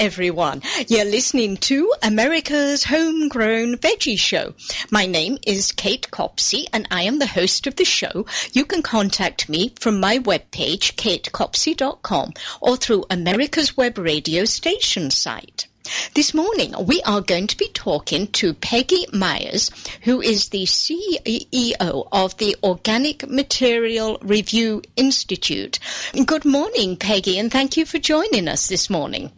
everyone. 0.00 0.62
You're 0.88 1.04
listening 1.04 1.58
to 1.58 1.92
America's 2.02 2.84
Homegrown 2.84 3.76
Veggie 3.76 4.18
Show. 4.18 4.54
My 4.90 5.04
name 5.04 5.36
is 5.46 5.72
Kate 5.72 6.10
Copsey 6.10 6.66
and 6.72 6.88
I 6.90 7.02
am 7.02 7.18
the 7.18 7.26
host 7.26 7.66
of 7.66 7.76
the 7.76 7.84
show. 7.84 8.24
You 8.54 8.64
can 8.64 8.80
contact 8.80 9.50
me 9.50 9.74
from 9.78 10.00
my 10.00 10.18
webpage, 10.18 10.94
katecopsey.com, 10.94 12.32
or 12.62 12.78
through 12.78 13.04
America's 13.10 13.76
Web 13.76 13.98
Radio 13.98 14.46
station 14.46 15.10
site. 15.10 15.66
This 16.14 16.32
morning, 16.32 16.74
we 16.86 17.02
are 17.02 17.20
going 17.20 17.48
to 17.48 17.58
be 17.58 17.68
talking 17.68 18.28
to 18.28 18.54
Peggy 18.54 19.04
Miars, 19.12 19.70
who 20.02 20.22
is 20.22 20.48
the 20.48 20.64
CEO 20.64 22.08
of 22.10 22.38
the 22.38 22.56
Organic 22.62 23.28
Material 23.28 24.18
Review 24.22 24.80
Institute. 24.96 25.78
Good 26.24 26.46
morning, 26.46 26.96
Peggy, 26.96 27.38
and 27.38 27.52
thank 27.52 27.76
you 27.76 27.84
for 27.84 27.98
joining 27.98 28.48
us 28.48 28.66
this 28.66 28.88
morning. 28.88 29.30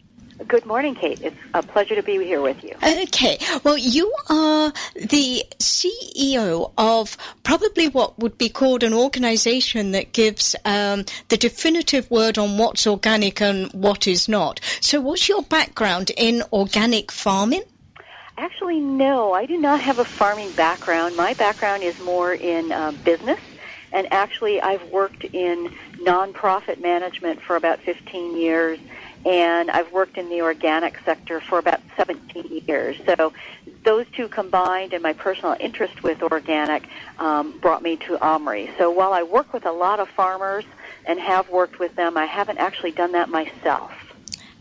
Good 0.47 0.65
morning, 0.65 0.95
Kate. 0.95 1.21
It's 1.21 1.35
a 1.53 1.61
pleasure 1.61 1.95
to 1.95 2.03
be 2.03 2.17
here 2.23 2.41
with 2.41 2.63
you. 2.63 2.75
Okay. 2.83 3.37
Well, 3.63 3.77
you 3.77 4.13
are 4.29 4.73
the 4.95 5.43
CEO 5.59 6.71
of 6.77 7.17
probably 7.43 7.87
what 7.87 8.19
would 8.19 8.37
be 8.37 8.49
called 8.49 8.83
an 8.83 8.93
organization 8.93 9.91
that 9.91 10.11
gives 10.11 10.55
um, 10.65 11.05
the 11.29 11.37
definitive 11.37 12.09
word 12.11 12.37
on 12.37 12.57
what's 12.57 12.87
organic 12.87 13.41
and 13.41 13.71
what 13.73 14.07
is 14.07 14.27
not. 14.27 14.59
So, 14.81 14.99
what's 14.99 15.29
your 15.29 15.43
background 15.43 16.11
in 16.15 16.43
organic 16.51 17.11
farming? 17.11 17.63
Actually, 18.37 18.79
no. 18.79 19.33
I 19.33 19.45
do 19.45 19.59
not 19.59 19.81
have 19.81 19.99
a 19.99 20.05
farming 20.05 20.51
background. 20.53 21.15
My 21.15 21.33
background 21.35 21.83
is 21.83 21.97
more 21.99 22.33
in 22.33 22.71
uh, 22.71 22.91
business. 23.03 23.39
And 23.91 24.11
actually, 24.11 24.59
I've 24.59 24.83
worked 24.89 25.23
in 25.23 25.71
nonprofit 25.99 26.81
management 26.81 27.41
for 27.41 27.55
about 27.55 27.79
15 27.81 28.35
years 28.35 28.79
and 29.25 29.71
I've 29.71 29.91
worked 29.91 30.17
in 30.17 30.29
the 30.29 30.41
organic 30.41 30.97
sector 31.05 31.39
for 31.39 31.59
about 31.59 31.79
17 31.95 32.63
years. 32.67 32.97
So 33.05 33.33
those 33.83 34.05
two 34.15 34.27
combined 34.27 34.93
and 34.93 35.01
my 35.01 35.13
personal 35.13 35.55
interest 35.59 36.03
with 36.03 36.21
organic 36.21 36.83
um, 37.19 37.57
brought 37.59 37.81
me 37.81 37.97
to 37.97 38.17
OMRI. 38.17 38.77
So 38.77 38.91
while 38.91 39.13
I 39.13 39.23
work 39.23 39.53
with 39.53 39.65
a 39.65 39.71
lot 39.71 39.99
of 39.99 40.09
farmers 40.09 40.65
and 41.05 41.19
have 41.19 41.49
worked 41.49 41.79
with 41.79 41.95
them, 41.95 42.17
I 42.17 42.25
haven't 42.25 42.57
actually 42.57 42.91
done 42.91 43.13
that 43.13 43.29
myself. 43.29 43.91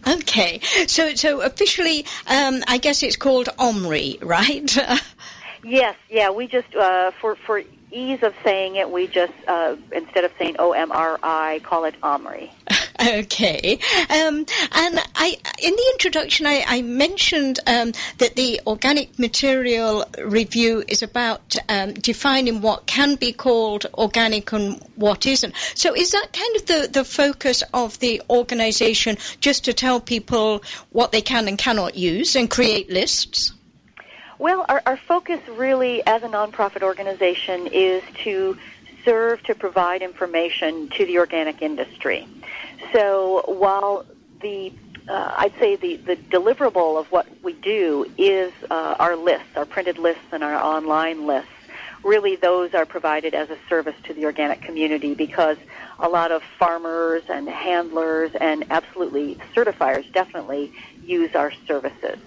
Okay, 0.07 0.61
so 0.89 1.15
so 1.15 1.43
officially, 1.43 2.05
um, 2.27 2.65
I 2.67 2.79
guess 2.79 3.05
it's 3.05 3.15
called 3.15 3.49
OMRI, 3.57 4.19
right? 4.21 4.77
yes, 5.65 5.95
yeah. 6.11 6.31
We 6.31 6.49
just 6.49 6.75
uh, 6.75 7.13
for 7.21 7.37
for 7.37 7.63
ease 7.93 8.23
of 8.23 8.35
saying 8.45 8.77
it, 8.77 8.91
we 8.91 9.07
just 9.07 9.33
uh, 9.47 9.77
instead 9.93 10.25
of 10.25 10.33
saying 10.39 10.57
O 10.59 10.73
M 10.73 10.93
R 10.93 11.19
I, 11.23 11.61
call 11.63 11.85
it 11.85 11.95
OMRI. 12.03 12.51
Okay. 13.01 13.79
Um, 14.11 14.47
and 14.73 15.01
I, 15.17 15.37
in 15.61 15.73
the 15.75 15.91
introduction, 15.95 16.47
I, 16.47 16.65
I 16.67 16.83
mentioned 16.83 17.59
um, 17.67 17.93
that 18.19 18.37
the 18.37 18.61
organic 18.67 19.19
material 19.19 20.05
review 20.23 20.85
is 20.87 21.03
about 21.03 21.57
um, 21.69 21.95
defining 21.95 22.61
what 22.61 22.87
can 22.87 23.17
be 23.17 23.33
called 23.33 23.87
organic 23.95 24.53
and 24.53 24.81
what 24.95 25.27
isn't. 25.27 25.55
So, 25.75 25.95
is 25.95 26.13
that 26.13 26.33
kind 26.33 26.57
of 26.57 26.67
the, 26.67 26.89
the 26.93 27.05
focus 27.05 27.65
of 27.75 27.99
the 27.99 28.23
organization, 28.31 29.17
just 29.41 29.65
to 29.65 29.73
tell 29.73 30.01
people 30.01 30.63
what 30.91 31.13
they 31.13 31.23
can 31.23 31.49
and 31.49 31.59
cannot 31.59 31.97
use 31.97 32.37
and 32.37 32.49
create 32.49 32.91
lists? 32.91 33.53
Well, 34.39 34.65
our, 34.69 34.83
our 34.87 34.97
focus 34.97 35.41
really 35.49 36.05
as 36.07 36.23
a 36.23 36.29
nonprofit 36.29 36.83
organization 36.83 37.69
is 37.69 38.03
to 38.25 38.57
serve 39.05 39.43
to 39.45 39.55
provide 39.55 40.03
information 40.03 40.89
to 40.91 41.05
the 41.05 41.19
organic 41.19 41.63
industry. 41.63 42.27
So 42.93 43.45
while 43.47 44.07
the 44.41 44.73
uh, 45.09 45.35
I'd 45.37 45.55
say 45.59 45.77
the, 45.77 45.97
the 45.97 46.17
deliverable 46.17 46.99
of 46.99 47.11
what 47.11 47.27
we 47.43 47.55
do 47.55 48.11
is 48.17 48.53
uh, 48.71 48.95
our 48.99 49.17
lists, 49.17 49.49
our 49.57 49.65
printed 49.65 49.99
lists 49.99 50.23
and 50.31 50.45
our 50.45 50.55
online 50.55 51.27
lists. 51.27 51.51
Really, 52.05 52.37
those 52.37 52.75
are 52.75 52.85
provided 52.85 53.35
as 53.35 53.51
a 53.51 53.59
service 53.69 53.95
to 54.05 54.15
the 54.15 54.25
organic 54.25 54.63
community 54.63 55.15
because 55.15 55.57
a 55.99 56.09
lot 56.09 56.33
of 56.33 56.43
farmers 56.59 57.23
and 57.29 57.49
handlers 57.49 58.33
and 58.41 58.65
absolutely 58.71 59.37
certifiers 59.55 60.11
definitely 60.13 60.73
use 61.05 61.35
our 61.35 61.53
services. 61.67 62.19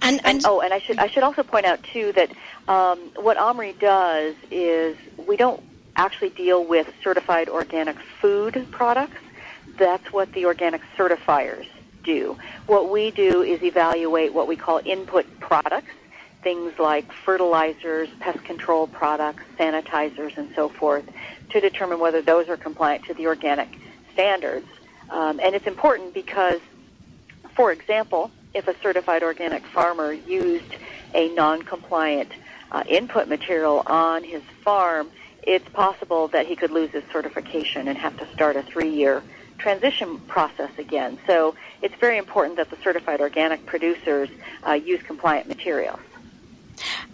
And, 0.00 0.16
and, 0.18 0.26
and, 0.26 0.46
oh, 0.46 0.60
and 0.60 0.72
I 0.72 0.78
should 0.78 0.98
I 0.98 1.08
should 1.08 1.22
also 1.22 1.42
point 1.42 1.66
out 1.66 1.82
too 1.82 2.12
that 2.12 2.30
um, 2.68 2.98
what 3.16 3.36
OMRI 3.36 3.78
does 3.78 4.34
is 4.50 4.96
we 5.26 5.36
don't 5.36 5.62
actually 5.96 6.30
deal 6.30 6.64
with 6.64 6.88
certified 7.02 7.48
organic 7.48 7.98
food 8.20 8.66
products. 8.70 9.18
That's 9.76 10.12
what 10.12 10.32
the 10.32 10.46
organic 10.46 10.82
certifiers 10.96 11.66
do. 12.04 12.38
What 12.66 12.90
we 12.90 13.10
do 13.10 13.42
is 13.42 13.62
evaluate 13.62 14.32
what 14.32 14.46
we 14.48 14.56
call 14.56 14.80
input 14.84 15.26
products, 15.40 15.90
things 16.42 16.78
like 16.78 17.12
fertilizers, 17.12 18.08
pest 18.20 18.42
control 18.44 18.86
products, 18.86 19.42
sanitizers, 19.58 20.36
and 20.36 20.48
so 20.54 20.68
forth, 20.68 21.04
to 21.50 21.60
determine 21.60 21.98
whether 21.98 22.22
those 22.22 22.48
are 22.48 22.56
compliant 22.56 23.04
to 23.06 23.14
the 23.14 23.26
organic 23.26 23.68
standards. 24.12 24.66
Um, 25.10 25.40
and 25.40 25.54
it's 25.54 25.66
important 25.66 26.14
because, 26.14 26.60
for 27.54 27.72
example, 27.72 28.30
if 28.54 28.68
a 28.68 28.78
certified 28.80 29.22
organic 29.22 29.64
farmer 29.66 30.12
used 30.12 30.74
a 31.14 31.28
non-compliant 31.34 32.30
uh, 32.70 32.84
input 32.88 33.28
material 33.28 33.82
on 33.86 34.24
his 34.24 34.42
farm, 34.62 35.10
it's 35.42 35.68
possible 35.70 36.28
that 36.28 36.46
he 36.46 36.56
could 36.56 36.70
lose 36.70 36.90
his 36.90 37.04
certification 37.12 37.88
and 37.88 37.96
have 37.96 38.16
to 38.18 38.30
start 38.32 38.56
a 38.56 38.62
three-year 38.62 39.22
transition 39.58 40.18
process 40.20 40.70
again. 40.78 41.18
So 41.26 41.54
it's 41.82 41.94
very 41.96 42.18
important 42.18 42.56
that 42.56 42.70
the 42.70 42.76
certified 42.82 43.20
organic 43.20 43.66
producers 43.66 44.28
uh, 44.66 44.72
use 44.72 45.02
compliant 45.02 45.48
materials. 45.48 46.00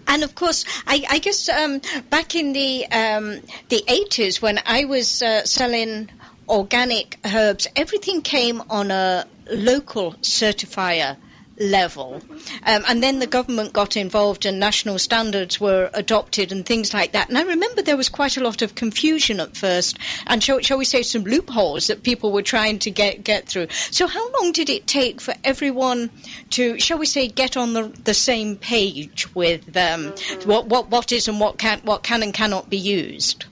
And 0.07 0.23
of 0.23 0.35
course, 0.35 0.65
I, 0.87 1.05
I 1.09 1.19
guess 1.19 1.49
um, 1.49 1.81
back 2.11 2.35
in 2.35 2.53
the 2.53 2.87
um, 2.87 3.41
the 3.71 3.83
80s 3.89 4.43
when 4.43 4.61
I 4.67 4.85
was 4.85 5.23
uh, 5.23 5.45
selling 5.45 6.11
organic 6.49 7.19
herbs, 7.25 7.67
everything 7.77 8.23
came 8.23 8.63
on 8.71 8.91
a 8.91 9.27
local 9.51 10.13
certifier 10.23 11.17
level. 11.59 12.21
Um, 12.65 12.85
and 12.89 13.03
then 13.03 13.19
the 13.19 13.27
government 13.27 13.73
got 13.73 13.97
involved 13.97 14.47
and 14.47 14.59
national 14.59 14.99
standards 14.99 15.61
were 15.61 15.91
adopted 15.95 16.53
and 16.53 16.67
things 16.67 16.93
like 16.93 17.13
that. 17.13 17.29
And 17.29 17.39
I 17.39 17.43
remember 17.43 17.83
there 17.83 17.97
was 17.97 18.09
quite 18.09 18.37
a 18.37 18.43
lot 18.43 18.63
of 18.63 18.75
confusion 18.75 19.41
at 19.41 19.57
first 19.57 19.99
and 20.27 20.43
shall, 20.43 20.61
shall 20.61 20.79
we 20.79 20.85
say 20.85 21.03
some 21.03 21.25
loopholes 21.25 21.89
that 21.89 22.03
people 22.03 22.33
were 22.33 22.43
trying 22.43 22.81
to 22.81 22.91
get, 22.91 23.23
get 23.23 23.49
through. 23.49 23.69
So 23.91 24.07
how 24.07 24.31
long 24.33 24.53
did 24.53 24.71
it 24.71 24.87
take 24.87 25.21
for 25.21 25.35
everyone 25.45 26.11
to, 26.51 26.79
shall 26.81 26.99
we 26.99 27.07
say, 27.07 27.29
get 27.29 27.57
on 27.57 27.73
the, 27.73 27.93
the 28.05 28.15
same 28.15 28.57
page 28.57 29.33
with 29.35 29.69
um, 29.77 30.13
mm-hmm. 30.13 30.49
what, 30.49 30.67
what, 30.67 30.91
what 30.91 31.13
is 31.13 31.29
and 31.29 31.41
what 31.41 31.59
can, 31.59 31.81
what 31.85 32.03
can 32.03 32.23
and 32.23 32.35
cannot 32.35 32.69
be 32.69 32.79
used? 32.79 33.45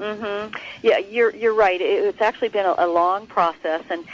Mm-hmm. 0.00 0.54
Yeah, 0.82 0.98
you're, 0.98 1.34
you're 1.34 1.54
right. 1.54 1.80
It's 1.80 2.20
actually 2.20 2.48
been 2.48 2.66
a, 2.66 2.74
a 2.78 2.88
long 2.88 3.26
process 3.26 3.84
and 3.90 4.04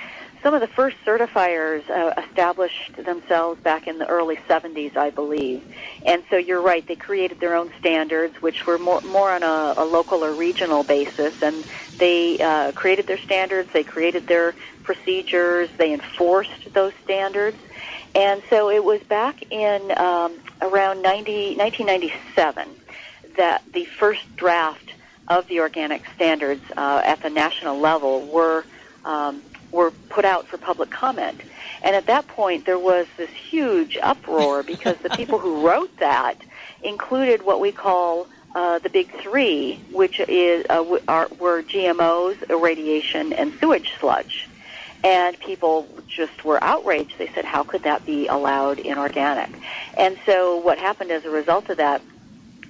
some 0.42 0.54
of 0.54 0.60
the 0.60 0.68
first 0.68 0.96
certifiers 1.04 1.88
uh, 1.90 2.12
established 2.24 2.94
themselves 3.04 3.60
back 3.62 3.88
in 3.88 3.98
the 3.98 4.06
early 4.06 4.36
70s, 4.48 4.96
I 4.96 5.10
believe. 5.10 5.64
And 6.04 6.22
so 6.30 6.36
you're 6.36 6.62
right, 6.62 6.86
they 6.86 6.94
created 6.94 7.40
their 7.40 7.56
own 7.56 7.72
standards, 7.80 8.40
which 8.40 8.64
were 8.64 8.78
more, 8.78 9.00
more 9.00 9.32
on 9.32 9.42
a, 9.42 9.74
a 9.76 9.84
local 9.84 10.24
or 10.24 10.32
regional 10.32 10.84
basis. 10.84 11.34
And 11.42 11.64
they 11.98 12.38
uh, 12.38 12.70
created 12.72 13.08
their 13.08 13.18
standards, 13.18 13.72
they 13.72 13.82
created 13.82 14.28
their 14.28 14.54
procedures, 14.84 15.68
they 15.78 15.92
enforced 15.92 16.72
those 16.74 16.92
standards. 17.02 17.56
And 18.14 18.40
so 18.48 18.70
it 18.70 18.84
was 18.84 19.02
back 19.02 19.42
in 19.50 19.90
um, 19.98 20.38
around 20.62 21.02
90, 21.02 21.56
1997 21.56 22.68
that 23.36 23.64
the 23.72 23.84
first 23.84 24.22
draft 24.36 24.92
of 25.28 25.46
the 25.48 25.60
organic 25.60 26.02
standards 26.14 26.62
uh, 26.76 27.02
at 27.04 27.22
the 27.22 27.30
national 27.30 27.78
level 27.78 28.26
were 28.26 28.64
um, 29.04 29.42
were 29.72 29.90
put 30.08 30.24
out 30.24 30.46
for 30.46 30.58
public 30.58 30.90
comment. 30.90 31.40
And 31.82 31.94
at 31.94 32.06
that 32.06 32.26
point, 32.28 32.66
there 32.66 32.78
was 32.78 33.06
this 33.16 33.30
huge 33.30 33.98
uproar 34.02 34.62
because 34.62 34.96
the 34.98 35.10
people 35.10 35.38
who 35.38 35.66
wrote 35.66 35.96
that 35.98 36.36
included 36.82 37.44
what 37.44 37.60
we 37.60 37.72
call 37.72 38.26
uh, 38.54 38.78
the 38.78 38.88
big 38.88 39.10
three, 39.20 39.76
which 39.92 40.18
is 40.20 40.64
uh, 40.70 40.98
are, 41.08 41.28
were 41.38 41.62
GMOs, 41.62 42.48
irradiation, 42.48 43.32
and 43.34 43.52
sewage 43.60 43.92
sludge. 44.00 44.48
And 45.04 45.38
people 45.38 45.86
just 46.08 46.44
were 46.44 46.62
outraged. 46.64 47.18
They 47.18 47.28
said, 47.28 47.44
"How 47.44 47.62
could 47.62 47.82
that 47.82 48.06
be 48.06 48.26
allowed 48.28 48.78
in 48.78 48.96
organic?" 48.96 49.50
And 49.96 50.16
so, 50.24 50.56
what 50.56 50.78
happened 50.78 51.10
as 51.10 51.24
a 51.24 51.30
result 51.30 51.68
of 51.68 51.76
that 51.76 52.00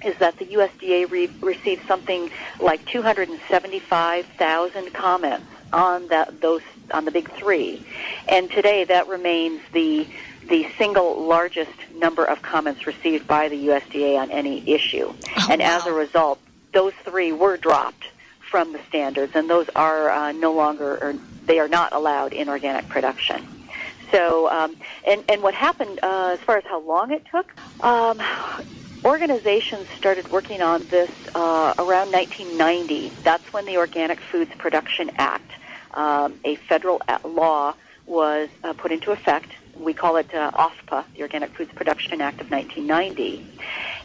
is 0.03 0.17
that 0.19 0.37
the 0.37 0.45
USDA 0.45 1.09
re- 1.09 1.31
received 1.41 1.81
something 1.87 2.29
like 2.59 2.85
275,000 2.85 4.93
comments 4.93 5.47
on 5.73 6.07
that 6.07 6.39
those 6.41 6.61
on 6.93 7.05
the 7.05 7.11
big 7.11 7.29
three, 7.31 7.83
and 8.29 8.49
today 8.51 8.83
that 8.85 9.07
remains 9.07 9.61
the 9.73 10.07
the 10.47 10.67
single 10.77 11.21
largest 11.21 11.71
number 11.95 12.23
of 12.23 12.41
comments 12.41 12.87
received 12.87 13.27
by 13.27 13.49
the 13.49 13.67
USDA 13.67 14.17
on 14.17 14.31
any 14.31 14.67
issue. 14.69 15.13
Oh, 15.37 15.47
and 15.49 15.61
wow. 15.61 15.77
as 15.77 15.85
a 15.85 15.91
result, 15.91 16.39
those 16.73 16.93
three 17.03 17.33
were 17.33 17.57
dropped 17.57 18.05
from 18.49 18.71
the 18.71 18.79
standards, 18.87 19.33
and 19.35 19.49
those 19.49 19.67
are 19.75 20.09
uh, 20.09 20.31
no 20.31 20.53
longer 20.53 20.97
or 21.03 21.15
they 21.45 21.59
are 21.59 21.67
not 21.67 21.93
allowed 21.93 22.33
in 22.33 22.49
organic 22.49 22.89
production. 22.89 23.45
So, 24.11 24.49
um, 24.49 24.77
and 25.05 25.23
and 25.27 25.43
what 25.43 25.53
happened 25.53 25.99
uh, 26.01 26.29
as 26.33 26.39
far 26.39 26.57
as 26.57 26.63
how 26.65 26.81
long 26.81 27.11
it 27.11 27.23
took, 27.29 27.51
um, 27.81 28.21
organizations 29.05 29.87
started 29.97 30.31
working 30.31 30.61
on 30.61 30.85
this 30.87 31.11
uh, 31.35 31.73
around 31.77 32.11
1990. 32.11 33.11
That's 33.23 33.53
when 33.53 33.65
the 33.65 33.77
Organic 33.77 34.19
Foods 34.19 34.51
Production 34.57 35.11
Act, 35.17 35.51
um, 35.93 36.39
a 36.43 36.55
federal 36.55 37.01
law, 37.23 37.73
was 38.05 38.49
uh, 38.63 38.73
put 38.73 38.91
into 38.91 39.11
effect. 39.11 39.49
We 39.75 39.93
call 39.93 40.15
it 40.15 40.33
uh, 40.33 40.51
OFPA, 40.51 41.05
the 41.13 41.21
Organic 41.21 41.51
Foods 41.51 41.71
Production 41.73 42.21
Act 42.21 42.41
of 42.41 42.49
1990. 42.49 43.45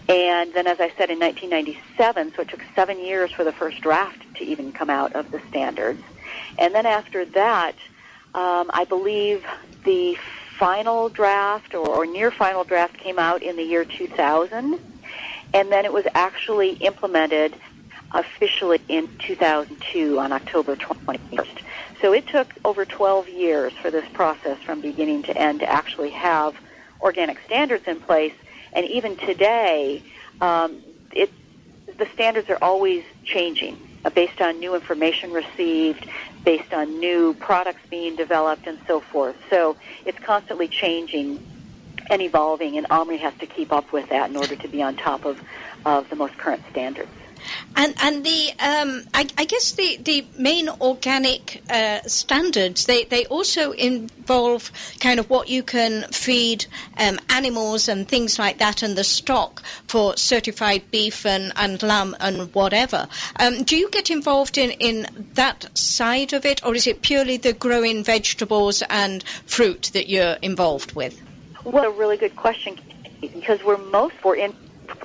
And 0.08 0.52
then, 0.52 0.66
as 0.66 0.80
I 0.80 0.88
said, 0.96 1.10
in 1.10 1.18
1997, 1.18 2.34
so 2.34 2.42
it 2.42 2.48
took 2.48 2.62
seven 2.74 2.98
years 2.98 3.30
for 3.32 3.44
the 3.44 3.52
first 3.52 3.80
draft 3.80 4.22
to 4.36 4.44
even 4.44 4.72
come 4.72 4.90
out 4.90 5.14
of 5.14 5.30
the 5.30 5.40
standards. 5.48 6.02
And 6.58 6.74
then 6.74 6.86
after 6.86 7.24
that, 7.24 7.74
um, 8.34 8.70
I 8.74 8.84
believe 8.88 9.44
the 9.84 10.18
final 10.58 11.08
draft 11.08 11.74
or, 11.74 11.88
or 11.88 12.06
near 12.06 12.30
final 12.30 12.64
draft 12.64 12.96
came 12.98 13.18
out 13.18 13.42
in 13.42 13.56
the 13.56 13.62
year 13.62 13.84
2000, 13.84 14.78
and 15.54 15.72
then 15.72 15.84
it 15.84 15.92
was 15.92 16.04
actually 16.14 16.74
implemented 16.74 17.54
officially 18.12 18.80
in 18.88 19.08
2002 19.18 20.18
on 20.18 20.32
October 20.32 20.76
21st. 20.76 21.62
So 22.00 22.12
it 22.12 22.26
took 22.26 22.48
over 22.64 22.84
12 22.84 23.28
years 23.28 23.72
for 23.74 23.90
this 23.90 24.04
process 24.12 24.58
from 24.58 24.80
beginning 24.80 25.22
to 25.24 25.36
end 25.36 25.60
to 25.60 25.70
actually 25.70 26.10
have 26.10 26.54
organic 27.00 27.38
standards 27.46 27.86
in 27.86 28.00
place. 28.00 28.34
And 28.72 28.86
even 28.86 29.16
today, 29.16 30.02
um, 30.40 30.82
it, 31.12 31.30
the 31.98 32.06
standards 32.12 32.50
are 32.50 32.58
always 32.60 33.04
changing 33.24 33.78
uh, 34.04 34.10
based 34.10 34.40
on 34.40 34.58
new 34.58 34.74
information 34.74 35.32
received, 35.32 36.06
based 36.44 36.72
on 36.72 37.00
new 37.00 37.34
products 37.34 37.80
being 37.90 38.16
developed, 38.16 38.66
and 38.66 38.78
so 38.86 39.00
forth. 39.00 39.36
So 39.50 39.76
it's 40.04 40.18
constantly 40.18 40.68
changing 40.68 41.38
and 42.10 42.20
evolving, 42.20 42.76
and 42.76 42.86
OMRI 42.88 43.18
has 43.18 43.34
to 43.40 43.46
keep 43.46 43.72
up 43.72 43.92
with 43.92 44.08
that 44.10 44.30
in 44.30 44.36
order 44.36 44.56
to 44.56 44.68
be 44.68 44.82
on 44.82 44.96
top 44.96 45.24
of, 45.24 45.40
of 45.84 46.08
the 46.10 46.16
most 46.16 46.36
current 46.36 46.62
standards. 46.70 47.10
And 47.76 47.94
and 48.02 48.24
the 48.24 48.50
um, 48.58 49.02
I, 49.14 49.26
I, 49.38 49.44
guess 49.44 49.72
the, 49.72 49.96
the 49.96 50.26
main 50.38 50.68
organic 50.68 51.62
uh, 51.70 52.00
standards 52.06 52.86
they, 52.86 53.04
they 53.04 53.26
also 53.26 53.72
involve 53.72 54.70
kind 55.00 55.18
of 55.18 55.30
what 55.30 55.48
you 55.48 55.62
can 55.62 56.02
feed 56.12 56.66
um, 56.98 57.18
animals 57.28 57.88
and 57.88 58.06
things 58.06 58.38
like 58.38 58.58
that 58.58 58.82
and 58.82 58.96
the 58.96 59.04
stock 59.04 59.62
for 59.86 60.16
certified 60.16 60.90
beef 60.90 61.26
and, 61.26 61.52
and 61.56 61.82
lamb 61.82 62.16
and 62.20 62.54
whatever. 62.54 63.08
Um, 63.36 63.62
do 63.64 63.76
you 63.76 63.90
get 63.90 64.10
involved 64.10 64.58
in, 64.58 64.70
in 64.72 65.06
that 65.34 65.76
side 65.76 66.32
of 66.32 66.44
it 66.44 66.64
or 66.64 66.74
is 66.74 66.86
it 66.86 67.02
purely 67.02 67.36
the 67.36 67.52
growing 67.52 68.04
vegetables 68.04 68.82
and 68.88 69.22
fruit 69.46 69.90
that 69.94 70.08
you're 70.08 70.36
involved 70.42 70.92
with? 70.94 71.20
Well, 71.64 71.84
a 71.84 71.90
really 71.90 72.16
good 72.16 72.36
question 72.36 72.78
because 73.20 73.62
we're 73.62 73.78
most 73.78 74.14
for 74.16 74.36
in 74.36 74.54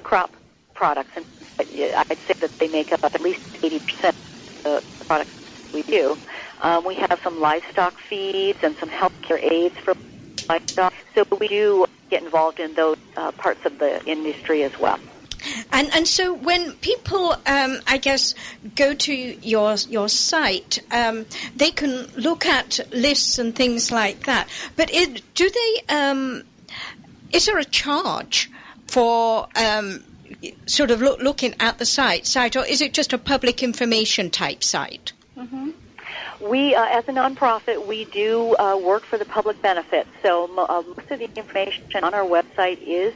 crop 0.04 0.32
products 0.74 1.12
and 1.16 1.26
I'd 1.60 2.18
say 2.28 2.36
that 2.42 2.52
they 2.60 2.68
make 2.68 2.92
up 2.92 3.04
at 3.04 3.22
least 3.22 3.40
80% 3.64 3.80
of 4.10 4.14
the 4.66 5.06
products 5.08 5.32
we 5.74 5.84
do. 5.84 6.18
Um, 6.62 6.86
we 6.86 6.96
have 6.96 7.20
some 7.24 7.40
livestock 7.40 7.96
feeds 8.10 8.60
and 8.64 8.76
some 8.80 8.90
healthcare 8.90 9.42
aids 9.44 9.76
for 9.84 9.94
livestock. 10.50 10.94
So 11.16 11.24
we 11.40 11.48
do 11.48 11.86
get 12.10 12.24
involved 12.24 12.60
in 12.60 12.74
those 12.74 12.98
uh, 13.16 13.32
parts 13.32 13.60
of 13.66 13.78
the 13.80 14.02
industry 14.06 14.64
as 14.64 14.72
well. 14.80 15.00
And 15.72 15.94
and 15.94 16.08
so 16.08 16.34
when 16.34 16.74
people, 16.74 17.34
um, 17.46 17.80
I 17.86 18.00
guess, 18.02 18.34
go 18.76 18.94
to 18.96 19.14
your 19.14 19.76
your 19.88 20.10
site, 20.10 20.80
um, 20.92 21.28
they 21.56 21.70
can 21.70 22.08
look 22.16 22.46
at 22.46 22.80
lists 22.92 23.38
and 23.38 23.56
things 23.56 23.92
like 23.92 24.26
that. 24.26 24.50
But 24.76 24.92
it, 24.92 25.22
do 25.36 25.50
they? 25.50 25.96
Um, 25.96 26.44
is 27.32 27.46
there 27.46 27.60
a 27.60 27.66
charge 27.66 28.50
for 28.88 29.48
um, 29.56 30.04
sort 30.66 30.92
of 30.92 31.02
look, 31.02 31.22
looking 31.22 31.56
at 31.60 31.78
the 31.78 31.86
site, 31.86 32.26
site, 32.26 32.56
or 32.56 32.66
is 32.66 32.82
it 32.82 32.94
just 32.94 33.14
a 33.14 33.18
public 33.18 33.64
information 33.64 34.30
type 34.30 34.64
site? 34.64 35.14
Mm-hmm. 35.38 35.72
We, 36.40 36.76
uh, 36.76 36.86
as 36.86 37.08
a 37.08 37.12
nonprofit, 37.12 37.88
we 37.88 38.06
do 38.06 38.56
uh, 38.58 38.78
work 38.78 39.04
for 39.04 39.18
the 39.18 39.26
public 39.26 39.62
benefit. 39.62 40.08
So 40.22 40.46
uh, 40.46 40.84
most 40.96 41.12
of 41.12 41.20
the 41.20 41.30
information 41.36 42.04
on 42.04 42.14
our 42.14 42.26
website 42.26 42.80
is 42.86 43.14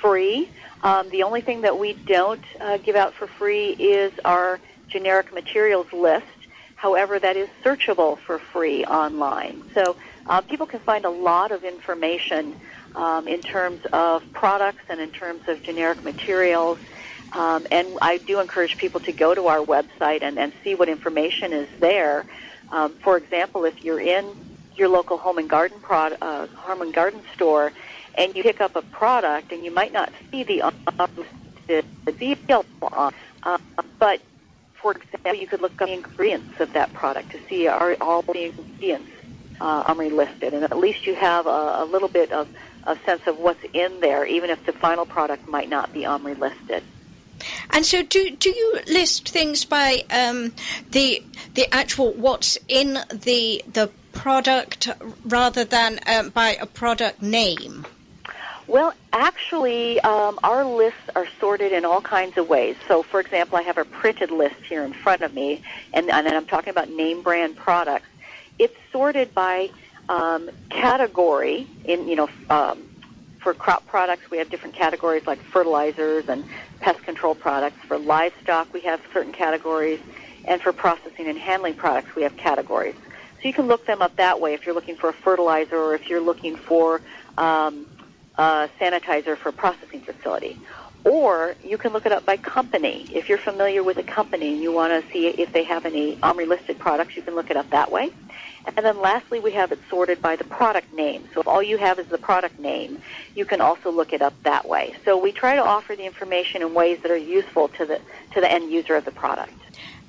free. 0.00 0.48
Um, 0.82 1.08
the 1.10 1.22
only 1.22 1.40
thing 1.40 1.62
that 1.62 1.78
we 1.78 1.92
don't 1.92 2.42
uh, 2.60 2.78
give 2.78 2.96
out 2.96 3.14
for 3.14 3.26
free 3.26 3.70
is 3.70 4.12
our 4.24 4.60
generic 4.88 5.32
materials 5.32 5.92
list. 5.92 6.26
However, 6.74 7.18
that 7.18 7.36
is 7.36 7.48
searchable 7.64 8.18
for 8.18 8.38
free 8.38 8.84
online. 8.84 9.62
So 9.72 9.96
uh, 10.26 10.40
people 10.42 10.66
can 10.66 10.80
find 10.80 11.04
a 11.04 11.10
lot 11.10 11.52
of 11.52 11.64
information 11.64 12.54
um, 12.96 13.28
in 13.28 13.42
terms 13.42 13.80
of 13.92 14.22
products 14.32 14.82
and 14.88 15.00
in 15.00 15.10
terms 15.10 15.46
of 15.48 15.62
generic 15.62 16.02
materials. 16.02 16.78
Um, 17.32 17.66
and 17.70 17.86
I 18.00 18.18
do 18.18 18.40
encourage 18.40 18.78
people 18.78 19.00
to 19.00 19.12
go 19.12 19.34
to 19.34 19.46
our 19.48 19.58
website 19.58 20.22
and, 20.22 20.38
and 20.38 20.52
see 20.64 20.74
what 20.74 20.88
information 20.88 21.52
is 21.52 21.68
there. 21.78 22.24
Um, 22.72 22.94
for 23.04 23.16
example, 23.16 23.64
if 23.64 23.84
you're 23.84 24.00
in 24.00 24.24
your 24.76 24.88
local 24.88 25.18
home 25.18 25.38
and 25.38 25.48
garden 25.48 25.78
prod, 25.80 26.16
uh, 26.20 26.46
home 26.48 26.82
and 26.82 26.92
garden 26.92 27.22
store, 27.34 27.72
and 28.16 28.34
you 28.34 28.42
pick 28.42 28.60
up 28.60 28.76
a 28.76 28.82
product, 28.82 29.52
and 29.52 29.64
you 29.64 29.70
might 29.70 29.92
not 29.92 30.10
see 30.30 30.42
the 30.42 30.72
the, 31.66 31.84
detail 32.12 32.64
on, 32.80 33.12
uh, 33.42 33.58
but 33.98 34.20
for 34.74 34.92
example, 34.92 35.34
you 35.34 35.46
could 35.46 35.60
look 35.60 35.80
up 35.82 35.88
the 35.88 35.94
ingredients 35.94 36.60
of 36.60 36.72
that 36.74 36.92
product 36.92 37.30
to 37.32 37.40
see 37.48 37.66
are 37.66 37.96
all 38.00 38.22
the 38.22 38.46
ingredients 38.46 39.10
uh, 39.60 39.94
listed, 39.94 40.54
and 40.54 40.64
at 40.64 40.78
least 40.78 41.06
you 41.06 41.14
have 41.14 41.46
a, 41.46 41.78
a 41.80 41.84
little 41.84 42.08
bit 42.08 42.30
of 42.32 42.48
a 42.86 42.96
sense 43.04 43.26
of 43.26 43.38
what's 43.38 43.64
in 43.72 44.00
there, 44.00 44.24
even 44.24 44.50
if 44.50 44.64
the 44.64 44.72
final 44.72 45.06
product 45.06 45.48
might 45.48 45.68
not 45.68 45.92
be 45.92 46.02
OMRI 46.02 46.38
listed. 46.38 46.82
And 47.70 47.84
so, 47.84 48.02
do 48.02 48.30
do 48.30 48.48
you 48.48 48.80
list 48.86 49.28
things 49.28 49.64
by 49.64 50.04
um, 50.10 50.52
the 50.90 51.22
the 51.54 51.72
actual 51.74 52.12
what's 52.12 52.58
in 52.68 52.94
the 53.10 53.62
the 53.70 53.90
product 54.12 54.88
rather 55.24 55.64
than 55.64 56.00
um, 56.06 56.30
by 56.30 56.54
a 56.54 56.66
product 56.66 57.20
name? 57.20 57.86
Well, 58.66 58.94
actually, 59.12 60.00
um, 60.00 60.40
our 60.42 60.64
lists 60.64 61.08
are 61.14 61.26
sorted 61.38 61.72
in 61.72 61.84
all 61.84 62.00
kinds 62.00 62.36
of 62.36 62.48
ways. 62.48 62.74
So, 62.88 63.04
for 63.04 63.20
example, 63.20 63.58
I 63.58 63.62
have 63.62 63.78
a 63.78 63.84
printed 63.84 64.32
list 64.32 64.56
here 64.68 64.82
in 64.82 64.92
front 64.92 65.22
of 65.22 65.32
me, 65.32 65.62
and, 65.92 66.10
and 66.10 66.26
I'm 66.26 66.46
talking 66.46 66.70
about 66.70 66.90
name 66.90 67.22
brand 67.22 67.56
products. 67.56 68.08
It's 68.58 68.74
sorted 68.90 69.34
by 69.34 69.70
um, 70.08 70.50
category 70.70 71.66
in 71.84 72.08
you 72.08 72.16
know 72.16 72.28
um, 72.50 72.85
for 73.46 73.54
crop 73.54 73.86
products 73.86 74.24
we 74.28 74.38
have 74.38 74.50
different 74.50 74.74
categories 74.74 75.22
like 75.24 75.38
fertilizers 75.52 76.24
and 76.28 76.42
pest 76.80 77.00
control 77.04 77.32
products. 77.32 77.76
For 77.86 77.96
livestock 77.96 78.74
we 78.74 78.80
have 78.80 78.98
certain 79.14 79.32
categories, 79.32 80.00
and 80.48 80.60
for 80.60 80.72
processing 80.72 81.28
and 81.28 81.38
handling 81.38 81.74
products 81.74 82.08
we 82.16 82.24
have 82.24 82.36
categories. 82.36 82.96
So 83.40 83.46
you 83.46 83.54
can 83.54 83.68
look 83.68 83.86
them 83.86 84.02
up 84.02 84.16
that 84.16 84.40
way 84.40 84.54
if 84.54 84.66
you're 84.66 84.74
looking 84.74 84.96
for 84.96 85.10
a 85.10 85.12
fertilizer 85.12 85.76
or 85.76 85.94
if 85.94 86.10
you're 86.10 86.20
looking 86.20 86.56
for 86.56 87.00
um, 87.38 87.86
a 88.36 88.68
sanitizer 88.80 89.38
for 89.38 89.50
a 89.50 89.52
processing 89.52 90.00
facility. 90.00 90.58
Or 91.06 91.54
you 91.62 91.78
can 91.78 91.92
look 91.92 92.04
it 92.04 92.10
up 92.10 92.26
by 92.26 92.36
company. 92.36 93.06
If 93.12 93.28
you're 93.28 93.38
familiar 93.38 93.84
with 93.84 93.96
a 93.96 94.02
company 94.02 94.54
and 94.54 94.60
you 94.60 94.72
want 94.72 94.92
to 94.92 95.12
see 95.12 95.28
if 95.28 95.52
they 95.52 95.62
have 95.62 95.86
any 95.86 96.16
OMRI 96.16 96.48
listed 96.48 96.80
products, 96.80 97.14
you 97.14 97.22
can 97.22 97.36
look 97.36 97.48
it 97.48 97.56
up 97.56 97.70
that 97.70 97.92
way. 97.92 98.10
And 98.66 98.84
then 98.84 99.00
lastly, 99.00 99.38
we 99.38 99.52
have 99.52 99.70
it 99.70 99.78
sorted 99.88 100.20
by 100.20 100.34
the 100.34 100.42
product 100.42 100.92
name. 100.92 101.28
So 101.32 101.40
if 101.40 101.46
all 101.46 101.62
you 101.62 101.78
have 101.78 102.00
is 102.00 102.08
the 102.08 102.18
product 102.18 102.58
name, 102.58 103.00
you 103.36 103.44
can 103.44 103.60
also 103.60 103.92
look 103.92 104.12
it 104.12 104.20
up 104.20 104.34
that 104.42 104.68
way. 104.68 104.96
So 105.04 105.16
we 105.16 105.30
try 105.30 105.54
to 105.54 105.62
offer 105.62 105.94
the 105.94 106.04
information 106.04 106.62
in 106.62 106.74
ways 106.74 106.98
that 107.02 107.12
are 107.12 107.16
useful 107.16 107.68
to 107.68 107.86
the 107.86 108.00
to 108.34 108.40
the 108.40 108.50
end 108.50 108.72
user 108.72 108.96
of 108.96 109.04
the 109.04 109.12
product. 109.12 109.52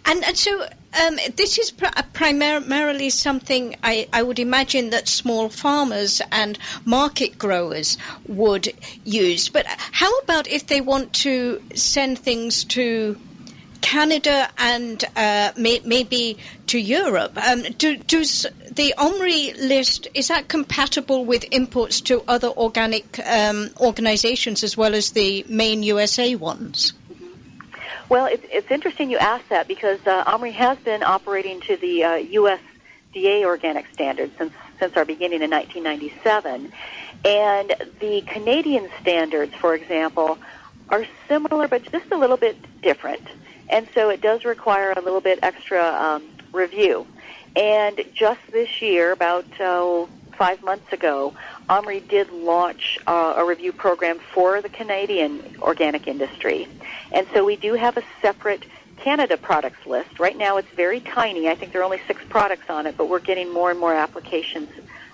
And, 0.06 0.24
and 0.24 0.36
so 0.36 0.68
um, 0.94 1.18
this 1.36 1.58
is 1.58 1.72
pr- 1.72 1.86
primarily 2.14 3.10
something 3.10 3.76
I, 3.84 4.08
I, 4.12 4.24
would 4.24 4.40
imagine 4.40 4.92
that 4.92 5.08
small 5.08 5.50
farmers 5.50 6.22
and 6.32 6.58
market 6.86 7.38
growers 7.38 7.98
would 8.28 8.74
use. 9.04 9.50
But 9.50 9.66
how 9.68 10.18
about 10.20 10.48
if 10.48 10.68
they 10.68 10.82
want 10.82 11.14
to 11.26 11.62
send 11.76 12.20
things 12.20 12.64
to 12.66 13.18
Canada 13.82 14.50
and 14.58 15.02
uh, 15.16 15.52
may, 15.56 15.80
maybe 15.86 16.38
to 16.68 16.78
Europe. 16.78 17.38
Um, 17.38 17.62
do, 17.62 17.96
does 17.96 18.46
the 18.70 18.96
OMRI 18.98 19.58
list 19.58 20.10
is 20.14 20.28
that 20.28 20.50
compatible 20.50 21.24
with 21.24 21.46
imports 21.52 22.02
to 22.02 22.22
other 22.28 22.50
organic 22.50 23.18
um, 23.26 23.70
organizations 23.80 24.64
as 24.64 24.76
well 24.76 24.94
as 24.94 25.12
the 25.12 25.46
main 25.48 25.84
USA 25.84 26.36
ones? 26.36 26.94
Well, 28.10 28.26
it's, 28.28 28.46
it's 28.52 28.72
interesting 28.72 29.10
you 29.10 29.18
ask 29.18 29.48
that 29.50 29.68
because 29.68 30.00
uh, 30.06 30.24
OMRI 30.26 30.54
has 30.54 30.78
been 30.80 31.04
operating 31.04 31.60
to 31.62 31.78
the 31.78 32.04
uh, 32.04 32.10
USDA 32.20 33.44
organic 33.44 33.86
standards 33.94 34.34
since 34.38 34.54
since 34.80 34.96
our 34.96 35.06
beginning 35.06 35.42
in 35.42 35.50
1997, 35.50 36.72
and 37.26 37.76
the 38.00 38.22
Canadian 38.28 38.88
standards, 39.02 39.56
for 39.56 39.74
example, 39.74 40.38
are 40.90 41.04
similar 41.28 41.68
but 41.68 41.82
just 41.92 42.12
a 42.12 42.16
little 42.16 42.38
bit 42.38 42.56
different 42.84 43.28
and 43.70 43.88
so 43.94 44.10
it 44.10 44.22
does 44.22 44.46
require 44.46 44.94
a 44.96 45.02
little 45.02 45.22
bit 45.22 45.40
extra 45.44 45.84
um, 45.84 46.24
review. 46.54 47.06
And 47.56 48.04
just 48.14 48.40
this 48.52 48.82
year, 48.82 49.12
about 49.12 49.46
uh, 49.60 50.06
five 50.38 50.62
months 50.64 50.94
ago, 50.94 51.34
OMRI 51.70 52.08
did 52.08 52.32
launch 52.32 53.00
uh, 53.08 53.34
a 53.38 53.46
review 53.46 53.72
program 53.74 54.20
for 54.34 54.62
the 54.62 54.70
Canadian 54.70 55.58
organic 55.62 56.08
industry. 56.08 56.68
And 57.12 57.28
so 57.34 57.46
we 57.46 57.56
do 57.56 57.74
have 57.74 57.98
a 57.98 58.04
separate 58.22 58.64
Canada 58.98 59.38
products 59.38 59.86
list. 59.86 60.20
Right 60.20 60.38
now 60.38 60.58
it's 60.58 60.70
very 60.70 61.00
tiny. 61.00 61.48
I 61.48 61.56
think 61.56 61.72
there 61.72 61.82
are 61.82 61.86
only 61.86 62.02
six 62.08 62.22
products 62.30 62.70
on 62.70 62.86
it, 62.86 62.98
but 62.98 63.08
we're 63.10 63.20
getting 63.20 63.54
more 63.54 63.72
and 63.72 63.80
more 63.80 63.94
applications 63.94 64.70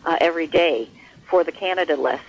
uh, 0.05 0.17
every 0.19 0.47
day 0.47 0.89
for 1.29 1.43
the 1.43 1.51
Canada 1.51 1.95
list. 1.95 2.23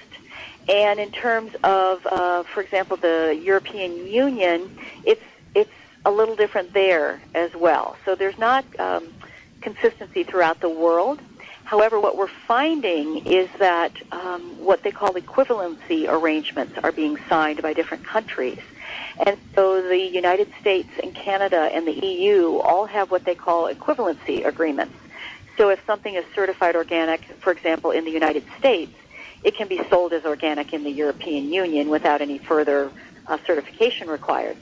And 0.68 0.98
in 0.98 1.10
terms 1.10 1.54
of, 1.62 2.06
uh, 2.06 2.42
for 2.42 2.60
example, 2.62 2.96
the 2.96 3.38
European 3.42 4.06
Union, 4.06 4.78
it's 5.04 5.22
it's 5.54 5.70
a 6.04 6.10
little 6.10 6.36
different 6.36 6.72
there 6.72 7.20
as 7.34 7.54
well. 7.54 7.96
So 8.04 8.14
there's 8.14 8.38
not 8.38 8.64
um, 8.78 9.12
consistency 9.60 10.24
throughout 10.24 10.60
the 10.60 10.68
world. 10.68 11.20
However, 11.74 11.98
what 11.98 12.16
we're 12.16 12.28
finding 12.28 13.26
is 13.26 13.48
that 13.58 13.90
um, 14.12 14.42
what 14.64 14.84
they 14.84 14.92
call 14.92 15.14
equivalency 15.14 16.06
arrangements 16.08 16.78
are 16.84 16.92
being 16.92 17.18
signed 17.28 17.62
by 17.62 17.72
different 17.72 18.04
countries. 18.04 18.60
And 19.26 19.36
so 19.56 19.82
the 19.82 19.98
United 19.98 20.52
States 20.60 20.88
and 21.02 21.12
Canada 21.12 21.68
and 21.72 21.84
the 21.84 22.06
EU 22.06 22.58
all 22.58 22.86
have 22.86 23.10
what 23.10 23.24
they 23.24 23.34
call 23.34 23.74
equivalency 23.74 24.46
agreements. 24.46 24.94
So 25.56 25.70
if 25.70 25.84
something 25.84 26.14
is 26.14 26.24
certified 26.32 26.76
organic, 26.76 27.24
for 27.40 27.50
example, 27.50 27.90
in 27.90 28.04
the 28.04 28.12
United 28.12 28.44
States, 28.56 28.92
it 29.42 29.56
can 29.56 29.66
be 29.66 29.80
sold 29.90 30.12
as 30.12 30.24
organic 30.24 30.72
in 30.72 30.84
the 30.84 30.92
European 30.92 31.52
Union 31.52 31.88
without 31.88 32.20
any 32.20 32.38
further 32.38 32.92
uh, 33.26 33.36
certification 33.48 34.06
required. 34.08 34.56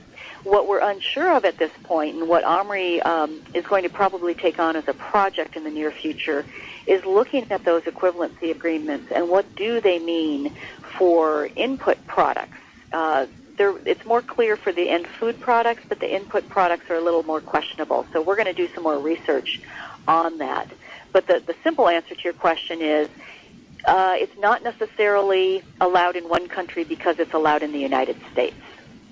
What 0.44 0.66
we're 0.66 0.80
unsure 0.80 1.30
of 1.36 1.44
at 1.44 1.58
this 1.58 1.70
point, 1.82 2.16
and 2.16 2.26
what 2.26 2.42
OMRI 2.42 3.04
um, 3.04 3.42
is 3.52 3.66
going 3.66 3.82
to 3.82 3.90
probably 3.90 4.34
take 4.34 4.58
on 4.58 4.76
as 4.76 4.88
a 4.88 4.94
project 4.94 5.56
in 5.56 5.62
the 5.62 5.70
near 5.70 5.92
future, 5.92 6.44
is 6.86 7.04
looking 7.04 7.50
at 7.50 7.64
those 7.64 7.82
equivalency 7.82 8.50
agreements 8.50 9.12
and 9.12 9.28
what 9.28 9.54
do 9.56 9.80
they 9.80 9.98
mean 9.98 10.52
for 10.98 11.46
input 11.56 12.04
products. 12.06 12.58
Uh, 12.92 13.26
it's 13.58 14.04
more 14.04 14.22
clear 14.22 14.56
for 14.56 14.72
the 14.72 14.88
end 14.88 15.06
food 15.06 15.38
products, 15.40 15.82
but 15.88 16.00
the 16.00 16.12
input 16.12 16.48
products 16.48 16.90
are 16.90 16.96
a 16.96 17.00
little 17.00 17.22
more 17.22 17.40
questionable. 17.40 18.06
So 18.12 18.20
we're 18.20 18.36
going 18.36 18.46
to 18.46 18.52
do 18.52 18.68
some 18.74 18.82
more 18.82 18.98
research 18.98 19.60
on 20.08 20.38
that. 20.38 20.68
But 21.12 21.26
the, 21.26 21.42
the 21.46 21.54
simple 21.62 21.88
answer 21.88 22.14
to 22.14 22.22
your 22.24 22.32
question 22.32 22.80
is 22.80 23.08
uh, 23.84 24.14
it's 24.16 24.36
not 24.38 24.62
necessarily 24.62 25.62
allowed 25.80 26.16
in 26.16 26.28
one 26.28 26.48
country 26.48 26.84
because 26.84 27.18
it's 27.18 27.34
allowed 27.34 27.62
in 27.62 27.72
the 27.72 27.78
United 27.78 28.16
States. 28.32 28.56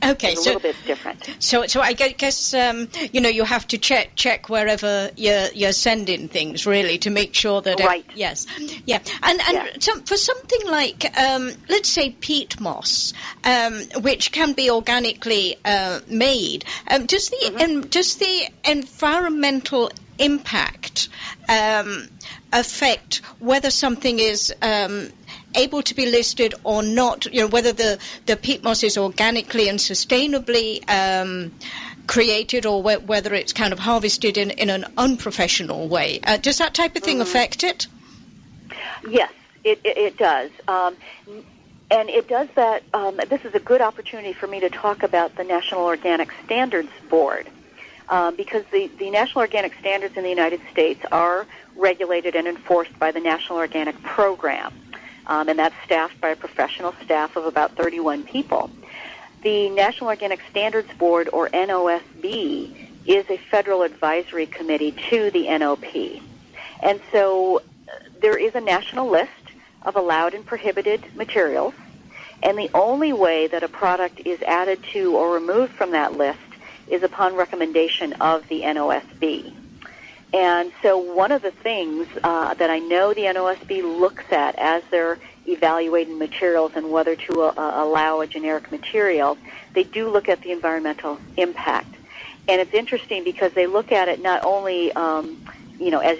Okay, 0.02 0.32
it's 0.32 0.40
a 0.40 0.44
so, 0.44 0.50
little 0.50 0.60
bit 0.60 0.76
different. 0.86 1.36
So, 1.38 1.66
so 1.66 1.80
I 1.80 1.92
guess 1.92 2.54
um, 2.54 2.88
you 3.12 3.20
know 3.20 3.28
you 3.28 3.44
have 3.44 3.66
to 3.68 3.78
check 3.78 4.14
check 4.14 4.48
wherever 4.48 5.10
you're 5.16 5.48
you're 5.52 5.72
sending 5.72 6.28
things 6.28 6.66
really 6.66 6.98
to 6.98 7.10
make 7.10 7.34
sure 7.34 7.60
that 7.60 7.80
right. 7.80 8.04
It, 8.08 8.16
yes, 8.16 8.46
yeah, 8.86 9.00
and 9.22 9.40
and 9.40 9.52
yeah. 9.52 9.66
Some, 9.80 10.02
for 10.02 10.16
something 10.16 10.66
like 10.66 11.18
um, 11.18 11.52
let's 11.68 11.88
say 11.88 12.10
peat 12.10 12.60
moss, 12.60 13.12
um, 13.44 13.82
which 14.02 14.32
can 14.32 14.54
be 14.54 14.70
organically 14.70 15.56
uh, 15.64 16.00
made, 16.08 16.64
um, 16.88 17.06
does 17.06 17.28
the 17.30 17.36
mm-hmm. 17.36 17.80
does 17.88 18.16
the 18.16 18.48
environmental 18.64 19.90
impact 20.18 21.08
um, 21.48 22.08
affect 22.52 23.16
whether 23.38 23.70
something 23.70 24.18
is 24.18 24.54
um, 24.62 25.08
able 25.54 25.82
to 25.82 25.94
be 25.94 26.06
listed 26.06 26.54
or 26.64 26.82
not, 26.82 27.26
you 27.26 27.40
know, 27.40 27.46
whether 27.48 27.72
the, 27.72 27.98
the 28.26 28.36
peat 28.36 28.62
moss 28.62 28.82
is 28.82 28.96
organically 28.96 29.68
and 29.68 29.78
sustainably 29.78 30.88
um, 30.88 31.52
created 32.06 32.66
or 32.66 32.82
wh- 32.82 33.06
whether 33.08 33.34
it's 33.34 33.52
kind 33.52 33.72
of 33.72 33.78
harvested 33.78 34.38
in, 34.38 34.50
in 34.50 34.70
an 34.70 34.86
unprofessional 34.96 35.88
way. 35.88 36.20
Uh, 36.22 36.36
does 36.36 36.58
that 36.58 36.74
type 36.74 36.96
of 36.96 37.02
thing 37.02 37.18
mm. 37.18 37.22
affect 37.22 37.64
it? 37.64 37.86
Yes, 39.08 39.32
it, 39.64 39.80
it, 39.84 39.96
it 39.96 40.18
does. 40.18 40.50
Um, 40.68 40.96
and 41.90 42.08
it 42.08 42.28
does 42.28 42.48
that. 42.54 42.82
Um, 42.94 43.16
this 43.28 43.44
is 43.44 43.54
a 43.54 43.60
good 43.60 43.80
opportunity 43.80 44.32
for 44.32 44.46
me 44.46 44.60
to 44.60 44.70
talk 44.70 45.02
about 45.02 45.36
the 45.36 45.44
National 45.44 45.82
Organic 45.82 46.30
Standards 46.44 46.90
Board. 47.08 47.48
Um, 48.08 48.34
because 48.34 48.64
the, 48.72 48.88
the 48.98 49.08
National 49.10 49.42
Organic 49.42 49.72
Standards 49.78 50.16
in 50.16 50.24
the 50.24 50.30
United 50.30 50.60
States 50.72 51.00
are 51.12 51.46
regulated 51.76 52.34
and 52.34 52.48
enforced 52.48 52.98
by 52.98 53.12
the 53.12 53.20
National 53.20 53.58
Organic 53.58 54.02
Program 54.02 54.72
um, 55.30 55.48
and 55.48 55.58
that's 55.58 55.76
staffed 55.84 56.20
by 56.20 56.30
a 56.30 56.36
professional 56.36 56.92
staff 57.04 57.36
of 57.36 57.46
about 57.46 57.76
31 57.76 58.24
people. 58.24 58.68
The 59.42 59.70
National 59.70 60.10
Organic 60.10 60.40
Standards 60.50 60.92
Board, 60.98 61.30
or 61.32 61.48
NOSB, 61.48 62.88
is 63.06 63.30
a 63.30 63.36
federal 63.36 63.82
advisory 63.82 64.46
committee 64.46 64.92
to 65.08 65.30
the 65.30 65.46
NOP. 65.56 66.20
And 66.82 67.00
so 67.12 67.58
uh, 67.58 67.92
there 68.20 68.36
is 68.36 68.54
a 68.56 68.60
national 68.60 69.08
list 69.08 69.30
of 69.82 69.94
allowed 69.96 70.34
and 70.34 70.44
prohibited 70.44 71.14
materials, 71.14 71.74
and 72.42 72.58
the 72.58 72.70
only 72.74 73.12
way 73.12 73.46
that 73.46 73.62
a 73.62 73.68
product 73.68 74.20
is 74.26 74.42
added 74.42 74.82
to 74.92 75.16
or 75.16 75.32
removed 75.32 75.72
from 75.72 75.92
that 75.92 76.14
list 76.14 76.38
is 76.88 77.04
upon 77.04 77.36
recommendation 77.36 78.14
of 78.14 78.46
the 78.48 78.62
NOSB. 78.62 79.54
And 80.32 80.72
so 80.82 80.98
one 80.98 81.32
of 81.32 81.42
the 81.42 81.50
things 81.50 82.06
uh, 82.22 82.54
that 82.54 82.70
I 82.70 82.78
know 82.78 83.12
the 83.12 83.22
NOSB 83.22 83.82
looks 83.82 84.24
at 84.30 84.54
as 84.56 84.82
they're 84.90 85.18
evaluating 85.46 86.18
materials 86.18 86.72
and 86.76 86.90
whether 86.92 87.16
to 87.16 87.42
uh, 87.42 87.84
allow 87.84 88.20
a 88.20 88.26
generic 88.26 88.70
material, 88.70 89.36
they 89.72 89.82
do 89.82 90.08
look 90.08 90.28
at 90.28 90.40
the 90.42 90.52
environmental 90.52 91.18
impact. 91.36 91.94
And 92.48 92.60
it's 92.60 92.74
interesting 92.74 93.24
because 93.24 93.52
they 93.52 93.66
look 93.66 93.90
at 93.90 94.08
it 94.08 94.22
not 94.22 94.44
only, 94.44 94.92
um, 94.92 95.44
you 95.78 95.90
know, 95.90 96.00
as 96.00 96.18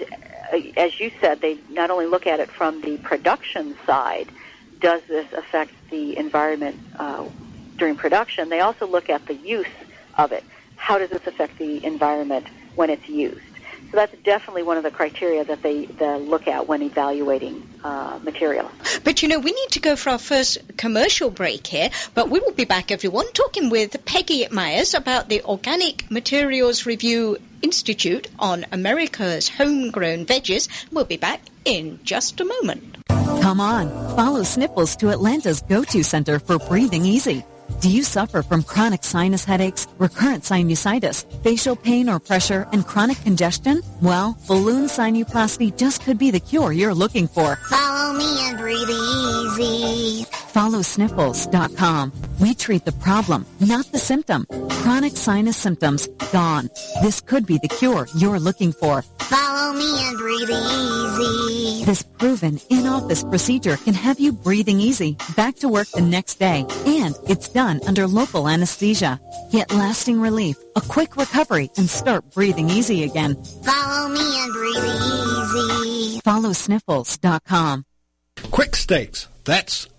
as 0.75 0.99
you 0.99 1.11
said, 1.21 1.39
they 1.39 1.57
not 1.69 1.89
only 1.89 2.05
look 2.05 2.27
at 2.27 2.41
it 2.41 2.49
from 2.49 2.81
the 2.81 2.97
production 2.97 3.75
side. 3.85 4.27
Does 4.79 5.01
this 5.07 5.31
affect 5.31 5.71
the 5.89 6.17
environment 6.17 6.77
uh, 6.99 7.25
during 7.77 7.95
production? 7.95 8.49
They 8.49 8.59
also 8.59 8.85
look 8.85 9.09
at 9.09 9.25
the 9.27 9.35
use 9.35 9.67
of 10.17 10.33
it. 10.33 10.43
How 10.75 10.97
does 10.97 11.09
this 11.09 11.25
affect 11.25 11.57
the 11.57 11.85
environment 11.85 12.47
when 12.75 12.89
it's 12.89 13.07
used? 13.07 13.50
So 13.91 13.97
that's 13.97 14.15
definitely 14.23 14.63
one 14.63 14.77
of 14.77 14.83
the 14.83 14.91
criteria 14.91 15.43
that 15.43 15.61
they, 15.61 15.85
they 15.85 16.19
look 16.19 16.47
at 16.47 16.65
when 16.65 16.81
evaluating 16.81 17.67
uh, 17.83 18.19
materials. 18.23 18.71
But 19.03 19.21
you 19.21 19.27
know, 19.27 19.39
we 19.39 19.51
need 19.51 19.69
to 19.71 19.81
go 19.81 19.97
for 19.97 20.11
our 20.11 20.17
first 20.17 20.77
commercial 20.77 21.29
break 21.29 21.67
here, 21.67 21.89
but 22.13 22.29
we 22.29 22.39
will 22.39 22.53
be 22.53 22.63
back, 22.63 22.91
everyone, 22.91 23.29
talking 23.33 23.69
with 23.69 24.05
Peggy 24.05 24.47
Miars 24.49 24.93
about 24.93 25.27
the 25.27 25.43
Organic 25.43 26.09
Materials 26.09 26.85
Review 26.85 27.37
Institute 27.61 28.29
on 28.39 28.65
America's 28.71 29.49
homegrown 29.49 30.25
veggies. 30.25 30.69
We'll 30.91 31.03
be 31.03 31.17
back 31.17 31.41
in 31.65 31.99
just 32.03 32.39
a 32.39 32.45
moment. 32.45 32.97
Come 33.09 33.59
on, 33.59 33.89
follow 34.15 34.43
Sniffles 34.43 34.95
to 34.97 35.09
Atlanta's 35.09 35.61
go-to 35.61 36.03
center 36.03 36.39
for 36.39 36.59
breathing 36.59 37.03
easy. 37.03 37.43
Do 37.79 37.89
you 37.89 38.03
suffer 38.03 38.43
from 38.43 38.63
chronic 38.63 39.03
sinus 39.03 39.45
headaches, 39.45 39.87
recurrent 39.97 40.43
sinusitis, 40.43 41.25
facial 41.43 41.75
pain 41.75 42.09
or 42.09 42.19
pressure, 42.19 42.67
and 42.71 42.85
chronic 42.85 43.21
congestion? 43.23 43.81
Well, 44.01 44.37
balloon 44.47 44.87
sinuplasty 44.87 45.77
just 45.77 46.03
could 46.03 46.17
be 46.17 46.31
the 46.31 46.39
cure 46.39 46.71
you're 46.71 46.93
looking 46.93 47.27
for. 47.27 47.55
Follow 47.55 48.13
me 48.13 48.49
and 48.49 48.57
breathe 48.57 48.89
easy. 48.89 50.25
FollowSniffles.com. 50.53 52.11
We 52.39 52.53
treat 52.53 52.83
the 52.85 52.91
problem, 52.91 53.45
not 53.59 53.85
the 53.91 53.99
symptom. 53.99 54.45
Chronic 54.81 55.15
sinus 55.15 55.57
symptoms, 55.57 56.07
gone. 56.33 56.69
This 57.01 57.21
could 57.21 57.45
be 57.45 57.57
the 57.57 57.69
cure 57.69 58.07
you're 58.15 58.39
looking 58.39 58.73
for. 58.73 59.03
Follow 59.19 59.73
me 59.73 60.07
and 60.07 60.17
breathe 60.17 60.49
easy. 60.49 61.85
This 61.85 62.03
proven 62.03 62.59
in-office 62.69 63.23
procedure 63.23 63.77
can 63.77 63.93
have 63.93 64.19
you 64.19 64.33
breathing 64.33 64.79
easy, 64.79 65.17
back 65.35 65.55
to 65.57 65.69
work 65.69 65.87
the 65.89 66.01
next 66.01 66.35
day, 66.35 66.65
and 66.85 67.15
it's 67.27 67.47
done 67.47 67.60
under 67.61 68.07
local 68.07 68.47
anesthesia. 68.47 69.19
Get 69.51 69.71
lasting 69.71 70.19
relief, 70.19 70.57
a 70.75 70.81
quick 70.81 71.17
recovery, 71.17 71.69
and 71.77 71.89
start 71.89 72.29
breathing 72.31 72.69
easy 72.69 73.03
again. 73.03 73.35
Follow 73.63 74.09
me 74.09 74.19
and 74.19 74.53
breathe 74.53 74.83
easy. 74.83 76.21
FollowSniffles.com. 76.21 77.85
QUIK 78.37 78.75
Stakes. 78.75 79.27
That's 79.43 79.87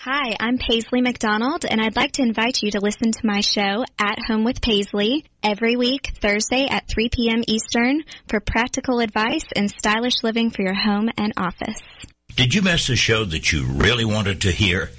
Hi, 0.00 0.36
I'm 0.38 0.58
Paisley 0.58 1.00
McDonald, 1.00 1.64
and 1.64 1.80
I'd 1.80 1.96
like 1.96 2.12
to 2.12 2.22
invite 2.22 2.62
you 2.62 2.70
to 2.70 2.78
listen 2.78 3.10
to 3.10 3.26
my 3.26 3.40
show, 3.40 3.84
At 3.98 4.20
Home 4.28 4.44
with 4.44 4.62
Paisley, 4.62 5.24
every 5.42 5.74
week, 5.74 6.12
Thursday 6.22 6.68
at 6.70 6.86
3 6.86 7.08
p.m. 7.08 7.42
Eastern, 7.48 8.04
for 8.28 8.38
practical 8.38 9.00
advice 9.00 9.46
and 9.56 9.68
stylish 9.68 10.22
living 10.22 10.50
for 10.50 10.62
your 10.62 10.74
home 10.74 11.10
and 11.18 11.32
office. 11.36 11.80
Did 12.36 12.54
you 12.54 12.62
miss 12.62 12.88
a 12.88 12.94
show 12.94 13.24
that 13.24 13.50
you 13.50 13.64
really 13.64 14.04
wanted 14.04 14.42
to 14.42 14.52
hear? 14.52 14.90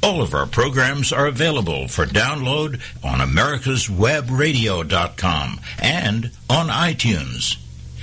All 0.00 0.22
of 0.22 0.32
our 0.32 0.46
programs 0.46 1.12
are 1.12 1.26
available 1.26 1.88
for 1.88 2.06
download 2.06 2.80
on 3.02 3.18
americaswebradio.com 3.18 5.60
and 5.82 6.30
on 6.48 6.68
iTunes. 6.68 7.56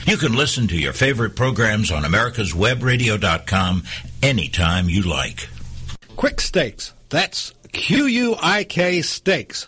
You 0.05 0.17
can 0.17 0.33
listen 0.33 0.67
to 0.67 0.77
your 0.77 0.91
favorite 0.91 1.38
programs 1.38 1.89
on 1.89 2.03
americaswebradio.com 2.03 3.83
anytime 4.21 4.89
you 4.89 5.03
like. 5.03 5.47
QUIK 6.15 6.41
Stakes. 6.41 6.93
That's 7.10 7.53
Q-U-I-K 7.72 9.01
Stakes 9.01 9.67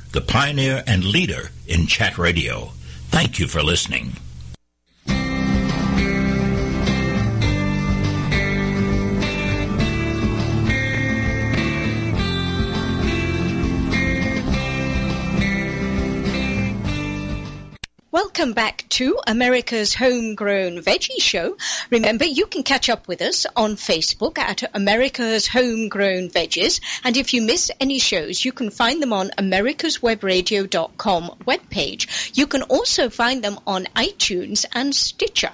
the 0.11 0.21
pioneer 0.21 0.83
and 0.85 1.05
leader 1.05 1.51
in 1.67 1.87
chat 1.87 2.17
radio. 2.17 2.71
Thank 3.09 3.39
you 3.39 3.47
for 3.47 3.63
listening. 3.63 4.13
Welcome 18.41 18.55
back 18.55 18.85
to 18.89 19.19
America's 19.27 19.93
Homegrown 19.93 20.79
Veggie 20.79 21.21
Show. 21.21 21.57
Remember, 21.91 22.25
you 22.25 22.47
can 22.47 22.63
catch 22.63 22.89
up 22.89 23.07
with 23.07 23.21
us 23.21 23.45
on 23.55 23.75
Facebook 23.75 24.39
at 24.39 24.63
America's 24.73 25.45
Homegrown 25.45 26.29
Veggies. 26.29 26.81
And 27.03 27.17
if 27.17 27.35
you 27.35 27.43
miss 27.43 27.69
any 27.79 27.99
shows, 27.99 28.43
you 28.43 28.51
can 28.51 28.71
find 28.71 28.99
them 28.99 29.13
on 29.13 29.29
americaswebradio.com 29.37 31.37
webpage. 31.45 32.35
You 32.35 32.47
can 32.47 32.63
also 32.63 33.11
find 33.11 33.43
them 33.43 33.59
on 33.67 33.85
iTunes 33.95 34.65
and 34.73 34.95
Stitcher. 34.95 35.51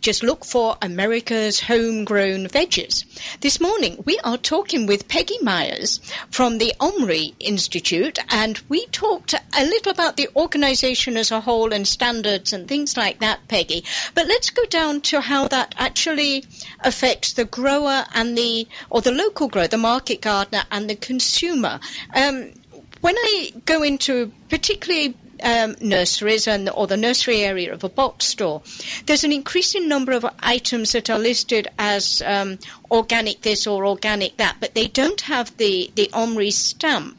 Just 0.00 0.22
look 0.22 0.44
for 0.44 0.76
America's 0.80 1.60
Homegrown 1.60 2.48
Veggies. 2.48 3.04
This 3.40 3.60
morning 3.60 4.02
we 4.04 4.18
are 4.20 4.38
talking 4.38 4.86
with 4.86 5.08
Peggy 5.08 5.38
Miars 5.42 6.00
from 6.30 6.58
the 6.58 6.74
Omri 6.80 7.34
Institute 7.40 8.18
and 8.28 8.60
we 8.68 8.86
talked 8.86 9.34
a 9.34 9.64
little 9.64 9.92
about 9.92 10.16
the 10.16 10.28
organization 10.36 11.16
as 11.16 11.30
a 11.30 11.40
whole 11.40 11.72
and 11.72 11.86
standards 11.86 12.52
and 12.52 12.68
things 12.68 12.96
like 12.96 13.20
that, 13.20 13.48
Peggy. 13.48 13.84
But 14.14 14.26
let's 14.26 14.50
go 14.50 14.64
down 14.66 15.00
to 15.02 15.20
how 15.20 15.48
that 15.48 15.74
actually 15.78 16.44
affects 16.80 17.32
the 17.32 17.44
grower 17.44 18.04
and 18.14 18.36
the, 18.36 18.68
or 18.90 19.00
the 19.00 19.12
local 19.12 19.48
grower, 19.48 19.68
the 19.68 19.78
market 19.78 20.20
gardener 20.20 20.64
and 20.70 20.88
the 20.88 20.96
consumer. 20.96 21.80
Um, 22.14 22.52
when 23.00 23.16
I 23.18 23.52
go 23.64 23.82
into 23.82 24.32
particularly 24.48 25.16
um, 25.42 25.76
nurseries 25.80 26.46
and 26.46 26.68
or 26.70 26.86
the 26.86 26.96
nursery 26.96 27.42
area 27.42 27.72
of 27.72 27.84
a 27.84 27.88
box 27.88 28.26
store, 28.26 28.62
there's 29.06 29.24
an 29.24 29.32
increasing 29.32 29.88
number 29.88 30.12
of 30.12 30.24
items 30.40 30.92
that 30.92 31.10
are 31.10 31.18
listed 31.18 31.68
as 31.78 32.22
um, 32.24 32.58
organic 32.90 33.42
this 33.42 33.66
or 33.66 33.86
organic 33.86 34.36
that, 34.38 34.56
but 34.60 34.74
they 34.74 34.86
don't 34.86 35.20
have 35.22 35.56
the 35.56 35.90
the 35.94 36.08
OMRI 36.12 36.52
stamp. 36.52 37.16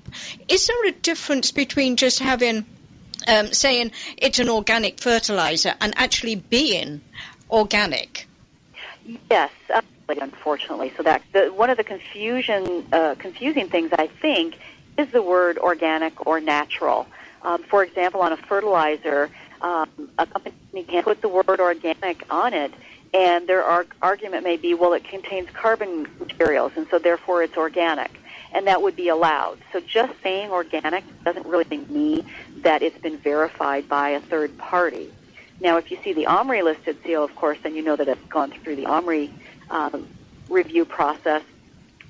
Is 0.47 0.67
there 0.67 0.85
a 0.87 0.91
difference 0.91 1.51
between 1.51 1.95
just 1.95 2.19
having 2.19 2.65
um, 3.27 3.53
saying 3.53 3.91
it's 4.17 4.39
an 4.39 4.49
organic 4.49 4.99
fertilizer 4.99 5.73
and 5.81 5.93
actually 5.97 6.35
being 6.35 7.01
organic? 7.49 8.27
Yes, 9.29 9.51
unfortunately. 10.07 10.93
So 10.95 11.03
that 11.03 11.21
the, 11.31 11.47
one 11.47 11.69
of 11.69 11.77
the 11.77 11.83
confusion, 11.83 12.85
uh, 12.91 13.15
confusing 13.17 13.69
things 13.69 13.91
I 13.93 14.07
think 14.07 14.57
is 14.97 15.09
the 15.09 15.21
word 15.21 15.57
organic 15.57 16.27
or 16.27 16.39
natural. 16.39 17.07
Um, 17.43 17.61
for 17.63 17.83
example, 17.83 18.21
on 18.21 18.31
a 18.31 18.37
fertilizer, 18.37 19.29
um, 19.61 19.89
a 20.17 20.25
company 20.25 20.53
can 20.87 21.03
put 21.03 21.21
the 21.21 21.29
word 21.29 21.59
organic 21.59 22.23
on 22.29 22.53
it, 22.53 22.73
and 23.13 23.47
their 23.47 23.63
arg- 23.63 23.93
argument 24.01 24.43
may 24.43 24.57
be, 24.57 24.73
well, 24.73 24.93
it 24.93 25.03
contains 25.03 25.49
carbon 25.51 26.07
materials, 26.19 26.71
and 26.75 26.87
so 26.89 26.99
therefore 26.99 27.43
it's 27.43 27.57
organic, 27.57 28.11
and 28.53 28.67
that 28.67 28.81
would 28.81 28.95
be 28.95 29.09
allowed. 29.09 29.57
So 29.71 29.79
just 29.81 30.13
saying 30.23 30.51
organic 30.51 31.03
doesn't 31.23 31.45
really 31.45 31.77
mean 31.89 32.25
that 32.61 32.81
it's 32.81 32.97
been 32.97 33.17
verified 33.17 33.87
by 33.87 34.09
a 34.09 34.21
third 34.21 34.57
party. 34.57 35.11
Now, 35.59 35.77
if 35.77 35.91
you 35.91 35.97
see 36.03 36.13
the 36.13 36.25
OMRI 36.25 36.63
listed 36.63 36.97
seal, 37.03 37.23
of 37.23 37.35
course, 37.35 37.57
then 37.63 37.75
you 37.75 37.83
know 37.83 37.95
that 37.95 38.07
it's 38.07 38.25
gone 38.29 38.51
through 38.51 38.77
the 38.77 38.85
OMRI 38.85 39.31
um, 39.69 40.07
review 40.49 40.85
process. 40.85 41.41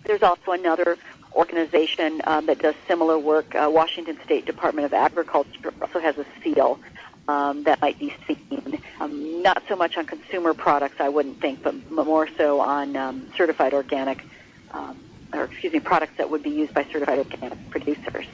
There's 0.05 0.23
also 0.23 0.51
another 0.51 0.97
organization 1.35 2.21
um, 2.25 2.45
that 2.45 2.59
does 2.59 2.75
similar 2.87 3.17
work. 3.17 3.55
Uh, 3.55 3.69
Washington 3.71 4.19
State 4.23 4.45
Department 4.45 4.85
of 4.85 4.93
Agriculture 4.93 5.73
also 5.81 5.99
has 5.99 6.17
a 6.17 6.25
seal 6.43 6.79
um, 7.27 7.63
that 7.63 7.81
might 7.81 7.99
be 7.99 8.13
seen. 8.27 8.81
Um, 8.99 9.41
not 9.41 9.63
so 9.67 9.75
much 9.75 9.97
on 9.97 10.05
consumer 10.05 10.53
products, 10.53 10.99
I 10.99 11.09
wouldn't 11.09 11.39
think, 11.41 11.63
but 11.63 11.91
more 11.91 12.27
so 12.37 12.59
on 12.61 12.95
um, 12.95 13.31
certified 13.35 13.73
organic, 13.73 14.23
um, 14.71 14.99
or 15.33 15.45
excuse 15.45 15.73
me, 15.73 15.79
products 15.79 16.17
that 16.17 16.29
would 16.29 16.43
be 16.43 16.51
used 16.51 16.73
by 16.73 16.83
certified 16.85 17.19
organic 17.19 17.69
producers. 17.69 18.25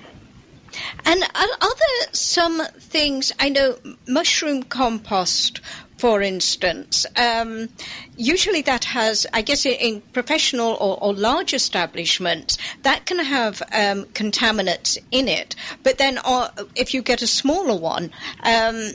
And 1.06 1.24
are, 1.24 1.48
there 1.62 2.08
some 2.12 2.62
things, 2.78 3.32
I 3.40 3.50
know 3.50 3.78
mushroom 4.08 4.64
compost 4.64 5.62
for 6.00 6.22
instance, 6.22 7.06
um, 7.18 7.68
usually 8.16 8.62
that 8.62 8.86
has, 8.86 9.28
I 9.34 9.42
guess, 9.42 9.66
in, 9.66 10.02
professional 10.14 10.72
or, 10.80 10.98
or, 11.04 11.14
large 11.14 11.54
establishments, 11.54 12.58
that 12.84 13.06
can 13.06 13.20
have 13.20 13.62
um, 13.62 14.06
contaminants 14.06 14.98
in 15.12 15.28
it. 15.28 15.58
But 15.84 15.98
then, 15.98 16.18
uh, 16.24 16.50
if 16.74 16.94
you 16.94 17.02
get 17.02 17.22
a 17.22 17.28
smaller 17.28 17.76
one, 17.78 18.12
um, 18.44 18.92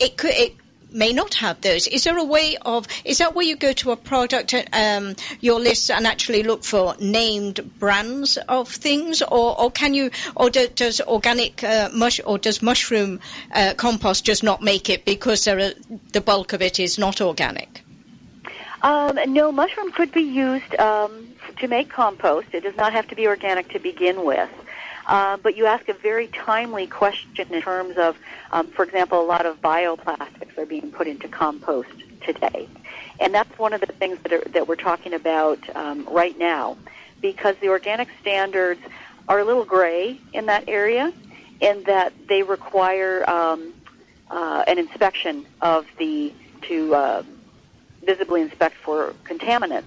it 0.00 0.16
could. 0.16 0.30
It, 0.30 0.54
may 0.96 1.12
not 1.12 1.34
have 1.34 1.60
those. 1.60 1.86
Is 1.86 2.04
there 2.04 2.16
a 2.16 2.24
way 2.24 2.56
of, 2.60 2.86
is 3.04 3.18
that 3.18 3.34
where 3.34 3.44
you 3.44 3.56
go 3.56 3.72
to 3.74 3.92
a 3.92 3.96
product, 3.96 4.54
um, 4.72 5.14
your 5.40 5.60
list 5.60 5.90
and 5.90 6.06
actually 6.06 6.42
look 6.42 6.64
for 6.64 6.96
named 6.98 7.78
brands 7.78 8.38
of 8.38 8.68
things 8.68 9.22
or, 9.22 9.60
or 9.60 9.70
can 9.70 9.94
you, 9.94 10.10
or 10.34 10.50
do, 10.50 10.66
does 10.68 11.00
organic 11.00 11.62
uh, 11.62 11.90
mush, 11.92 12.20
or 12.24 12.38
does 12.38 12.62
mushroom 12.62 13.20
uh, 13.52 13.74
compost 13.76 14.24
just 14.24 14.42
not 14.42 14.62
make 14.62 14.90
it 14.90 15.04
because 15.04 15.46
are, 15.46 15.72
the 16.12 16.20
bulk 16.20 16.54
of 16.54 16.62
it 16.62 16.80
is 16.80 16.98
not 16.98 17.20
organic? 17.20 17.82
Um, 18.82 19.18
no, 19.28 19.52
mushroom 19.52 19.92
could 19.92 20.12
be 20.12 20.22
used 20.22 20.74
um, 20.76 21.28
to 21.58 21.68
make 21.68 21.88
compost. 21.90 22.48
It 22.52 22.62
does 22.62 22.76
not 22.76 22.92
have 22.92 23.08
to 23.08 23.14
be 23.14 23.26
organic 23.26 23.70
to 23.70 23.78
begin 23.78 24.24
with. 24.24 24.50
Uh, 25.06 25.36
but 25.36 25.56
you 25.56 25.66
ask 25.66 25.88
a 25.88 25.94
very 25.94 26.26
timely 26.28 26.86
question 26.86 27.46
in 27.52 27.62
terms 27.62 27.96
of, 27.96 28.16
um, 28.50 28.66
for 28.66 28.84
example, 28.84 29.20
a 29.20 29.24
lot 29.24 29.46
of 29.46 29.60
bioplastics 29.62 30.58
are 30.58 30.66
being 30.66 30.90
put 30.90 31.06
into 31.06 31.28
compost 31.28 31.88
today. 32.22 32.68
And 33.20 33.32
that's 33.32 33.56
one 33.58 33.72
of 33.72 33.80
the 33.80 33.86
things 33.86 34.18
that, 34.24 34.32
are, 34.32 34.40
that 34.50 34.66
we're 34.66 34.74
talking 34.76 35.14
about 35.14 35.58
um, 35.76 36.06
right 36.10 36.36
now 36.36 36.76
because 37.20 37.56
the 37.60 37.68
organic 37.68 38.08
standards 38.20 38.80
are 39.28 39.38
a 39.38 39.44
little 39.44 39.64
gray 39.64 40.20
in 40.32 40.46
that 40.46 40.64
area 40.68 41.12
in 41.60 41.82
that 41.84 42.12
they 42.28 42.42
require 42.42 43.28
um, 43.30 43.72
uh, 44.30 44.64
an 44.66 44.78
inspection 44.78 45.46
of 45.62 45.86
the, 45.98 46.32
to 46.62 46.94
uh, 46.94 47.22
visibly 48.02 48.42
inspect 48.42 48.74
for 48.76 49.14
contaminants. 49.24 49.84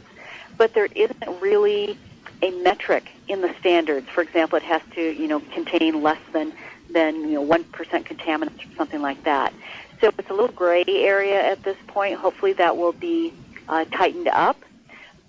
But 0.58 0.74
there 0.74 0.88
isn't 0.88 1.42
really 1.42 1.98
a 2.42 2.52
metric 2.62 3.12
in 3.28 3.42
the 3.42 3.54
standards. 3.60 4.08
For 4.10 4.22
example, 4.22 4.58
it 4.58 4.64
has 4.64 4.82
to, 4.96 5.02
you 5.02 5.28
know, 5.28 5.40
contain 5.40 6.02
less 6.02 6.22
than 6.34 6.54
than 6.90 7.22
you 7.22 7.34
know 7.34 7.42
one 7.42 7.64
percent 7.66 8.06
contaminants 8.06 8.66
or 8.66 8.76
something 8.76 9.02
like 9.02 9.24
that. 9.24 9.54
So 10.02 10.12
it's 10.18 10.30
a 10.30 10.34
little 10.34 10.56
gray 10.56 10.84
area 10.88 11.42
at 11.44 11.62
this 11.64 11.78
point. 11.88 12.16
Hopefully, 12.16 12.54
that 12.54 12.78
will 12.78 12.94
be 12.94 13.34
uh, 13.68 13.86
tightened 13.86 14.30
up, 14.30 14.58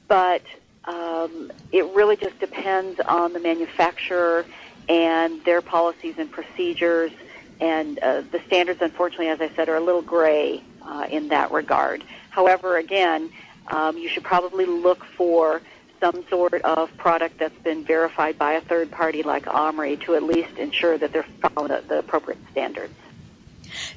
but 0.09 0.43
um, 0.85 1.53
it 1.73 1.85
really 1.87 2.17
just 2.17 2.39
depends 2.39 3.01
on 3.01 3.33
the 3.33 3.41
manufacturer 3.41 4.47
and 4.89 5.43
their 5.45 5.61
policies 5.61 6.15
and 6.19 6.31
procedures. 6.31 7.13
And 7.61 7.99
uh, 7.99 8.23
the 8.33 8.41
standards, 8.47 8.81
unfortunately, 8.81 9.29
as 9.29 9.41
I 9.41 9.51
said, 9.55 9.69
are 9.69 9.77
a 9.77 9.81
little 9.81 10.03
gray 10.03 10.63
uh, 10.81 11.07
in 11.11 11.29
that 11.29 11.51
regard. 11.51 12.03
However, 12.31 12.79
again, 12.79 13.31
um, 13.67 13.99
you 13.99 14.09
should 14.09 14.25
probably 14.25 14.65
look 14.65 15.05
for 15.05 15.61
some 16.01 16.25
sort 16.29 16.55
of 16.55 16.97
product 16.97 17.39
that's 17.39 17.59
been 17.63 17.85
verified 17.85 18.39
by 18.39 18.53
a 18.53 18.61
third 18.61 18.91
party 18.91 19.23
like 19.23 19.45
OMRI 19.45 20.01
to 20.05 20.15
at 20.15 20.23
least 20.23 20.57
ensure 20.57 20.97
that 20.99 21.13
they're 21.13 21.27
following 21.43 21.69
the, 21.69 21.83
the 21.87 21.99
appropriate 21.99 22.39
standards. 22.51 22.95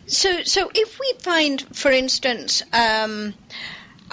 So, 0.06 0.44
so 0.44 0.70
if 0.74 1.00
we 1.00 1.14
find, 1.20 1.62
for 1.76 1.92
instance, 1.92 2.62
um, 2.74 3.34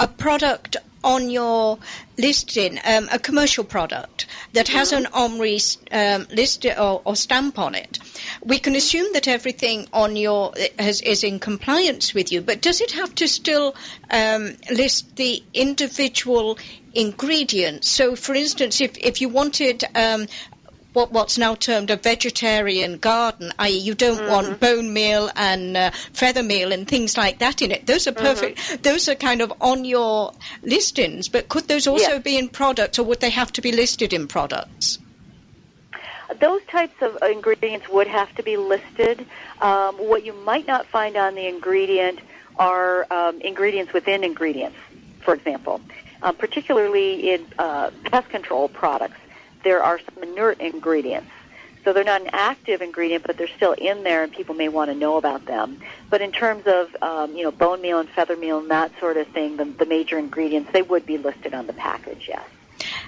a 0.00 0.08
product 0.08 0.76
on 1.02 1.30
your 1.30 1.78
listing, 2.18 2.78
um, 2.84 3.08
a 3.10 3.18
commercial 3.18 3.64
product 3.64 4.26
that 4.52 4.68
has 4.68 4.92
an 4.92 5.04
OMRI 5.04 5.78
um, 5.92 6.26
list 6.34 6.66
or, 6.66 7.00
or, 7.04 7.16
stamp 7.16 7.58
on 7.58 7.74
it, 7.74 7.98
we 8.42 8.58
can 8.58 8.74
assume 8.76 9.12
that 9.14 9.26
everything 9.26 9.88
on 9.92 10.16
your 10.16 10.52
has, 10.78 11.00
is 11.00 11.24
in 11.24 11.38
compliance 11.38 12.12
with 12.12 12.30
you. 12.32 12.42
But 12.42 12.60
does 12.60 12.80
it 12.80 12.92
have 12.92 13.14
to 13.16 13.28
still 13.28 13.74
um, 14.10 14.56
list 14.70 15.16
the 15.16 15.42
individual 15.54 16.58
ingredients? 16.92 17.88
So, 17.88 18.14
for 18.14 18.34
instance, 18.34 18.80
if 18.80 18.98
if 18.98 19.20
you 19.22 19.30
wanted 19.30 19.84
um, 19.94 20.26
what, 20.92 21.12
what's 21.12 21.38
now 21.38 21.54
termed 21.54 21.90
a 21.90 21.96
vegetarian 21.96 22.98
garden, 22.98 23.52
i.e., 23.58 23.78
you 23.78 23.94
don't 23.94 24.18
mm-hmm. 24.18 24.30
want 24.30 24.60
bone 24.60 24.92
meal 24.92 25.30
and 25.36 25.76
uh, 25.76 25.90
feather 26.12 26.42
meal 26.42 26.72
and 26.72 26.86
things 26.88 27.16
like 27.16 27.38
that 27.38 27.62
in 27.62 27.70
it. 27.70 27.86
Those 27.86 28.06
are 28.06 28.12
perfect. 28.12 28.58
Mm-hmm. 28.58 28.82
Those 28.82 29.08
are 29.08 29.14
kind 29.14 29.40
of 29.40 29.52
on 29.60 29.84
your 29.84 30.32
listings, 30.62 31.28
but 31.28 31.48
could 31.48 31.68
those 31.68 31.86
also 31.86 32.18
be 32.18 32.36
in 32.36 32.48
products, 32.48 32.98
or 32.98 33.04
would 33.04 33.20
they 33.20 33.30
have 33.30 33.52
to 33.52 33.62
be 33.62 33.72
listed 33.72 34.12
in 34.12 34.28
products? 34.28 34.98
Those 36.40 36.62
types 36.70 36.94
of 37.02 37.18
ingredients 37.22 37.88
would 37.88 38.06
have 38.06 38.32
to 38.36 38.42
be 38.42 38.56
listed. 38.56 39.26
Um, 39.60 39.96
what 39.96 40.24
you 40.24 40.32
might 40.32 40.66
not 40.66 40.86
find 40.86 41.16
on 41.16 41.34
the 41.34 41.46
ingredient 41.46 42.20
are 42.56 43.06
um, 43.12 43.40
ingredients 43.40 43.92
within 43.92 44.22
ingredients, 44.22 44.76
for 45.20 45.34
example, 45.34 45.80
uh, 46.22 46.32
particularly 46.32 47.30
in 47.30 47.46
uh, 47.58 47.90
pest 48.04 48.28
control 48.28 48.68
products 48.68 49.18
there 49.62 49.82
are 49.82 49.98
some 49.98 50.22
inert 50.22 50.60
ingredients. 50.60 51.30
So 51.84 51.94
they're 51.94 52.04
not 52.04 52.20
an 52.20 52.30
active 52.32 52.82
ingredient, 52.82 53.24
but 53.26 53.38
they're 53.38 53.48
still 53.48 53.72
in 53.72 54.02
there, 54.02 54.22
and 54.22 54.30
people 54.30 54.54
may 54.54 54.68
want 54.68 54.90
to 54.90 54.96
know 54.96 55.16
about 55.16 55.46
them. 55.46 55.80
But 56.10 56.20
in 56.20 56.30
terms 56.30 56.66
of 56.66 56.94
um, 57.02 57.34
you 57.34 57.42
know 57.42 57.50
bone 57.50 57.80
meal 57.80 57.98
and 57.98 58.08
feather 58.08 58.36
meal 58.36 58.58
and 58.58 58.70
that 58.70 58.92
sort 59.00 59.16
of 59.16 59.26
thing, 59.28 59.56
the, 59.56 59.64
the 59.64 59.86
major 59.86 60.18
ingredients 60.18 60.70
they 60.72 60.82
would 60.82 61.06
be 61.06 61.16
listed 61.16 61.54
on 61.54 61.66
the 61.66 61.72
package. 61.72 62.26
Yes. 62.28 62.46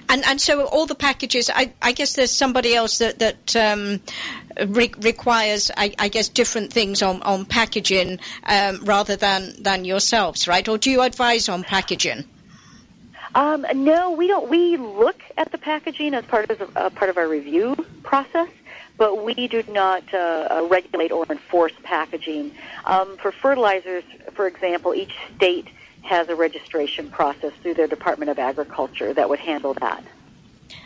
And 0.09 0.25
and 0.25 0.41
so 0.41 0.65
all 0.65 0.85
the 0.85 0.95
packages, 0.95 1.49
I, 1.53 1.73
I 1.81 1.91
guess 1.91 2.13
there's 2.13 2.31
somebody 2.31 2.75
else 2.75 2.97
that 2.99 3.19
that 3.19 3.55
um, 3.55 4.01
re- 4.65 4.93
requires, 4.99 5.71
I, 5.75 5.93
I, 5.97 6.09
guess, 6.09 6.29
different 6.29 6.73
things 6.73 7.01
on 7.01 7.21
on 7.21 7.45
packaging 7.45 8.19
um, 8.43 8.85
rather 8.85 9.15
than 9.15 9.61
than 9.61 9.85
yourselves, 9.85 10.47
right? 10.47 10.67
Or 10.67 10.77
do 10.77 10.91
you 10.91 11.01
advise 11.01 11.49
on 11.49 11.63
packaging? 11.63 12.25
Um, 13.35 13.65
no, 13.73 14.11
we 14.11 14.27
don't. 14.27 14.49
We 14.49 14.77
look 14.77 15.21
at 15.37 15.51
the 15.51 15.57
packaging 15.57 16.13
as 16.13 16.25
part 16.25 16.49
of 16.49 16.61
uh, 16.75 16.89
part 16.91 17.09
of 17.09 17.17
our 17.17 17.27
review 17.27 17.75
process, 18.03 18.49
but 18.97 19.23
we 19.23 19.47
do 19.47 19.63
not 19.69 20.03
uh, 20.13 20.17
uh, 20.17 20.67
regulate 20.69 21.11
or 21.11 21.25
enforce 21.29 21.73
packaging. 21.81 22.51
Um, 22.85 23.17
for 23.17 23.31
fertilizers, 23.31 24.03
for 24.33 24.45
example, 24.47 24.93
each 24.93 25.13
state 25.35 25.67
has 26.03 26.29
a 26.29 26.35
registration 26.35 27.09
process 27.09 27.53
through 27.61 27.73
their 27.73 27.87
Department 27.87 28.29
of 28.29 28.37
Agriculture 28.37 29.13
that 29.13 29.29
would 29.29 29.39
handle 29.39 29.73
that. 29.75 30.03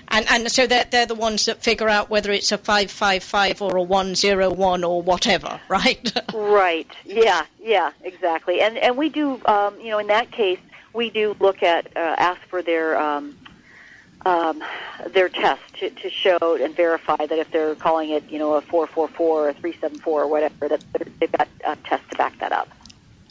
And, 0.09 0.25
and 0.29 0.51
so 0.51 0.67
they're, 0.67 0.85
they're 0.89 1.05
the 1.05 1.15
ones 1.15 1.45
that 1.45 1.61
figure 1.61 1.89
out 1.89 2.09
whether 2.09 2.31
it's 2.31 2.51
a 2.51 2.57
555 2.57 3.61
or 3.61 3.77
a 3.77 3.83
101 3.83 4.83
or 4.83 5.01
whatever, 5.01 5.59
right? 5.67 6.13
right. 6.33 6.89
Yeah, 7.03 7.45
yeah, 7.61 7.91
exactly. 8.03 8.61
And, 8.61 8.77
and 8.77 8.95
we 8.95 9.09
do, 9.09 9.41
um, 9.45 9.77
you 9.81 9.89
know, 9.89 9.99
in 9.99 10.07
that 10.07 10.31
case, 10.31 10.59
we 10.97 11.11
do 11.11 11.35
look 11.39 11.61
at 11.61 11.85
uh, 11.95 12.15
ask 12.17 12.41
for 12.49 12.61
their 12.61 12.99
um, 12.99 13.37
um, 14.25 14.61
their 15.13 15.29
test 15.29 15.61
to, 15.79 15.91
to 15.91 16.09
show 16.09 16.57
and 16.59 16.75
verify 16.75 17.15
that 17.17 17.37
if 17.37 17.51
they're 17.51 17.75
calling 17.75 18.09
it 18.09 18.29
you 18.29 18.39
know 18.39 18.55
a 18.55 18.61
444 18.61 19.25
or 19.25 19.49
a 19.49 19.53
374 19.53 20.23
or 20.23 20.27
whatever 20.27 20.67
that 20.67 20.83
they've 21.19 21.31
got 21.31 21.47
a 21.65 21.75
test 21.87 22.09
to 22.09 22.17
back 22.17 22.37
that 22.39 22.51
up. 22.51 22.67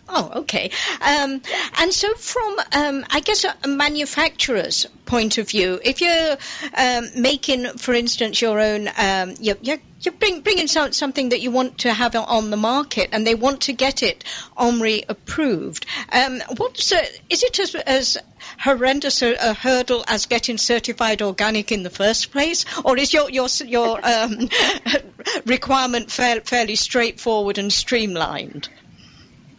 Oh, 0.08 0.30
okay. 0.36 0.70
Um, 1.00 1.42
and 1.78 1.92
so, 1.92 2.14
from 2.14 2.56
um, 2.72 3.04
I 3.10 3.20
guess 3.20 3.44
a 3.44 3.66
manufacturer's 3.66 4.86
point 5.04 5.38
of 5.38 5.48
view, 5.48 5.80
if 5.82 6.00
you're 6.00 6.36
um, 6.76 7.08
making, 7.20 7.66
for 7.78 7.92
instance, 7.92 8.40
your 8.40 8.60
own, 8.60 8.88
um, 8.96 9.34
you're, 9.40 9.56
you're, 9.62 9.78
you're 10.00 10.14
bring, 10.14 10.42
bringing 10.42 10.68
some, 10.68 10.92
something 10.92 11.30
that 11.30 11.40
you 11.40 11.50
want 11.50 11.78
to 11.78 11.92
have 11.92 12.14
on 12.14 12.50
the 12.50 12.56
market, 12.56 13.08
and 13.10 13.26
they 13.26 13.34
want 13.34 13.62
to 13.62 13.72
get 13.72 14.04
it 14.04 14.22
OMRI 14.56 15.04
approved. 15.08 15.86
Um, 16.12 16.40
what's 16.56 16.92
uh, 16.92 17.04
is 17.28 17.42
it 17.42 17.58
as, 17.58 17.74
as 17.74 18.16
horrendous 18.60 19.22
a, 19.22 19.34
a, 19.34 19.54
hurdle 19.54 20.04
as 20.06 20.26
getting 20.26 20.56
certified 20.56 21.20
organic 21.20 21.72
in 21.72 21.82
the 21.82 21.90
first 21.90 22.30
place, 22.30 22.64
or 22.84 22.96
is 22.96 23.12
your 23.12 23.28
your 23.28 23.48
your 23.64 24.00
um, 24.06 24.48
requirement 25.46 26.12
fair, 26.12 26.40
fairly 26.42 26.76
straightforward 26.76 27.58
and 27.58 27.72
streamlined? 27.72 28.68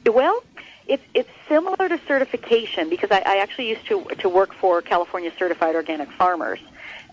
Well, 0.07 0.43
it's 0.87 1.03
it's 1.13 1.29
similar 1.49 1.89
to 1.89 1.99
certification 2.07 2.89
because 2.89 3.11
I, 3.11 3.21
I 3.25 3.37
actually 3.37 3.69
used 3.69 3.85
to 3.87 4.03
to 4.19 4.29
work 4.29 4.53
for 4.53 4.81
California 4.81 5.31
Certified 5.37 5.75
Organic 5.75 6.11
Farmers, 6.11 6.59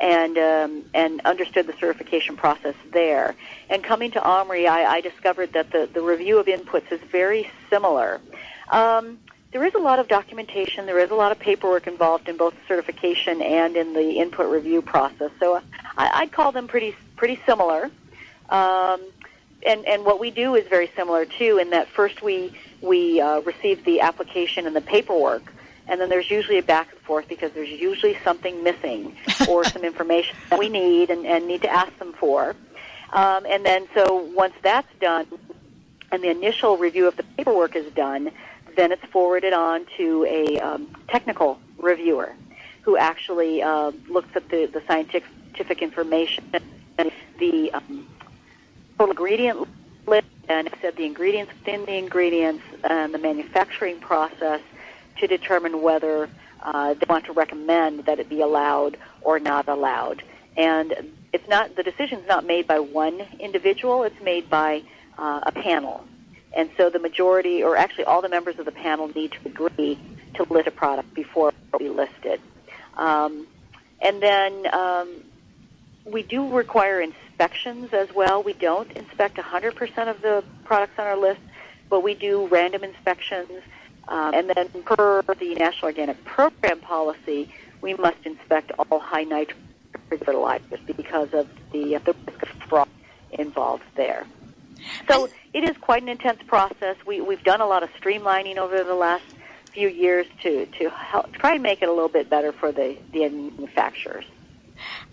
and 0.01 0.39
um, 0.39 0.85
and 0.95 1.21
understood 1.25 1.67
the 1.67 1.75
certification 1.79 2.37
process 2.37 2.75
there. 2.93 3.35
And 3.69 3.83
coming 3.83 4.11
to 4.13 4.21
OMRI, 4.21 4.69
I, 4.69 4.85
I 4.85 5.01
discovered 5.01 5.53
that 5.55 5.71
the 5.71 5.89
the 5.93 6.03
review 6.03 6.39
of 6.39 6.47
inputs 6.47 6.91
is 6.93 7.01
very 7.11 7.51
similar. 7.71 8.21
Um, 8.71 9.19
there 9.53 9.65
is 9.65 9.75
a 9.75 9.79
lot 9.79 9.99
of 9.99 10.09
documentation. 10.09 10.87
There 10.87 10.99
is 10.99 11.11
a 11.11 11.15
lot 11.15 11.31
of 11.33 11.39
paperwork 11.39 11.87
involved 11.87 12.29
in 12.29 12.37
both 12.37 12.55
certification 12.67 13.41
and 13.41 13.77
in 13.77 13.93
the 13.93 14.19
input 14.19 14.51
review 14.51 14.83
process. 14.83 15.31
So 15.39 15.61
I, 15.97 16.11
I'd 16.23 16.33
call 16.33 16.53
them 16.53 16.69
pretty 16.69 16.95
pretty 17.17 17.41
similar. 17.47 17.91
Um, 18.51 19.01
and 19.67 19.87
and 19.87 20.05
what 20.05 20.21
we 20.21 20.31
do 20.31 20.55
is 20.55 20.67
very 20.69 20.91
similar 20.97 21.25
too. 21.25 21.59
In 21.59 21.71
that 21.71 21.89
first 21.89 22.23
we 22.23 22.53
we 22.85 23.21
uh, 23.21 23.41
receive 23.41 23.85
the 23.85 24.01
application 24.01 24.67
and 24.67 24.77
the 24.77 24.81
paperwork, 24.81 25.43
and 25.89 26.01
then 26.01 26.09
there's 26.09 26.31
usually 26.31 26.59
a 26.59 26.63
back 26.63 26.91
and 26.93 27.01
forth 27.01 27.29
because 27.29 27.53
there's 27.53 27.69
usually 27.69 28.17
something 28.23 28.63
missing 28.63 29.17
or 29.49 29.65
some 29.65 29.85
information 29.85 30.37
that 30.51 30.59
we 30.59 30.69
need 30.69 31.11
and, 31.11 31.27
and 31.27 31.47
need 31.47 31.63
to 31.63 31.69
ask 31.69 31.97
them 31.99 32.13
for. 32.13 32.55
Um, 33.13 33.47
and 33.47 33.65
then 33.65 33.87
so 33.95 34.29
once 34.35 34.55
that's 34.63 34.89
done, 35.01 35.27
and 36.13 36.23
the 36.23 36.31
initial 36.31 36.77
review 36.77 37.09
of 37.09 37.17
the 37.17 37.23
paperwork 37.23 37.75
is 37.77 37.93
done, 37.95 38.31
then 38.77 38.93
it's 38.93 39.05
forwarded 39.07 39.53
on 39.53 39.87
to 39.97 40.25
a 40.27 40.59
um, 40.61 40.89
technical 41.09 41.59
reviewer 41.79 42.35
who 42.83 42.97
actually 42.97 43.63
uh, 43.63 43.93
looks 44.09 44.29
at 44.35 44.49
the, 44.51 44.67
the 44.67 44.83
scientific 44.87 45.81
information, 45.81 46.45
and 46.99 47.11
the 47.39 47.73
um, 47.73 48.07
total 48.99 49.13
ingredient 49.13 49.69
list, 50.07 50.27
and 50.49 50.69
said 50.81 50.97
the 50.97 51.05
ingredients 51.05 51.53
within 51.53 51.85
the 51.85 51.97
ingredients 51.97 52.63
and 52.83 53.15
the 53.15 53.19
manufacturing 53.19 53.99
process 54.01 54.61
to 55.19 55.27
determine 55.27 55.83
whether 55.83 56.29
uh, 56.63 56.95
they 56.95 57.07
want 57.09 57.27
to 57.27 57.33
recommend 57.33 58.07
that 58.07 58.19
it 58.19 58.29
be 58.29 58.41
allowed 58.41 58.97
or 59.23 59.39
not 59.39 59.69
allowed. 59.69 60.23
And 60.57 61.13
it's 61.33 61.49
not 61.49 61.77
the 61.77 61.83
decision's 61.83 62.27
not 62.27 62.47
made 62.47 62.67
by 62.67 62.81
one 62.81 63.21
individual; 63.41 64.05
it's 64.05 64.21
made 64.23 64.49
by 64.49 64.83
uh, 65.19 65.41
a 65.45 65.53
panel. 65.53 66.05
And 66.57 66.71
so 66.77 66.89
the 66.89 67.01
majority, 67.01 67.63
or 67.63 67.77
actually 67.77 68.05
all 68.05 68.23
the 68.23 68.29
members 68.29 68.59
of 68.59 68.65
the 68.65 68.73
panel, 68.73 69.09
need 69.09 69.33
to 69.33 69.49
agree 69.49 69.99
to 70.35 70.45
list 70.45 70.69
a 70.69 70.71
product 70.71 71.13
before 71.15 71.53
we 71.79 71.89
list 71.89 72.13
it. 72.23 72.41
Um, 72.97 73.47
and 74.01 74.23
then 74.23 74.73
um, 74.73 75.09
we 76.05 76.23
do 76.23 76.49
require 76.49 77.01
inspections 77.35 77.93
as 77.93 78.13
well. 78.15 78.45
We 78.45 78.53
don't 78.53 78.91
inspect 78.93 79.37
100% 79.37 80.09
of 80.09 80.23
the 80.23 80.45
products 80.65 80.99
on 80.99 81.07
our 81.07 81.17
list, 81.17 81.41
but 81.91 82.01
we 82.01 82.15
do 82.15 82.47
random 82.47 82.85
inspections. 82.85 83.51
Um, 84.07 84.35
and 84.35 84.51
then 84.51 84.69
per 84.85 85.23
the 85.23 85.55
National 85.55 85.87
Organic 85.87 86.25
Program 86.25 86.79
policy, 86.81 87.53
we 87.81 87.95
must 87.95 88.19
inspect 88.25 88.71
all 88.79 89.01
high 89.01 89.25
nitrogen 89.25 89.61
fertilizers 90.09 90.79
because 90.97 91.33
of 91.33 91.49
the, 91.73 91.97
uh, 91.97 91.99
the 92.05 92.15
risk 92.27 92.43
of 92.43 92.49
fraud 92.69 92.89
involved 93.33 93.83
there. 93.97 94.27
So 95.09 95.29
it 95.53 95.65
is 95.65 95.77
quite 95.79 96.03
an 96.03 96.11
intense 96.11 96.41
process. 96.47 96.97
We, 97.05 97.21
we've 97.21 97.43
done 97.43 97.61
a 97.61 97.67
lot 97.67 97.83
of 97.83 97.91
streamlining 97.95 98.59
over 98.59 98.85
the 98.85 98.95
last 98.95 99.25
few 99.73 99.89
years 99.89 100.27
to, 100.43 100.67
to 100.67 100.91
help, 100.91 101.33
try 101.33 101.55
and 101.55 101.63
make 101.63 101.83
it 101.83 101.89
a 101.89 101.93
little 101.93 102.09
bit 102.09 102.31
better 102.31 102.53
for 102.53 102.71
the, 102.71 102.97
the 103.13 103.29
manufacturers. 103.29 104.25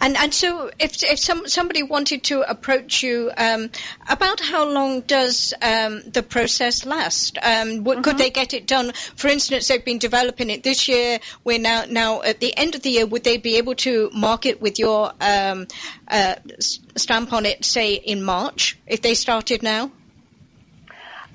And 0.02 0.18
and 0.18 0.34
so 0.34 0.72
if 0.80 1.04
if 1.04 1.20
some, 1.20 1.48
somebody 1.48 1.84
wanted 1.84 2.24
to 2.24 2.42
approach 2.42 3.04
you, 3.04 3.32
um, 3.38 3.70
about 4.10 4.40
how 4.40 4.68
long 4.68 5.02
does 5.02 5.54
um, 5.62 6.02
the 6.02 6.24
process 6.24 6.88
last? 6.88 7.38
Um, 7.38 7.84
what, 7.84 7.98
mm-hmm. 7.98 8.02
Could 8.02 8.18
they 8.18 8.32
get 8.32 8.56
it 8.56 8.66
done? 8.66 8.94
For 9.16 9.28
instance, 9.28 9.68
they've 9.68 9.86
been 9.86 10.00
developing 10.00 10.50
it 10.50 10.64
this 10.64 10.88
year. 10.88 11.20
We're 11.44 11.60
now 11.60 11.86
now 11.88 12.24
at 12.24 12.40
the 12.40 12.58
end 12.58 12.74
of 12.74 12.82
the 12.82 12.90
year. 12.90 13.06
Would 13.06 13.24
they 13.24 13.38
be 13.38 13.58
able 13.58 13.76
to 13.76 14.10
market 14.12 14.60
with 14.60 14.80
your 14.80 15.14
um, 15.22 15.68
uh, 16.08 16.36
stamp 16.60 17.32
on 17.32 17.46
it, 17.46 17.64
say 17.64 17.94
in 17.94 18.24
March, 18.24 18.80
if 18.88 19.04
they 19.04 19.14
started 19.14 19.62
now? 19.62 19.92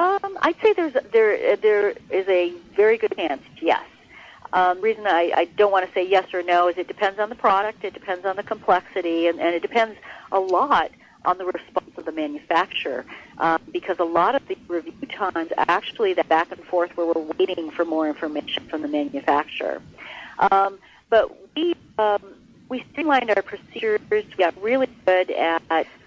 Um, 0.01 0.39
I'd 0.43 0.61
say 0.61 0.73
there's 0.73 0.97
there 1.13 1.57
there 1.57 1.91
is 2.11 2.29
a 2.29 2.53
very 2.75 2.99
good 2.99 3.15
chance, 3.17 3.43
yes. 3.61 3.85
Um, 4.53 4.81
reason 4.81 5.07
I, 5.07 5.33
I 5.35 5.45
don't 5.45 5.73
want 5.73 5.87
to 5.87 5.93
say 5.93 6.07
yes 6.07 6.33
or 6.33 6.43
no 6.43 6.69
is 6.69 6.79
it 6.79 6.89
depends 6.89 7.19
on 7.19 7.29
the 7.29 7.35
product, 7.35 7.85
it 7.85 7.95
depends 7.95 8.25
on 8.25 8.37
the 8.37 8.43
complexity, 8.43 9.27
and, 9.27 9.41
and 9.41 9.55
it 9.55 9.63
depends 9.63 9.99
a 10.33 10.41
lot 10.41 10.91
on 11.25 11.39
the 11.39 11.45
response 11.45 11.91
of 11.97 12.05
the 12.05 12.13
manufacturer, 12.13 13.05
um, 13.39 13.61
because 13.73 13.99
a 13.99 14.05
lot 14.05 14.35
of 14.35 14.47
the 14.47 14.57
review 14.69 14.93
times 15.09 15.51
actually 15.59 16.15
that 16.15 16.29
back 16.29 16.53
and 16.53 16.63
forth 16.65 16.97
where 16.97 17.07
we're 17.07 17.33
waiting 17.39 17.71
for 17.71 17.85
more 17.85 18.07
information 18.09 18.65
from 18.69 18.83
the 18.83 18.89
manufacturer. 18.89 19.83
Um, 20.39 20.79
but 21.11 21.37
we 21.57 21.75
um, 21.99 22.23
we 22.69 22.85
streamlined 22.93 23.31
our 23.31 23.43
procedures. 23.43 24.01
We 24.11 24.23
got 24.39 24.61
really 24.63 24.89
good 25.05 25.31
at 25.31 25.63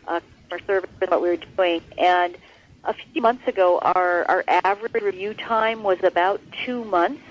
uh, 0.08 0.20
service 0.66 0.90
and 1.02 1.10
what 1.10 1.22
we 1.22 1.30
were 1.30 1.38
doing, 1.38 1.82
and 1.98 2.38
a 2.84 2.94
few 2.94 3.22
months 3.22 3.48
ago, 3.48 3.80
our, 3.80 4.26
our 4.26 4.44
average 4.48 4.94
review 4.94 5.34
time 5.34 5.84
was 5.84 6.02
about 6.04 6.42
two 6.66 6.84
months 6.86 7.22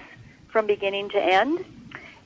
from 0.58 0.66
beginning 0.66 1.08
to 1.08 1.22
end. 1.22 1.64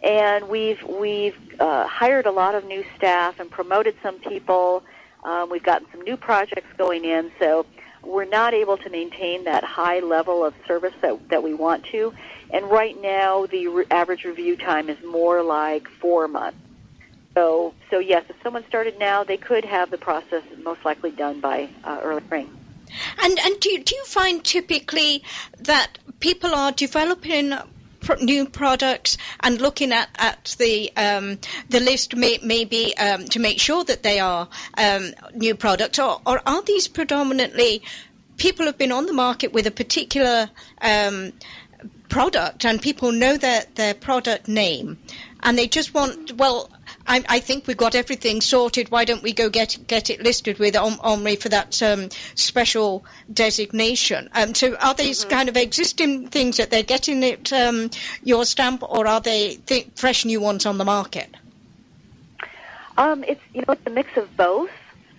And 0.03 0.49
we've 0.49 0.83
we've 0.85 1.37
uh, 1.61 1.87
hired 1.87 2.25
a 2.25 2.31
lot 2.31 2.55
of 2.55 2.65
new 2.65 2.83
staff 2.97 3.39
and 3.41 3.51
promoted 3.51 3.95
some 4.03 4.21
people. 4.21 4.83
Um, 5.23 5.51
we've 5.51 5.63
gotten 5.63 5.87
some 5.93 6.01
new 6.01 6.17
projects 6.17 6.71
going 6.79 7.05
in, 7.05 7.31
so 7.39 7.67
we're 8.03 8.25
not 8.41 8.55
able 8.55 8.79
to 8.79 8.89
maintain 8.89 9.45
that 9.45 9.65
high 9.65 10.01
level 10.01 10.47
of 10.47 10.55
service 10.67 10.95
that 11.03 11.29
that 11.29 11.43
we 11.43 11.53
want 11.53 11.85
to. 11.93 12.15
And 12.49 12.71
right 12.71 12.99
now, 13.03 13.45
the 13.45 13.69
re- 13.69 13.85
average 13.91 14.25
review 14.25 14.57
time 14.57 14.89
is 14.89 14.97
more 15.05 15.43
like 15.43 15.87
four 16.01 16.27
months. 16.27 16.57
So 17.35 17.75
so 17.91 17.99
yes, 17.99 18.25
if 18.31 18.37
someone 18.43 18.65
started 18.67 18.99
now, 18.99 19.25
they 19.25 19.37
could 19.37 19.67
have 19.67 19.91
the 19.91 19.99
process 19.99 20.43
most 20.63 20.87
likely 20.87 21.11
done 21.11 21.41
by 21.43 21.69
uh, 21.85 22.01
early 22.03 22.23
spring. 22.23 22.49
And 23.23 23.39
and 23.39 23.61
do 23.61 23.71
you, 23.73 23.85
do 23.85 23.95
you 23.95 24.07
find 24.07 24.43
typically 24.43 25.23
that 25.59 25.99
people 26.21 26.55
are 26.55 26.73
developing 26.73 27.53
new 28.21 28.47
products 28.47 29.17
and 29.41 29.61
looking 29.61 29.93
at 29.93 30.09
at 30.17 30.55
the 30.59 30.91
um, 30.97 31.39
the 31.69 31.81
list 31.81 32.17
may, 32.17 32.39
maybe 32.43 32.97
um, 32.97 33.25
to 33.27 33.39
make 33.39 33.61
sure 33.61 33.85
that 33.85 34.03
they 34.03 34.19
are 34.21 34.49
um, 34.77 35.13
new 35.35 35.55
products, 35.55 35.99
or, 35.99 36.21
or 36.27 36.41
are 36.47 36.63
these 36.63 36.89
predominantly 36.89 37.83
people 38.37 38.67
have 38.67 38.79
been 38.79 38.93
on 38.93 39.07
the 39.07 39.13
market 39.13 39.53
with 39.53 39.67
a 39.67 39.71
particular 39.71 40.51
um, 40.81 41.33
product 42.09 42.65
and 42.65 42.81
people 42.83 43.13
know 43.13 43.37
their 43.37 43.65
their 43.75 43.95
product 43.95 44.49
name 44.49 44.99
and 45.43 45.57
they 45.59 45.67
just 45.67 45.95
want 45.95 46.33
well 46.37 46.71
I, 47.07 47.25
I, 47.29 47.41
think 47.41 47.67
we've 47.67 47.77
got 47.77 47.95
everything 47.95 48.41
sorted. 48.41 48.91
Why 48.91 49.05
don't 49.05 49.23
we 49.23 49.33
go 49.33 49.51
get 49.51 49.79
get 49.87 50.11
it 50.11 50.23
listed 50.23 50.59
with 50.59 50.77
Om- 50.77 51.01
Omri 51.01 51.37
for 51.37 51.49
that 51.49 51.83
um, 51.83 52.09
special 52.35 53.05
designation? 53.33 54.31
Um, 54.35 54.55
so, 54.55 54.77
are 54.77 54.95
these 54.95 55.21
mm-hmm. 55.21 55.31
kind 55.31 55.49
of 55.49 55.57
existing 55.57 56.29
things 56.29 56.59
that 56.59 56.71
they're 56.71 56.83
getting 56.83 57.23
it 57.23 57.53
um, 57.53 57.91
your 58.23 58.45
stamp, 58.45 58.83
or 58.83 59.07
are 59.07 59.21
they 59.21 59.57
th- 59.57 59.89
fresh 59.95 60.25
new 60.25 60.41
ones 60.41 60.67
on 60.67 60.79
the 60.79 60.85
market? 60.85 61.29
Um, 62.97 63.25
it's 63.25 63.43
you 63.53 63.63
know 63.67 63.73
it's 63.75 63.87
a 63.87 63.91
mix 63.91 64.17
of 64.17 64.37
both 64.37 64.71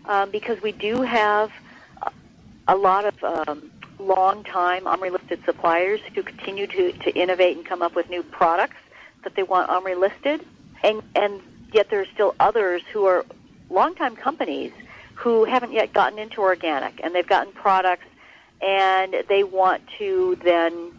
um, 0.06 0.32
because 0.32 0.62
we 0.62 0.72
do 0.72 1.02
have 1.02 1.52
a 2.68 2.76
lot 2.76 3.06
of 3.06 3.24
um, 3.24 3.72
long 4.00 4.44
time 4.44 4.88
Omri 4.88 5.10
listed 5.10 5.44
suppliers 5.46 6.02
who 6.14 6.24
continue 6.24 6.68
to, 6.68 6.92
to 6.92 7.16
innovate 7.16 7.58
and 7.58 7.66
come 7.66 7.82
up 7.82 7.96
with 7.96 8.10
new 8.10 8.24
products 8.24 8.78
that 9.24 9.36
they 9.36 9.44
want 9.44 9.70
Omri 9.70 9.96
listed. 9.96 10.46
And, 10.84 11.02
and 11.16 11.42
yet 11.74 11.90
there 11.90 12.02
are 12.02 12.08
still 12.14 12.36
others 12.40 12.82
who 12.92 13.06
are 13.06 13.26
longtime 13.70 14.16
companies 14.16 14.72
who 15.16 15.46
haven't 15.46 15.74
yet 15.74 15.94
gotten 15.94 16.20
into 16.20 16.42
organic 16.42 17.00
and 17.04 17.14
they've 17.14 17.28
gotten 17.28 17.54
products 17.54 18.06
and 18.62 19.16
they 19.28 19.44
want 19.44 19.82
to 19.98 20.38
then, 20.44 20.92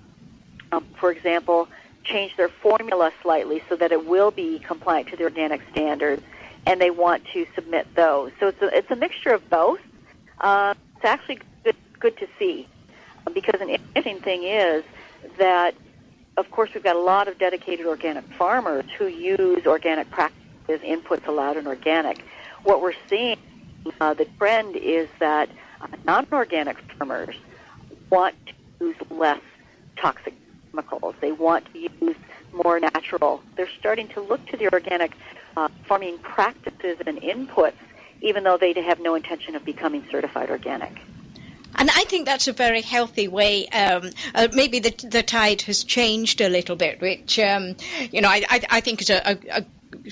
um, 0.72 0.84
for 0.98 1.10
example, 1.10 1.68
change 2.04 2.37
their 2.37 2.48
formula 2.48 3.10
slightly 3.22 3.62
so 3.68 3.76
that 3.76 3.90
it 3.90 4.06
will 4.06 4.30
be 4.30 4.58
compliant 4.58 5.08
to 5.08 5.16
the 5.16 5.24
organic 5.24 5.62
standards 5.72 6.22
and 6.66 6.80
they 6.80 6.90
want 6.90 7.24
to 7.32 7.46
submit 7.54 7.87
those. 7.94 8.32
So 8.40 8.48
it's 8.48 8.62
a, 8.62 8.76
it's 8.76 8.90
a 8.90 8.96
mixture 8.96 9.30
of 9.30 9.48
both. 9.48 9.80
Uh, 10.40 10.74
it's 10.96 11.04
actually 11.04 11.38
good, 11.64 11.76
good 11.98 12.16
to 12.18 12.28
see 12.38 12.68
because 13.32 13.60
an 13.60 13.70
interesting 13.70 14.20
thing 14.20 14.44
is 14.44 14.84
that, 15.38 15.74
of 16.37 16.50
course, 16.50 16.70
we've 16.74 16.84
got 16.84 16.96
a 16.96 17.00
lot 17.00 17.28
of 17.28 17.38
dedicated 17.38 17.87
organic 17.87 18.24
farmers 18.34 18.84
who 18.98 19.06
use 19.06 19.66
organic 19.66 20.10
practices 20.10 20.43
inputs 20.68 21.27
allowed 21.27 21.57
in 21.57 21.66
organic. 21.66 22.24
What 22.62 22.81
we're 22.81 22.94
seeing, 23.09 23.38
uh, 24.00 24.14
the 24.14 24.27
trend 24.38 24.77
is 24.77 25.09
that 25.18 25.48
uh, 25.81 25.87
non-organic 26.05 26.79
farmers 26.92 27.37
want 28.11 28.35
to 28.46 28.87
use 28.87 28.96
less 29.11 29.40
toxic 29.96 30.35
chemicals. 30.70 31.14
They 31.20 31.33
want 31.33 31.66
to 31.72 31.79
use 31.79 32.16
more 32.53 32.81
natural. 32.81 33.42
They're 33.57 33.68
starting 33.79 34.09
to 34.09 34.20
look 34.20 34.44
to 34.48 34.57
the 34.57 34.72
organic 34.72 35.12
uh, 35.57 35.68
farming 35.87 36.18
practices 36.18 36.98
and 37.07 37.20
inputs, 37.20 37.74
even 38.20 38.44
though 38.44 38.57
they 38.57 38.72
have 38.81 39.00
no 39.00 39.14
intention 39.14 39.55
of 39.57 39.64
becoming 39.64 40.05
certified 40.11 40.50
organic. 40.50 40.92
And 41.77 41.90
I 41.90 42.05
think 42.05 42.27
that's 42.27 42.46
a 42.46 42.53
very 42.53 42.83
healthy 42.83 43.27
way. 43.27 43.68
Um, 43.68 44.11
uh, 44.35 44.48
maybe 44.53 44.79
the 44.79 44.94
the 45.09 45.22
tide 45.22 45.62
has 45.62 45.83
changed 45.83 46.40
a 46.40 46.48
little 46.48 46.77
bit, 46.77 47.00
which 47.00 47.38
um, 47.40 47.77
you 48.12 48.20
know 48.20 48.29
I, 48.29 48.44
I, 48.48 48.61
I 48.70 48.81
think 48.81 49.03
is 49.03 49.11
a, 49.11 49.38
a 49.50 49.64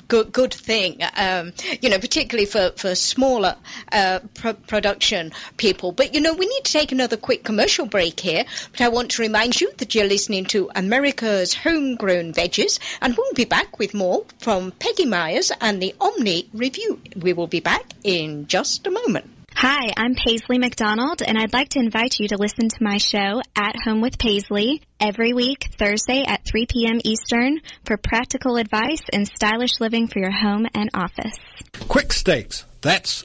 good, 0.08 0.32
good 0.32 0.54
thing, 0.54 1.00
um, 1.16 1.52
you 1.80 1.90
know, 1.90 1.98
particularly 1.98 2.46
for, 2.46 2.72
for 2.76 2.94
smaller 2.94 3.56
uh, 3.90 4.20
pro- 4.34 4.54
production 4.54 5.32
people. 5.56 5.92
But, 5.92 6.14
you 6.14 6.20
know, 6.20 6.34
we 6.34 6.46
need 6.46 6.64
to 6.64 6.72
take 6.72 6.92
another 6.92 7.16
quick 7.16 7.44
commercial 7.44 7.86
break 7.86 8.20
here. 8.20 8.44
But 8.72 8.80
I 8.80 8.88
want 8.88 9.12
to 9.12 9.22
remind 9.22 9.60
you 9.60 9.72
that 9.78 9.94
you're 9.94 10.06
listening 10.06 10.46
to 10.46 10.70
America's 10.74 11.54
Homegrown 11.54 12.32
Veggies, 12.32 12.78
and 13.00 13.16
we'll 13.16 13.32
be 13.34 13.44
back 13.44 13.78
with 13.78 13.94
more 13.94 14.24
from 14.38 14.72
Peggy 14.72 15.06
Miars 15.06 15.52
and 15.60 15.82
the 15.82 15.94
OMRI 16.00 16.48
Review. 16.52 17.00
We 17.16 17.32
will 17.32 17.46
be 17.46 17.60
back 17.60 17.84
in 18.04 18.46
just 18.46 18.86
a 18.86 18.90
moment. 18.90 19.41
Hi, 19.54 19.92
I'm 19.96 20.14
Paisley 20.14 20.58
McDonald, 20.58 21.22
and 21.22 21.38
I'd 21.38 21.52
like 21.52 21.70
to 21.70 21.78
invite 21.78 22.18
you 22.18 22.28
to 22.28 22.36
listen 22.36 22.68
to 22.68 22.82
my 22.82 22.98
show, 22.98 23.40
At 23.54 23.76
Home 23.84 24.00
with 24.00 24.18
Paisley, 24.18 24.82
every 24.98 25.32
week, 25.32 25.68
Thursday 25.78 26.24
at 26.26 26.44
3 26.44 26.66
p.m. 26.66 27.00
Eastern, 27.04 27.60
for 27.84 27.96
practical 27.96 28.56
advice 28.56 29.02
and 29.12 29.26
stylish 29.26 29.78
living 29.78 30.08
for 30.08 30.18
your 30.18 30.32
home 30.32 30.66
and 30.74 30.90
office. 30.94 31.36
QUIK 31.74 32.12
Stakes. 32.12 32.64
That's 32.80 33.24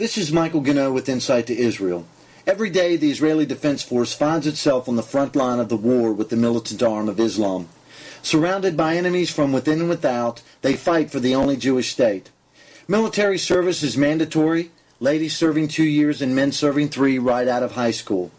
This 0.00 0.16
is 0.16 0.32
Michael 0.32 0.62
Gano 0.62 0.90
with 0.90 1.10
Insight 1.10 1.46
to 1.48 1.54
Israel. 1.54 2.06
Every 2.46 2.70
day, 2.70 2.96
the 2.96 3.10
Israeli 3.10 3.44
Defense 3.44 3.82
Force 3.82 4.14
finds 4.14 4.46
itself 4.46 4.88
on 4.88 4.96
the 4.96 5.02
front 5.02 5.36
line 5.36 5.58
of 5.58 5.68
the 5.68 5.76
war 5.76 6.10
with 6.14 6.30
the 6.30 6.36
militant 6.36 6.82
arm 6.82 7.06
of 7.06 7.20
Islam. 7.20 7.68
Surrounded 8.22 8.78
by 8.78 8.96
enemies 8.96 9.28
from 9.28 9.52
within 9.52 9.78
and 9.78 9.90
without, 9.90 10.40
they 10.62 10.72
fight 10.72 11.10
for 11.10 11.20
the 11.20 11.34
only 11.34 11.54
Jewish 11.54 11.92
state. 11.92 12.30
Military 12.88 13.36
service 13.36 13.82
is 13.82 13.98
mandatory, 13.98 14.70
ladies 15.00 15.36
serving 15.36 15.68
two 15.68 15.84
years 15.84 16.22
and 16.22 16.34
men 16.34 16.50
serving 16.50 16.88
three 16.88 17.18
right 17.18 17.46
out 17.46 17.62
of 17.62 17.72
high 17.72 17.90
school. 17.90 18.30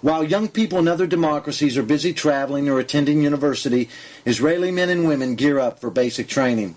While 0.00 0.22
young 0.22 0.46
people 0.46 0.78
in 0.78 0.86
other 0.86 1.08
democracies 1.08 1.76
are 1.76 1.82
busy 1.82 2.12
traveling 2.12 2.68
or 2.68 2.78
attending 2.78 3.22
university, 3.22 3.88
Israeli 4.24 4.70
men 4.70 4.88
and 4.88 5.04
women 5.04 5.34
gear 5.34 5.58
up 5.58 5.80
for 5.80 5.90
basic 5.90 6.28
training. 6.28 6.76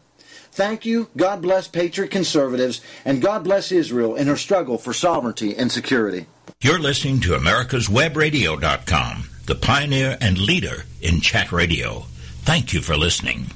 Thank 0.51 0.85
you. 0.85 1.09
God 1.15 1.41
bless 1.41 1.67
Patriot 1.67 2.11
Conservatives, 2.11 2.81
and 3.05 3.21
God 3.21 3.43
bless 3.43 3.71
Israel 3.71 4.15
in 4.15 4.27
her 4.27 4.37
struggle 4.37 4.77
for 4.77 4.93
sovereignty 4.93 5.55
and 5.55 5.71
security. 5.71 6.25
You're 6.61 6.79
listening 6.79 7.21
to 7.21 7.31
America'sWebRadio.com, 7.31 9.29
the 9.45 9.55
pioneer 9.55 10.17
and 10.19 10.37
leader 10.37 10.85
in 11.01 11.21
chat 11.21 11.51
radio. 11.51 12.05
Thank 12.43 12.73
you 12.73 12.81
for 12.81 12.97
listening. 12.97 13.51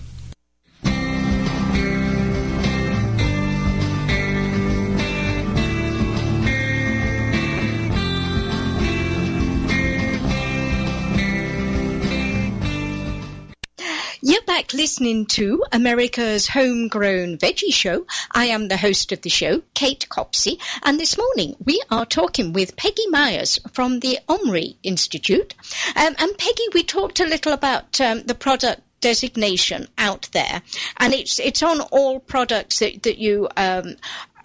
Back 14.56 14.74
listening 14.74 15.26
to 15.26 15.66
America's 15.74 16.48
Homegrown 16.48 17.40
Veggie 17.40 17.74
Show. 17.74 18.06
I 18.32 18.46
am 18.46 18.70
the 18.70 18.78
host 18.78 19.12
of 19.12 19.20
the 19.20 19.30
show, 19.30 19.62
Kate 19.74 20.08
Copsey, 20.08 20.60
and 20.82 20.98
this 20.98 21.18
morning 21.18 21.58
we 21.66 21.82
are 21.92 22.06
talking 22.06 22.54
with 22.54 22.78
Peggy 22.78 23.08
Miars 23.10 23.60
from 23.74 24.00
the 24.00 24.20
Omri 24.30 24.78
Institute. 24.82 25.54
Um, 25.98 26.16
and 26.18 26.38
Peggy, 26.38 26.70
we 26.74 26.84
talked 26.84 27.20
a 27.20 27.26
little 27.26 27.52
about 27.52 28.00
um, 28.00 28.24
the 28.24 28.34
product 28.34 28.82
designation 29.02 29.90
out 29.98 30.30
there, 30.32 30.62
and 30.96 31.14
it's 31.14 31.38
it's 31.42 31.62
on 31.62 31.82
all 31.82 32.22
products 32.22 32.80
that 32.80 33.04
that 33.04 33.18
you 33.18 33.50
um, 33.58 33.98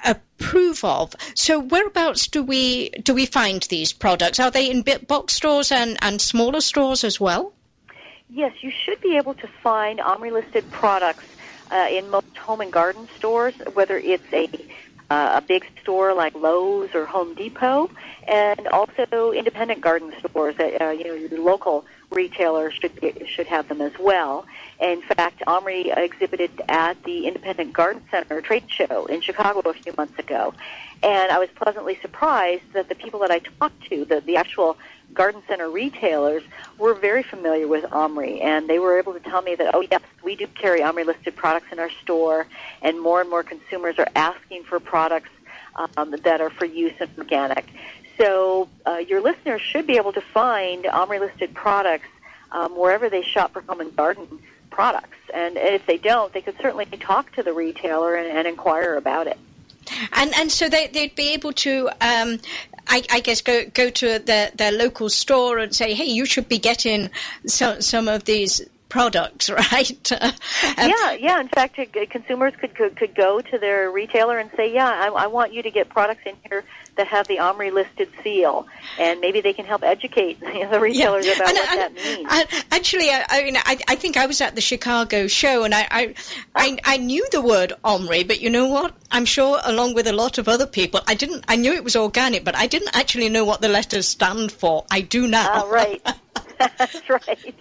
approve 0.05 0.85
of. 0.85 1.15
So 1.37 1.61
whereabouts 1.61 2.27
do 2.27 2.43
we 2.43 2.89
do 2.89 3.15
we 3.15 3.27
find 3.27 3.63
these 3.63 3.93
products? 3.93 4.41
Are 4.41 4.51
they 4.51 4.71
in 4.73 4.83
big 4.83 5.07
box 5.07 5.35
stores 5.35 5.71
and, 5.71 5.99
and 6.03 6.21
smaller 6.21 6.63
stores 6.63 7.05
as 7.05 7.21
well? 7.21 7.53
Yes, 8.33 8.53
you 8.63 8.71
should 8.85 9.01
be 9.01 9.17
able 9.17 9.35
to 9.35 9.49
find 9.63 10.01
Omri 10.01 10.31
listed 10.31 10.71
products 10.71 11.25
uh, 11.71 11.87
in 11.91 12.11
most 12.11 12.27
home 12.41 12.61
and 12.61 12.73
garden 12.73 13.09
stores, 13.17 13.55
whether 13.75 13.99
it's 13.99 14.23
a 14.33 14.49
uh, 15.13 15.41
a 15.43 15.43
big 15.43 15.65
store 15.83 16.15
like 16.15 16.33
Lowe's 16.37 16.91
or 16.95 17.05
Home 17.07 17.35
Depot, 17.35 17.89
and 18.29 18.69
also 18.73 19.33
independent 19.33 19.81
garden 19.81 20.13
stores. 20.21 20.55
That, 20.59 20.81
uh, 20.81 20.91
you 20.91 21.03
know, 21.03 21.15
your 21.15 21.41
local 21.45 21.85
retailers 22.11 22.75
should 22.75 22.93
should 23.27 23.47
have 23.47 23.69
them 23.69 23.81
as 23.81 23.93
well. 23.99 24.47
In 24.81 25.03
fact, 25.03 25.43
Omri 25.47 25.91
exhibited 25.91 26.51
at 26.69 27.03
the 27.05 27.27
Independent 27.27 27.73
Garden 27.73 28.03
Center 28.11 28.41
trade 28.41 28.65
show 28.69 29.07
in 29.07 29.21
Chicago 29.21 29.61
a 29.69 29.75
few 29.75 29.93
months 29.97 30.19
ago, 30.19 30.55
and 31.03 31.31
I 31.31 31.39
was 31.39 31.49
pleasantly 31.55 31.99
surprised 32.01 32.73
that 32.73 32.89
the 32.89 32.95
people 32.95 33.21
that 33.21 33.31
I 33.31 33.39
talked 33.39 33.83
to, 33.91 34.05
the 34.05 34.21
the 34.21 34.37
actual 34.37 34.77
garden 35.13 35.43
center 35.49 35.69
retailers 35.69 36.43
were 36.79 36.95
very 36.95 37.23
familiar 37.23 37.67
with 37.67 37.85
Omri, 37.93 38.41
and 38.41 38.69
they 38.69 38.79
were 38.79 38.99
able 38.99 39.13
to 39.13 39.21
tell 39.21 39.43
me 39.43 39.55
that, 39.57 39.75
oh 39.75 39.85
yes, 39.91 40.03
we 40.23 40.37
do 40.37 40.47
carry 40.47 40.83
Omri 40.83 41.05
listed 41.05 41.37
products 41.37 41.67
in 41.73 41.79
our 41.79 41.91
store, 42.03 42.47
and 42.83 43.01
more 43.01 43.21
and 43.21 43.31
more 43.31 43.43
consumers 43.43 43.97
are 43.99 44.09
asking 44.15 44.65
for 44.65 44.79
products 44.81 45.31
um, 45.97 46.15
that 46.25 46.41
are 46.41 46.51
for 46.51 46.65
use 46.65 46.93
in 47.01 47.09
organic. 47.19 47.67
So 48.21 48.69
uh, 48.87 48.99
your 48.99 49.23
listeners 49.23 49.63
should 49.63 49.87
be 49.87 49.97
able 49.97 50.13
to 50.13 50.21
find 50.21 50.85
Omri 50.87 51.21
listed 51.21 51.55
products 51.55 52.09
um, 52.53 52.77
wherever 52.77 53.09
they 53.09 53.23
shop 53.23 53.53
for 53.53 53.63
home 53.63 53.81
and 53.81 53.97
garden 53.97 54.27
products. 54.71 55.17
And 55.33 55.57
if 55.57 55.87
they 55.87 55.97
don't, 55.97 56.33
they 56.33 56.43
could 56.43 56.57
certainly 56.61 56.85
talk 56.85 57.33
to 57.37 57.43
the 57.43 57.53
retailer 57.53 58.15
and, 58.15 58.29
and 58.29 58.47
inquire 58.47 58.97
about 58.97 59.27
it. 59.27 59.39
And 60.13 60.35
and 60.37 60.53
so 60.53 60.69
they 60.69 60.89
they'd 60.89 61.15
be 61.15 61.33
able 61.33 61.53
to, 61.55 61.89
um, 62.01 62.39
I, 62.87 63.03
I, 63.11 63.21
guess, 63.21 63.41
go 63.41 63.65
go 63.65 63.91
to 63.91 64.19
their 64.19 64.51
their 64.55 64.73
local 64.73 65.09
store 65.09 65.59
and 65.59 65.75
say, 65.75 65.95
hey, 65.95 66.05
you 66.05 66.27
should 66.27 66.49
be 66.49 66.59
getting 66.59 67.11
some 67.47 67.81
some 67.81 68.07
of 68.07 68.25
these 68.25 68.61
products, 68.89 69.49
right? 69.73 70.13
um, 70.13 70.33
yeah, 70.77 71.13
yeah. 71.13 71.41
In 71.41 71.49
fact, 71.49 71.81
consumers 72.11 72.53
could, 72.61 72.75
could 72.75 72.97
could 72.97 73.15
go 73.15 73.41
to 73.41 73.59
their 73.59 73.91
retailer 73.91 74.39
and 74.39 74.51
say, 74.57 74.73
"Yeah, 74.73 74.89
I, 74.89 75.09
I 75.09 75.27
want 75.29 75.55
you 75.55 75.63
to 75.63 75.71
get 75.71 75.89
products 75.89 76.23
in 76.27 76.37
here 76.49 76.65
that 76.97 77.07
have 77.09 77.27
the 77.29 77.39
Omri 77.39 77.71
listed 77.71 78.09
seal, 78.23 78.67
and 78.99 79.21
maybe 79.21 79.41
they 79.41 79.53
can 79.53 79.65
help 79.65 79.83
educate 79.83 80.41
the 80.71 80.79
retailers 80.81 81.27
yeah. 81.27 81.35
about 81.35 81.49
and, 81.49 81.59
what 81.59 81.69
and, 81.71 81.79
that 81.81 81.95
means. 81.95 82.27
I, 82.29 82.63
actually, 82.71 83.11
I, 83.11 83.25
I 83.29 83.45
mean, 83.45 83.57
I, 83.57 83.79
I, 83.89 83.95
think 83.97 84.17
I 84.17 84.27
was 84.27 84.41
at 84.41 84.55
the 84.55 84.61
Chicago 84.61 85.27
show, 85.27 85.65
and 85.65 85.75
I, 85.75 85.87
I, 85.91 86.15
I, 86.55 86.79
I 86.85 86.97
knew 86.99 87.27
the 87.31 87.41
word 87.41 87.73
Omri, 87.85 88.25
but 88.25 88.41
you 88.41 88.51
know 88.51 88.69
what? 88.69 88.95
I'm 89.11 89.25
sure, 89.25 89.59
along 89.65 89.95
with 89.95 90.07
a 90.07 90.13
lot 90.13 90.39
of 90.39 90.49
other 90.49 90.67
people, 90.67 91.01
I 91.07 91.15
didn't. 91.15 91.45
I 91.49 91.57
knew 91.57 91.73
it 91.73 91.85
was 91.85 91.97
organic, 91.97 92.45
but 92.45 92.57
I 92.57 92.67
didn't 92.67 92.97
actually 92.97 93.29
know 93.29 93.45
what 93.45 93.61
the 93.61 93.69
letters 93.69 94.09
stand 94.09 94.53
for. 94.53 94.85
I 94.91 95.01
do 95.01 95.27
now. 95.27 95.65
Ah, 95.65 95.69
right. 95.69 96.03
That's 96.79 97.09
right. 97.09 97.55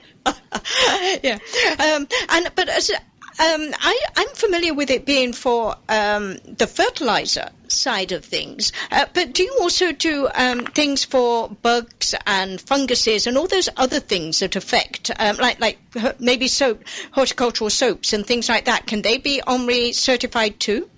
yeah, 1.24 1.40
um, 1.80 2.08
and 2.30 2.52
but 2.56 2.68
as 2.68 2.92
um, 3.40 3.74
I, 3.80 4.00
am 4.18 4.28
familiar 4.36 4.74
with 4.74 4.92
it 4.92 5.06
being 5.06 5.32
for 5.32 5.76
um, 5.88 6.38
the 6.46 6.68
fertilizer 6.68 7.50
side 7.70 8.12
of 8.12 8.26
things, 8.26 8.74
uh, 8.92 9.06
but 9.14 9.34
do 9.34 9.44
you 9.44 9.58
also 9.62 9.94
do 9.94 10.28
um, 10.34 10.66
things 10.66 11.06
for 11.06 11.48
bugs 11.48 12.14
and 12.28 12.60
funguses 12.60 13.28
and 13.28 13.38
all 13.38 13.48
those 13.48 13.70
other 13.78 14.02
things 14.02 14.40
that 14.40 14.58
affect, 14.58 15.10
um, 15.18 15.38
like 15.38 15.62
like 15.62 15.80
maybe 16.20 16.50
soap, 16.50 16.84
horticultural 17.12 17.70
soaps 17.70 18.12
and 18.12 18.26
things 18.26 18.50
like 18.50 18.66
that? 18.66 18.86
Can 18.86 19.02
they 19.02 19.18
be 19.18 19.42
OMRI 19.48 19.94
certified 19.94 20.60
too? 20.60 20.90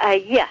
Uh, 0.00 0.10
yes, 0.10 0.48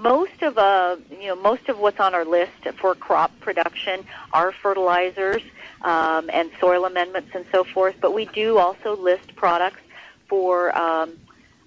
most 0.00 0.42
of 0.42 0.56
uh, 0.56 0.96
you 1.10 1.28
know 1.28 1.36
most 1.36 1.68
of 1.68 1.78
what's 1.78 2.00
on 2.00 2.14
our 2.14 2.24
list 2.24 2.66
for 2.78 2.94
crop 2.94 3.38
production 3.40 4.04
are 4.32 4.52
fertilizers 4.52 5.42
um, 5.82 6.30
and 6.32 6.50
soil 6.60 6.84
amendments 6.84 7.30
and 7.34 7.44
so 7.52 7.64
forth. 7.64 7.96
But 8.00 8.14
we 8.14 8.24
do 8.26 8.58
also 8.58 8.96
list 8.96 9.36
products 9.36 9.80
for 10.28 10.76
um, 10.76 11.18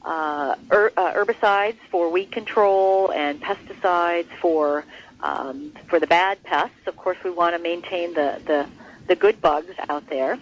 uh, 0.03 0.55
er, 0.71 0.91
uh, 0.97 1.13
herbicides, 1.13 1.77
for 1.91 2.09
weed 2.09 2.31
control, 2.31 3.11
and 3.11 3.41
pesticides 3.41 4.29
for 4.41 4.83
um, 5.21 5.71
for 5.87 5.99
the 5.99 6.07
bad 6.07 6.41
pests. 6.43 6.87
Of 6.87 6.97
course, 6.97 7.17
we 7.23 7.29
want 7.29 7.55
to 7.55 7.61
maintain 7.61 8.13
the 8.13 8.41
the, 8.45 8.67
the 9.07 9.15
good 9.15 9.41
bugs 9.41 9.75
out 9.89 10.09
there, 10.09 10.39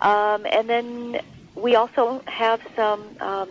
um, 0.00 0.46
and 0.46 0.68
then 0.68 1.20
we 1.54 1.76
also 1.76 2.22
have 2.26 2.60
some 2.74 3.04
um, 3.20 3.48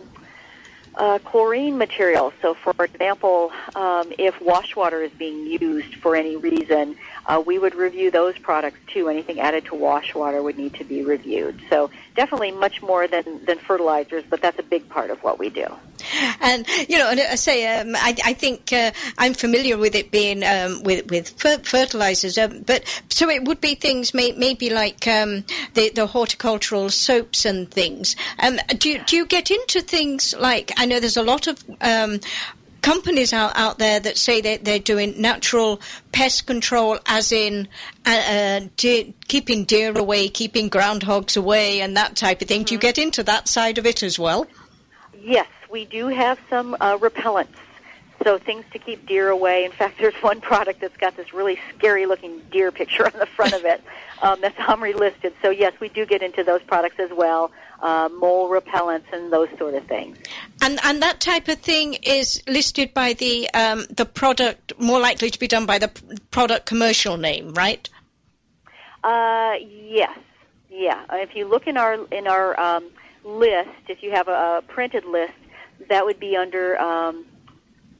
uh, 0.96 1.18
chlorine 1.24 1.76
material. 1.78 2.32
So, 2.40 2.54
for 2.54 2.84
example, 2.84 3.52
um, 3.74 4.12
if 4.18 4.40
wash 4.40 4.76
water 4.76 5.02
is 5.02 5.12
being 5.12 5.46
used 5.46 5.96
for 5.96 6.16
any 6.16 6.36
reason, 6.36 6.96
uh, 7.26 7.42
we 7.44 7.58
would 7.58 7.74
review 7.74 8.10
those 8.10 8.38
products 8.38 8.78
too. 8.88 9.08
Anything 9.08 9.40
added 9.40 9.66
to 9.66 9.74
wash 9.74 10.14
water 10.14 10.42
would 10.42 10.58
need 10.58 10.74
to 10.74 10.84
be 10.84 11.02
reviewed. 11.02 11.60
So, 11.70 11.90
definitely 12.14 12.52
much 12.52 12.82
more 12.82 13.06
than, 13.06 13.44
than 13.44 13.58
fertilizers, 13.58 14.24
but 14.28 14.40
that's 14.40 14.58
a 14.58 14.62
big 14.62 14.88
part 14.88 15.10
of 15.10 15.22
what 15.22 15.38
we 15.38 15.50
do. 15.50 15.66
And 16.40 16.66
you 16.88 16.98
know, 16.98 17.10
and 17.10 17.20
I 17.20 17.34
say 17.36 17.78
um, 17.78 17.94
I, 17.96 18.14
I, 18.24 18.34
think 18.34 18.72
uh, 18.72 18.92
I'm 19.16 19.34
familiar 19.34 19.76
with 19.76 19.94
it 19.94 20.10
being 20.10 20.44
um, 20.44 20.82
with 20.82 21.10
with 21.10 21.30
fertilizers, 21.30 22.36
um, 22.36 22.62
but 22.66 22.84
so 23.08 23.28
it 23.30 23.44
would 23.44 23.60
be 23.60 23.74
things 23.74 24.12
may, 24.12 24.32
maybe 24.32 24.70
like 24.70 25.06
um, 25.06 25.44
the 25.74 25.90
the 25.94 26.06
horticultural 26.06 26.90
soaps 26.90 27.44
and 27.44 27.70
things. 27.70 28.16
Um, 28.38 28.58
do 28.78 28.90
you, 28.90 29.04
do 29.04 29.16
you 29.16 29.26
get 29.26 29.50
into 29.50 29.80
things 29.80 30.34
like 30.38 30.72
I 30.76 30.86
know 30.86 31.00
there's 31.00 31.16
a 31.16 31.22
lot 31.22 31.46
of 31.46 31.62
um, 31.80 32.20
companies 32.84 33.32
out, 33.32 33.52
out 33.56 33.78
there 33.78 33.98
that 33.98 34.18
say 34.18 34.42
that 34.42 34.62
they're 34.62 34.78
doing 34.78 35.20
natural 35.20 35.80
pest 36.12 36.46
control, 36.46 36.98
as 37.06 37.32
in 37.32 37.66
uh, 38.04 38.10
uh, 38.10 38.60
deer, 38.76 39.06
keeping 39.26 39.64
deer 39.64 39.98
away, 39.98 40.28
keeping 40.28 40.68
groundhogs 40.68 41.38
away, 41.38 41.80
and 41.80 41.96
that 41.96 42.14
type 42.14 42.42
of 42.42 42.48
thing. 42.48 42.60
Mm-hmm. 42.60 42.66
Do 42.66 42.74
you 42.74 42.78
mm-hmm. 42.78 42.86
get 42.86 42.98
into 42.98 43.22
that 43.22 43.48
side 43.48 43.78
of 43.78 43.86
it 43.86 44.02
as 44.02 44.18
well? 44.18 44.46
Yes, 45.18 45.48
we 45.70 45.86
do 45.86 46.08
have 46.08 46.38
some 46.50 46.76
uh, 46.78 46.98
repellents. 46.98 47.56
So 48.22 48.38
things 48.38 48.64
to 48.72 48.78
keep 48.78 49.06
deer 49.06 49.30
away. 49.30 49.64
In 49.64 49.72
fact, 49.72 49.96
there's 50.00 50.14
one 50.22 50.42
product 50.42 50.82
that's 50.82 50.96
got 50.98 51.16
this 51.16 51.32
really 51.32 51.58
scary-looking 51.76 52.42
deer 52.50 52.70
picture 52.70 53.06
on 53.06 53.18
the 53.18 53.26
front 53.26 53.54
of 53.54 53.64
it. 53.64 53.82
Um, 54.22 54.40
that's 54.40 54.58
Omri 54.58 54.94
listed. 54.94 55.34
So 55.42 55.50
yes, 55.50 55.74
we 55.80 55.90
do 55.90 56.06
get 56.06 56.22
into 56.22 56.44
those 56.44 56.62
products 56.62 56.98
as 56.98 57.10
well 57.12 57.50
uh, 57.80 58.08
mole 58.12 58.48
repellents 58.50 59.12
and 59.12 59.32
those 59.32 59.48
sort 59.58 59.74
of 59.74 59.86
things. 59.86 60.16
And 60.62 60.78
and 60.84 61.02
that 61.02 61.20
type 61.20 61.48
of 61.48 61.58
thing 61.58 61.94
is 62.02 62.42
listed 62.46 62.94
by 62.94 63.12
the 63.14 63.48
um, 63.50 63.84
the 63.90 64.06
product 64.06 64.72
more 64.78 65.00
likely 65.00 65.30
to 65.30 65.38
be 65.38 65.48
done 65.48 65.66
by 65.66 65.78
the 65.78 65.88
product 66.30 66.66
commercial 66.66 67.16
name, 67.16 67.52
right? 67.54 67.88
Uh, 69.02 69.54
yes, 69.60 70.18
yeah. 70.70 71.04
If 71.12 71.36
you 71.36 71.46
look 71.46 71.66
in 71.66 71.76
our 71.76 71.94
in 72.10 72.26
our 72.26 72.58
um, 72.58 72.90
list, 73.24 73.70
if 73.88 74.02
you 74.02 74.12
have 74.12 74.28
a, 74.28 74.58
a, 74.58 74.62
printed 74.66 75.04
list, 75.04 75.34
that 75.88 76.04
would 76.04 76.18
be 76.18 76.36
under 76.36 76.78
um, 76.78 77.26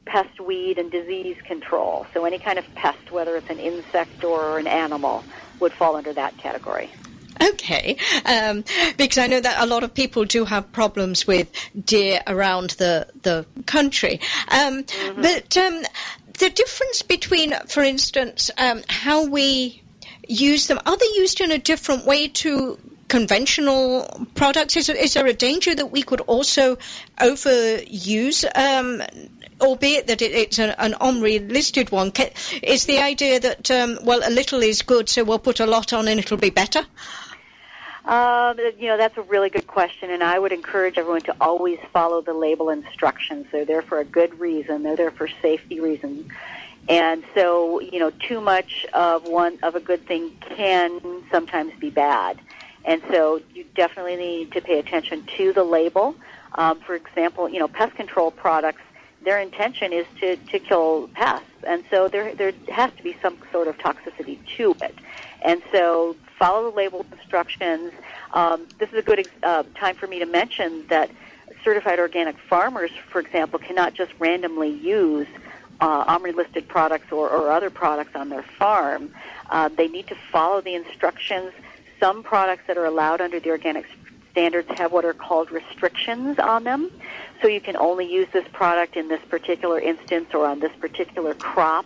pest, 0.05 0.39
weed, 0.39 0.77
and 0.77 0.91
disease 0.91 1.37
control. 1.45 2.07
So 2.13 2.25
any 2.25 2.39
kind 2.39 2.57
of 2.57 2.65
pest, 2.75 3.11
whether 3.11 3.35
it's 3.35 3.49
an 3.49 3.59
insect 3.59 4.23
or 4.23 4.57
an 4.57 4.67
animal, 4.67 5.23
would 5.59 5.73
fall 5.73 5.95
under 5.95 6.13
that 6.13 6.37
category. 6.37 6.89
Okay, 7.55 7.97
um, 8.25 8.63
because 8.97 9.17
I 9.17 9.27
know 9.27 9.39
that 9.39 9.61
a 9.61 9.65
lot 9.65 9.83
of 9.83 9.93
people 9.93 10.25
do 10.25 10.45
have 10.45 10.71
problems 10.71 11.25
with 11.25 11.49
deer 11.85 12.21
around 12.27 12.71
the 12.71 13.07
the 13.23 13.45
country. 13.65 14.19
Um, 14.49 14.83
mm-hmm. 14.83 15.21
But 15.21 15.57
um, 15.57 15.83
the 16.39 16.49
difference 16.49 17.01
between, 17.01 17.53
for 17.67 17.83
instance, 17.83 18.51
um, 18.57 18.83
how 18.89 19.25
we 19.25 19.81
use 20.27 20.67
them, 20.67 20.79
are 20.85 20.97
they 20.97 21.11
used 21.15 21.41
in 21.41 21.51
a 21.51 21.57
different 21.57 22.05
way 22.05 22.27
to 22.27 22.77
conventional 23.07 24.27
products? 24.33 24.77
Is, 24.77 24.89
is 24.89 25.13
there 25.13 25.27
a 25.27 25.33
danger 25.33 25.73
that 25.75 25.91
we 25.91 26.03
could 26.03 26.21
also 26.21 26.77
overuse, 27.19 28.45
um, 28.55 29.01
albeit 29.61 30.07
that 30.07 30.21
it, 30.21 30.31
it's 30.31 30.59
an, 30.59 30.71
an 30.77 30.93
OMRI 30.93 31.51
listed 31.51 31.91
one? 31.91 32.11
Is 32.63 32.85
the 32.85 32.99
idea 32.99 33.39
that, 33.39 33.71
um, 33.71 33.99
well, 34.03 34.21
a 34.23 34.31
little 34.31 34.61
is 34.61 34.81
good, 34.81 35.09
so 35.09 35.23
we'll 35.23 35.39
put 35.39 35.59
a 35.59 35.65
lot 35.65 35.93
on 35.93 36.07
and 36.07 36.19
it'll 36.19 36.37
be 36.37 36.49
better? 36.49 36.85
Uh, 38.05 38.53
you 38.77 38.87
know, 38.87 38.97
that's 38.97 39.17
a 39.17 39.23
really 39.23 39.49
good 39.49 39.65
question, 39.65 40.11
and 40.11 40.23
I 40.23 40.37
would 40.37 40.51
encourage 40.51 40.97
everyone 40.97 41.21
to 41.21 41.35
always 41.41 41.79
follow 41.91 42.21
the 42.21 42.33
label 42.33 42.69
instructions. 42.69 43.47
They're 43.51 43.65
there 43.65 43.81
for 43.81 43.99
a 43.99 44.05
good 44.05 44.39
reason. 44.39 44.83
They're 44.83 44.95
there 44.95 45.11
for 45.11 45.27
safety 45.41 45.79
reasons. 45.79 46.31
And 46.87 47.23
so, 47.33 47.79
you 47.79 47.97
know, 47.97 48.11
too 48.11 48.41
much 48.41 48.85
of 48.93 49.27
one 49.27 49.57
of 49.63 49.73
a 49.73 49.79
good 49.79 50.05
thing 50.05 50.37
can 50.39 51.23
sometimes 51.31 51.73
be 51.79 51.89
bad. 51.89 52.39
And 52.83 53.01
so 53.09 53.41
you 53.55 53.65
definitely 53.75 54.17
need 54.17 54.51
to 54.51 54.61
pay 54.61 54.77
attention 54.77 55.25
to 55.37 55.51
the 55.53 55.63
label. 55.63 56.15
Um, 56.53 56.79
for 56.81 56.93
example, 56.93 57.49
you 57.49 57.57
know, 57.57 57.67
pest 57.67 57.95
control 57.95 58.29
products, 58.29 58.81
their 59.23 59.39
intention 59.39 59.91
is 59.91 60.05
to, 60.19 60.35
to 60.35 60.59
kill 60.59 61.07
pests. 61.15 61.47
And 61.63 61.83
so 61.89 62.07
there, 62.07 62.35
there 62.35 62.53
has 62.69 62.91
to 62.97 63.03
be 63.03 63.17
some 63.19 63.37
sort 63.51 63.67
of 63.67 63.79
toxicity 63.79 64.37
to 64.57 64.75
it. 64.83 64.93
And 65.41 65.61
so 65.71 66.15
follow 66.37 66.69
the 66.69 66.75
label 66.75 67.05
instructions. 67.11 67.93
Um, 68.33 68.67
this 68.79 68.89
is 68.89 68.99
a 68.99 69.01
good 69.01 69.27
uh, 69.43 69.63
time 69.75 69.95
for 69.95 70.07
me 70.07 70.19
to 70.19 70.25
mention 70.25 70.85
that 70.87 71.09
certified 71.63 71.99
organic 71.99 72.37
farmers, 72.37 72.91
for 73.09 73.19
example, 73.19 73.59
cannot 73.59 73.93
just 73.93 74.11
randomly 74.19 74.69
use 74.69 75.27
uh, 75.81 76.17
OMRI 76.17 76.33
listed 76.33 76.67
products 76.67 77.11
or, 77.11 77.29
or 77.29 77.51
other 77.51 77.69
products 77.69 78.15
on 78.15 78.29
their 78.29 78.43
farm. 78.43 79.13
Uh, 79.49 79.69
they 79.69 79.87
need 79.87 80.07
to 80.07 80.15
follow 80.31 80.61
the 80.61 80.75
instructions. 80.75 81.51
Some 81.99 82.23
products 82.23 82.63
that 82.67 82.77
are 82.77 82.85
allowed 82.85 83.21
under 83.21 83.39
the 83.39 83.49
organic 83.49 83.85
standards 84.31 84.69
have 84.77 84.91
what 84.91 85.05
are 85.05 85.13
called 85.13 85.51
restrictions 85.51 86.39
on 86.39 86.63
them. 86.63 86.91
So 87.41 87.47
you 87.47 87.61
can 87.61 87.75
only 87.77 88.11
use 88.11 88.27
this 88.33 88.45
product 88.51 88.95
in 88.95 89.07
this 89.07 89.21
particular 89.29 89.79
instance 89.79 90.33
or 90.33 90.45
on 90.45 90.59
this 90.59 90.71
particular 90.79 91.33
crop. 91.33 91.85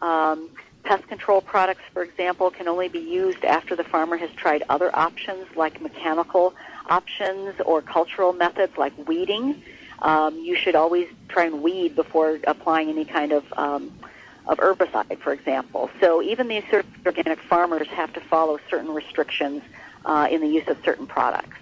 Um, 0.00 0.50
pest 0.82 1.06
control 1.08 1.40
products, 1.40 1.82
for 1.92 2.02
example, 2.02 2.50
can 2.50 2.68
only 2.68 2.88
be 2.88 2.98
used 2.98 3.44
after 3.44 3.76
the 3.76 3.84
farmer 3.84 4.16
has 4.16 4.30
tried 4.32 4.62
other 4.68 4.94
options 4.94 5.46
like 5.56 5.80
mechanical 5.80 6.54
options 6.88 7.54
or 7.64 7.80
cultural 7.82 8.32
methods 8.32 8.76
like 8.76 8.92
weeding. 9.06 9.62
Um, 10.00 10.38
you 10.38 10.56
should 10.56 10.74
always 10.74 11.08
try 11.28 11.44
and 11.44 11.62
weed 11.62 11.94
before 11.94 12.38
applying 12.46 12.88
any 12.88 13.04
kind 13.04 13.32
of 13.32 13.44
um, 13.56 13.92
of 14.46 14.58
herbicide, 14.58 15.18
for 15.20 15.32
example. 15.32 15.88
So 16.00 16.20
even 16.22 16.48
these 16.48 16.64
organic 17.06 17.40
farmers 17.40 17.86
have 17.88 18.12
to 18.14 18.20
follow 18.20 18.58
certain 18.68 18.90
restrictions 18.90 19.62
uh, 20.04 20.26
in 20.30 20.40
the 20.40 20.48
use 20.48 20.66
of 20.66 20.78
certain 20.84 21.06
products. 21.06 21.56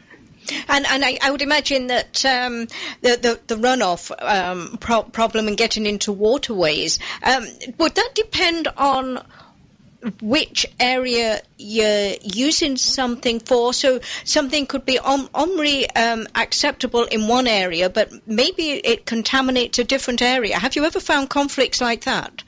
And, 0.68 0.86
and 0.86 1.04
I, 1.04 1.18
I, 1.22 1.30
would 1.30 1.42
imagine 1.42 1.88
that 1.88 2.24
um, 2.24 2.66
the, 3.02 3.16
the, 3.16 3.40
the, 3.46 3.56
runoff 3.56 4.10
um, 4.20 4.78
pro- 4.80 5.02
problem 5.02 5.48
and 5.48 5.56
getting 5.56 5.86
into 5.86 6.12
waterways, 6.12 6.98
um, 7.22 7.46
would 7.78 7.94
that 7.94 8.12
depend 8.14 8.68
on 8.76 9.22
which 10.22 10.66
area 10.78 11.40
you're 11.58 12.14
using 12.22 12.76
something 12.76 13.40
for. 13.40 13.74
So 13.74 14.00
something 14.24 14.66
could 14.66 14.84
be 14.84 14.98
om- 14.98 15.28
OMRI 15.28 15.86
um, 15.94 16.26
acceptable 16.34 17.04
in 17.04 17.28
one 17.28 17.46
area, 17.46 17.90
but 17.90 18.10
maybe 18.26 18.70
it 18.70 19.04
contaminates 19.04 19.78
a 19.78 19.84
different 19.84 20.22
area. 20.22 20.58
Have 20.58 20.76
you 20.76 20.84
ever 20.84 21.00
found 21.00 21.28
conflicts 21.28 21.80
like 21.80 22.04
that? 22.04 22.42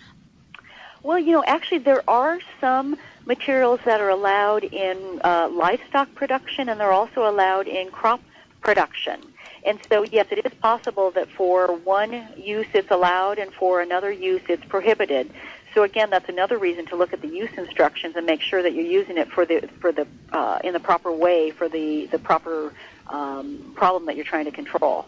Well, 1.03 1.18
you 1.18 1.32
know, 1.32 1.45
actually, 1.47 1.78
there 1.78 2.09
are 2.09 2.38
some 2.61 2.97
materials 3.26 3.80
that 3.84 4.00
are 4.00 4.10
allowed 4.10 4.64
in 4.64 5.20
uh, 5.22 5.48
livestock 5.52 6.14
production, 6.14 6.68
and 6.68 6.80
they're 6.80 6.92
also 6.92 7.28
allowed 7.28 7.68
in 7.68 7.90
crop 7.90 8.20
production. 8.60 9.20
And 9.64 9.78
so, 9.88 10.02
yes, 10.02 10.26
it 10.30 10.44
is 10.44 10.52
possible 10.54 11.12
that 11.12 11.28
for 11.28 11.76
one 11.76 12.26
use 12.36 12.66
it's 12.74 12.90
allowed, 12.90 13.38
and 13.38 13.52
for 13.52 13.80
another 13.80 14.10
use 14.10 14.42
it's 14.48 14.64
prohibited. 14.64 15.30
So 15.74 15.84
again, 15.84 16.10
that's 16.10 16.28
another 16.28 16.58
reason 16.58 16.84
to 16.86 16.96
look 16.96 17.12
at 17.12 17.22
the 17.22 17.28
use 17.28 17.50
instructions 17.56 18.16
and 18.16 18.26
make 18.26 18.40
sure 18.40 18.62
that 18.62 18.74
you're 18.74 18.84
using 18.84 19.16
it 19.16 19.28
for 19.30 19.46
the 19.46 19.68
for 19.80 19.90
the 19.90 20.06
uh, 20.30 20.58
in 20.64 20.72
the 20.74 20.80
proper 20.80 21.10
way 21.10 21.50
for 21.50 21.68
the 21.68 22.06
the 22.06 22.18
proper 22.18 22.74
um, 23.08 23.72
problem 23.74 24.06
that 24.06 24.16
you're 24.16 24.24
trying 24.24 24.44
to 24.44 24.50
control. 24.50 25.06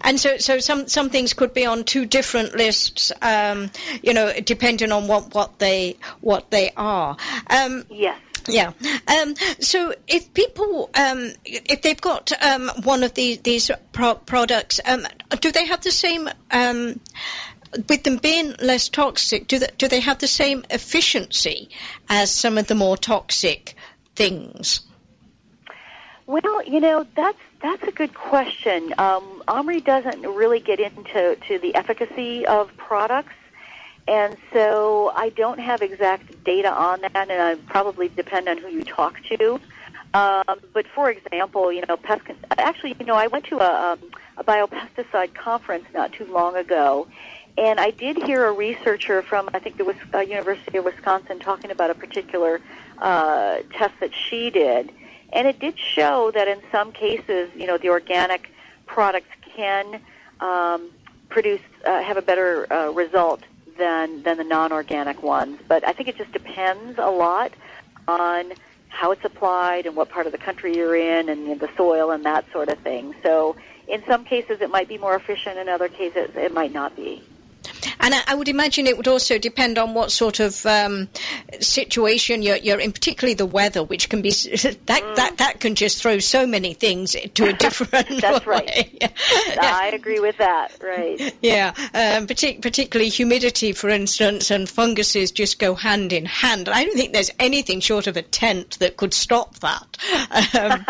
And 0.00 0.18
so, 0.18 0.38
so 0.38 0.58
some 0.58 0.88
some 0.88 1.10
things 1.10 1.34
could 1.34 1.54
be 1.54 1.66
on 1.66 1.84
two 1.84 2.06
different 2.06 2.56
lists, 2.56 3.12
um, 3.22 3.70
you 4.02 4.14
know, 4.14 4.32
depending 4.44 4.92
on 4.92 5.08
what, 5.08 5.34
what 5.34 5.58
they 5.58 5.96
what 6.20 6.50
they 6.50 6.70
are. 6.76 7.16
Um, 7.48 7.84
yes. 7.90 8.18
Yeah. 8.48 8.72
Um, 9.06 9.34
so 9.60 9.92
if 10.06 10.32
people, 10.32 10.90
um, 10.94 11.32
if 11.44 11.82
they've 11.82 12.00
got 12.00 12.32
um, 12.42 12.70
one 12.82 13.02
of 13.04 13.12
these 13.14 13.38
these 13.40 13.70
pro- 13.92 14.14
products, 14.14 14.80
um, 14.84 15.06
do 15.40 15.52
they 15.52 15.66
have 15.66 15.82
the 15.82 15.90
same? 15.90 16.28
Um, 16.50 17.00
with 17.88 18.02
them 18.02 18.16
being 18.16 18.54
less 18.62 18.88
toxic, 18.88 19.46
do 19.46 19.58
they, 19.58 19.68
do 19.76 19.88
they 19.88 20.00
have 20.00 20.18
the 20.18 20.26
same 20.26 20.64
efficiency 20.70 21.68
as 22.08 22.30
some 22.30 22.56
of 22.56 22.66
the 22.66 22.74
more 22.74 22.96
toxic 22.96 23.74
things? 24.16 24.80
Well, 26.28 26.62
you 26.66 26.80
know 26.80 27.06
that's 27.16 27.38
that's 27.62 27.82
a 27.84 27.90
good 27.90 28.12
question. 28.12 28.92
Um, 28.98 29.42
OMRI 29.48 29.82
doesn't 29.82 30.20
really 30.20 30.60
get 30.60 30.78
into 30.78 31.36
to 31.36 31.58
the 31.58 31.74
efficacy 31.74 32.44
of 32.44 32.70
products, 32.76 33.32
and 34.06 34.36
so 34.52 35.10
I 35.16 35.30
don't 35.30 35.58
have 35.58 35.80
exact 35.80 36.44
data 36.44 36.70
on 36.70 37.00
that, 37.00 37.30
and 37.30 37.32
I 37.32 37.54
probably 37.72 38.10
depend 38.10 38.46
on 38.46 38.58
who 38.58 38.68
you 38.68 38.84
talk 38.84 39.22
to. 39.38 39.58
Um, 40.12 40.60
but 40.74 40.86
for 40.94 41.10
example, 41.10 41.72
you 41.72 41.82
know, 41.88 41.96
pest. 41.96 42.20
Actually, 42.58 42.94
you 43.00 43.06
know, 43.06 43.14
I 43.14 43.28
went 43.28 43.46
to 43.46 43.60
a, 43.60 43.92
um, 43.92 43.98
a 44.36 44.44
biopesticide 44.44 45.32
conference 45.32 45.86
not 45.94 46.12
too 46.12 46.26
long 46.26 46.56
ago, 46.56 47.06
and 47.56 47.80
I 47.80 47.90
did 47.90 48.22
hear 48.24 48.44
a 48.44 48.52
researcher 48.52 49.22
from 49.22 49.48
I 49.54 49.60
think 49.60 49.78
the 49.78 49.96
uh, 50.12 50.18
University 50.18 50.76
of 50.76 50.84
Wisconsin 50.84 51.38
talking 51.38 51.70
about 51.70 51.88
a 51.88 51.94
particular 51.94 52.60
uh, 52.98 53.60
test 53.72 53.94
that 54.00 54.14
she 54.14 54.50
did 54.50 54.92
and 55.32 55.46
it 55.46 55.58
did 55.58 55.78
show 55.78 56.30
that 56.32 56.48
in 56.48 56.60
some 56.72 56.92
cases, 56.92 57.50
you 57.54 57.66
know, 57.66 57.78
the 57.78 57.90
organic 57.90 58.50
products 58.86 59.28
can 59.54 60.00
um, 60.40 60.90
produce 61.28 61.60
uh, 61.86 62.02
have 62.02 62.16
a 62.16 62.22
better 62.22 62.70
uh, 62.72 62.90
result 62.90 63.42
than 63.76 64.22
than 64.22 64.36
the 64.38 64.44
non-organic 64.44 65.22
ones. 65.22 65.60
But 65.68 65.86
I 65.86 65.92
think 65.92 66.08
it 66.08 66.16
just 66.16 66.32
depends 66.32 66.98
a 66.98 67.10
lot 67.10 67.52
on 68.06 68.52
how 68.88 69.12
it's 69.12 69.24
applied 69.24 69.86
and 69.86 69.94
what 69.94 70.08
part 70.08 70.26
of 70.26 70.32
the 70.32 70.38
country 70.38 70.76
you're 70.76 70.96
in 70.96 71.28
and 71.28 71.60
the 71.60 71.68
soil 71.76 72.10
and 72.10 72.24
that 72.24 72.44
sort 72.52 72.68
of 72.68 72.78
thing. 72.78 73.14
So 73.22 73.54
in 73.86 74.02
some 74.06 74.24
cases 74.24 74.60
it 74.60 74.70
might 74.70 74.88
be 74.88 74.98
more 74.98 75.14
efficient, 75.14 75.58
in 75.58 75.68
other 75.68 75.88
cases 75.88 76.30
it 76.34 76.52
might 76.52 76.72
not 76.72 76.96
be. 76.96 77.22
And 78.00 78.14
I, 78.14 78.22
I, 78.28 78.34
would 78.34 78.48
imagine 78.48 78.86
it 78.86 78.96
would 78.96 79.08
also 79.08 79.38
depend 79.38 79.78
on 79.78 79.94
what 79.94 80.10
sort 80.10 80.40
of 80.40 80.64
um, 80.66 81.08
situation 81.60 82.42
you're, 82.42 82.56
you're, 82.56 82.80
in, 82.80 82.92
particularly 82.92 83.34
the 83.34 83.46
weather, 83.46 83.82
which 83.82 84.08
can 84.08 84.22
be 84.22 84.30
that 84.30 85.02
mm. 85.02 85.16
that 85.16 85.38
that 85.38 85.60
can 85.60 85.74
just 85.74 86.02
throw 86.02 86.18
so 86.18 86.46
many 86.46 86.74
things 86.74 87.16
to 87.34 87.48
a 87.48 87.52
different. 87.52 88.20
That's 88.20 88.46
way. 88.46 88.64
right. 88.66 88.98
yeah. 89.00 89.78
I 89.80 89.90
agree 89.94 90.20
with 90.20 90.38
that. 90.38 90.78
Right. 90.82 91.34
Yeah, 91.42 91.72
um, 91.76 92.26
partic- 92.26 92.62
particularly 92.62 93.10
humidity, 93.10 93.72
for 93.72 93.88
instance, 93.88 94.50
and 94.50 94.68
funguses 94.68 95.32
just 95.32 95.58
go 95.58 95.74
hand 95.74 96.12
in 96.12 96.24
hand. 96.24 96.68
I 96.68 96.84
don't 96.84 96.96
think 96.96 97.12
there's 97.12 97.30
anything 97.38 97.80
short 97.80 98.06
of 98.06 98.16
a 98.16 98.22
tent 98.22 98.78
that 98.80 98.96
could 98.96 99.14
stop 99.14 99.58
that. 99.60 99.96
Um, 100.58 100.84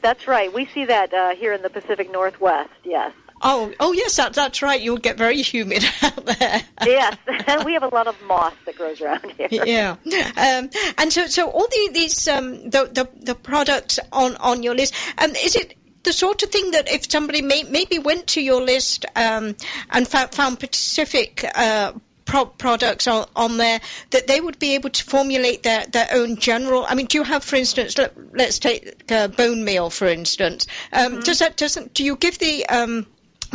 That's 0.00 0.26
right. 0.26 0.52
We 0.52 0.66
see 0.66 0.86
that 0.86 1.12
uh, 1.12 1.34
here 1.34 1.52
in 1.52 1.62
the 1.62 1.70
Pacific 1.70 2.10
Northwest. 2.10 2.70
Yes. 2.84 3.12
Oh, 3.46 3.72
oh 3.78 3.92
yes, 3.92 4.16
that, 4.16 4.32
that's 4.32 4.62
right. 4.62 4.80
You'll 4.80 4.96
get 4.96 5.18
very 5.18 5.42
humid 5.42 5.84
out 6.02 6.24
there. 6.24 6.62
yes, 6.84 7.16
we 7.64 7.74
have 7.74 7.82
a 7.82 7.88
lot 7.88 8.06
of 8.06 8.20
moss 8.22 8.54
that 8.64 8.76
grows 8.76 9.00
around 9.00 9.30
here. 9.32 9.48
Yeah, 9.64 9.96
um, 10.36 10.70
and 10.98 11.12
so 11.12 11.26
so 11.26 11.50
all 11.50 11.68
the, 11.68 11.90
these 11.92 12.26
um, 12.26 12.70
the, 12.70 12.88
the 12.90 13.08
the 13.20 13.34
products 13.34 13.98
on 14.10 14.36
on 14.36 14.62
your 14.62 14.74
list. 14.74 14.94
Um, 15.18 15.30
is 15.32 15.56
it 15.56 15.76
the 16.04 16.12
sort 16.12 16.42
of 16.42 16.50
thing 16.50 16.70
that 16.72 16.90
if 16.90 17.10
somebody 17.10 17.42
may, 17.42 17.64
maybe 17.64 17.98
went 17.98 18.28
to 18.28 18.40
your 18.40 18.62
list 18.62 19.06
um, 19.16 19.56
and 19.90 20.06
found, 20.06 20.34
found 20.34 20.58
specific 20.58 21.44
uh, 21.54 21.92
pro- 22.24 22.46
products 22.46 23.06
on, 23.08 23.26
on, 23.34 23.56
there 23.56 23.80
that 24.10 24.26
they 24.26 24.40
would 24.40 24.58
be 24.58 24.74
able 24.74 24.90
to 24.90 25.04
formulate 25.04 25.62
their, 25.62 25.86
their 25.86 26.08
own 26.12 26.36
general. 26.36 26.84
I 26.86 26.94
mean, 26.94 27.06
do 27.06 27.18
you 27.18 27.24
have, 27.24 27.42
for 27.42 27.56
instance, 27.56 27.96
let, 27.96 28.14
us 28.36 28.58
take 28.58 29.10
uh, 29.10 29.28
bone 29.28 29.64
meal, 29.64 29.88
for 29.88 30.06
instance. 30.06 30.66
Um, 30.92 31.12
mm-hmm. 31.12 31.20
Does 31.20 31.38
that 31.38 31.56
doesn't 31.56 31.94
do 31.94 32.04
you 32.04 32.16
give 32.16 32.38
the 32.38 32.66
um, 32.66 33.06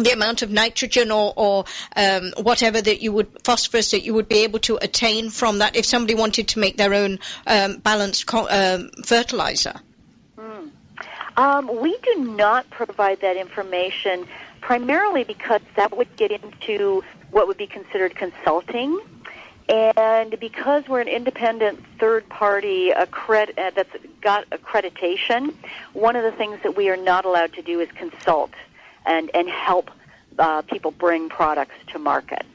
the 0.04 0.12
amount 0.12 0.42
of 0.42 0.50
nitrogen 0.50 1.12
or, 1.12 1.34
or 1.36 1.66
um, 1.96 2.32
whatever 2.38 2.82
that 2.82 3.02
you 3.02 3.12
would 3.12 3.28
phosphorus 3.44 3.92
that 3.92 4.04
you 4.04 4.14
would 4.14 4.28
be 4.28 4.44
able 4.44 4.60
to 4.60 4.78
attain 4.82 5.30
from 5.30 5.60
that 5.60 5.76
if 5.76 5.86
somebody 5.86 6.16
wanted 6.16 6.48
to 6.50 6.60
make 6.60 6.78
their 6.78 6.94
own 6.94 7.20
um, 7.48 7.78
balanced 7.78 8.26
co- 8.26 8.48
um, 8.50 8.90
fertilizer. 9.04 9.74
Mm. 10.38 10.72
Um, 11.38 11.82
we 11.82 11.98
do 12.04 12.26
not 12.36 12.70
provide 12.70 13.22
that 13.22 13.38
information 13.38 14.28
primarily 14.62 15.24
because 15.24 15.62
that 15.76 15.96
would 15.98 16.16
get 16.18 16.32
into 16.32 17.04
what 17.32 17.48
would 17.48 17.58
be 17.58 17.68
considered 17.68 18.16
consulting. 18.16 19.00
And 19.70 20.40
because 20.40 20.88
we're 20.88 21.02
an 21.02 21.08
independent 21.08 21.84
third 22.00 22.28
party 22.28 22.92
accred- 22.92 23.58
uh, 23.58 23.72
that's 23.76 23.96
got 24.20 24.50
accreditation, 24.50 25.54
one 25.94 26.16
of 26.16 26.24
the 26.24 26.32
things 26.32 26.60
that 26.64 26.76
we 26.76 26.90
are 26.90 26.98
not 26.98 27.24
allowed 27.24 27.54
to 27.54 27.62
do 27.62 27.80
is 27.80 27.88
consult 27.92 28.52
and, 29.06 29.30
and 29.34 29.50
help 29.50 29.90
uh, 30.38 30.62
people 30.64 30.92
bring 30.92 31.30
products 31.30 31.76
to 31.88 32.00
market. 32.00 32.46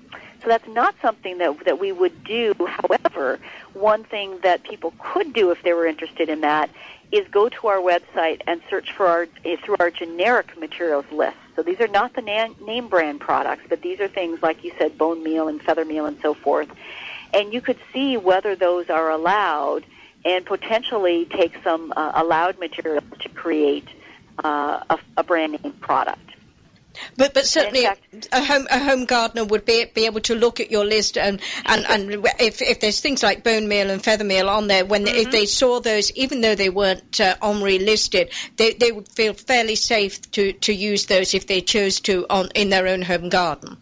So 0.42 0.48
that's 0.48 0.68
not 0.68 0.94
something 1.00 1.38
that, 1.38 1.64
that 1.64 1.78
we 1.78 1.90
would 1.90 2.24
do. 2.24 2.54
However, 2.66 3.38
one 3.72 4.04
thing 4.04 4.38
that 4.42 4.62
people 4.62 4.92
could 4.98 5.32
do 5.32 5.50
if 5.50 5.62
they 5.62 5.72
were 5.72 5.86
interested 5.86 6.28
in 6.28 6.42
that 6.42 6.68
is 7.10 7.26
go 7.28 7.48
to 7.48 7.66
our 7.68 7.78
website 7.78 8.42
and 8.46 8.60
search 8.68 8.92
for 8.92 9.06
our 9.06 9.26
eh, 9.44 9.56
through 9.64 9.76
our 9.80 9.90
generic 9.90 10.58
materials 10.58 11.06
list. 11.10 11.36
So 11.56 11.62
these 11.62 11.80
are 11.80 11.88
not 11.88 12.14
the 12.14 12.22
na- 12.22 12.54
name 12.64 12.88
brand 12.88 13.20
products, 13.20 13.62
but 13.68 13.80
these 13.80 14.00
are 14.00 14.08
things 14.08 14.42
like 14.42 14.64
you 14.64 14.72
said, 14.78 14.98
bone 14.98 15.22
meal 15.22 15.48
and 15.48 15.62
feather 15.62 15.84
meal 15.84 16.06
and 16.06 16.18
so 16.20 16.34
forth. 16.34 16.68
And 17.32 17.52
you 17.52 17.60
could 17.60 17.78
see 17.92 18.16
whether 18.16 18.54
those 18.54 18.90
are 18.90 19.10
allowed 19.10 19.84
and 20.24 20.44
potentially 20.44 21.26
take 21.26 21.54
some 21.62 21.92
uh, 21.96 22.12
allowed 22.14 22.58
materials 22.58 23.04
to 23.20 23.28
create 23.28 23.86
uh, 24.42 24.80
a, 24.90 24.98
a 25.18 25.22
brand 25.22 25.52
name 25.62 25.72
product. 25.74 26.20
But 27.16 27.34
but 27.34 27.44
certainly 27.44 27.82
fact- 27.82 28.28
a 28.30 28.44
home 28.44 28.68
a 28.70 28.78
home 28.78 29.04
gardener 29.04 29.44
would 29.44 29.64
be 29.64 29.84
be 29.84 30.06
able 30.06 30.20
to 30.20 30.36
look 30.36 30.60
at 30.60 30.70
your 30.70 30.84
list 30.84 31.18
and 31.18 31.40
and, 31.66 31.84
and 31.88 32.24
if 32.38 32.62
if 32.62 32.78
there's 32.78 33.00
things 33.00 33.20
like 33.20 33.42
bone 33.42 33.66
meal 33.66 33.90
and 33.90 34.00
feather 34.02 34.22
meal 34.22 34.48
on 34.48 34.68
there 34.68 34.84
when 34.84 35.04
Mm-hmm. 35.04 35.14
they, 35.14 35.20
if 35.22 35.30
they 35.32 35.46
saw 35.46 35.80
those 35.80 36.12
even 36.12 36.40
though 36.40 36.54
they 36.54 36.70
weren't 36.70 37.20
uh, 37.20 37.34
OMRI 37.42 37.84
listed 37.84 38.30
they 38.56 38.74
they 38.74 38.92
would 38.92 39.08
feel 39.08 39.34
fairly 39.34 39.74
safe 39.74 40.30
to 40.32 40.52
to 40.52 40.72
use 40.72 41.06
those 41.06 41.34
if 41.34 41.48
they 41.48 41.60
chose 41.62 41.98
to 42.00 42.26
on 42.30 42.50
in 42.54 42.70
their 42.70 42.86
own 42.86 43.02
home 43.02 43.28
garden. 43.28 43.76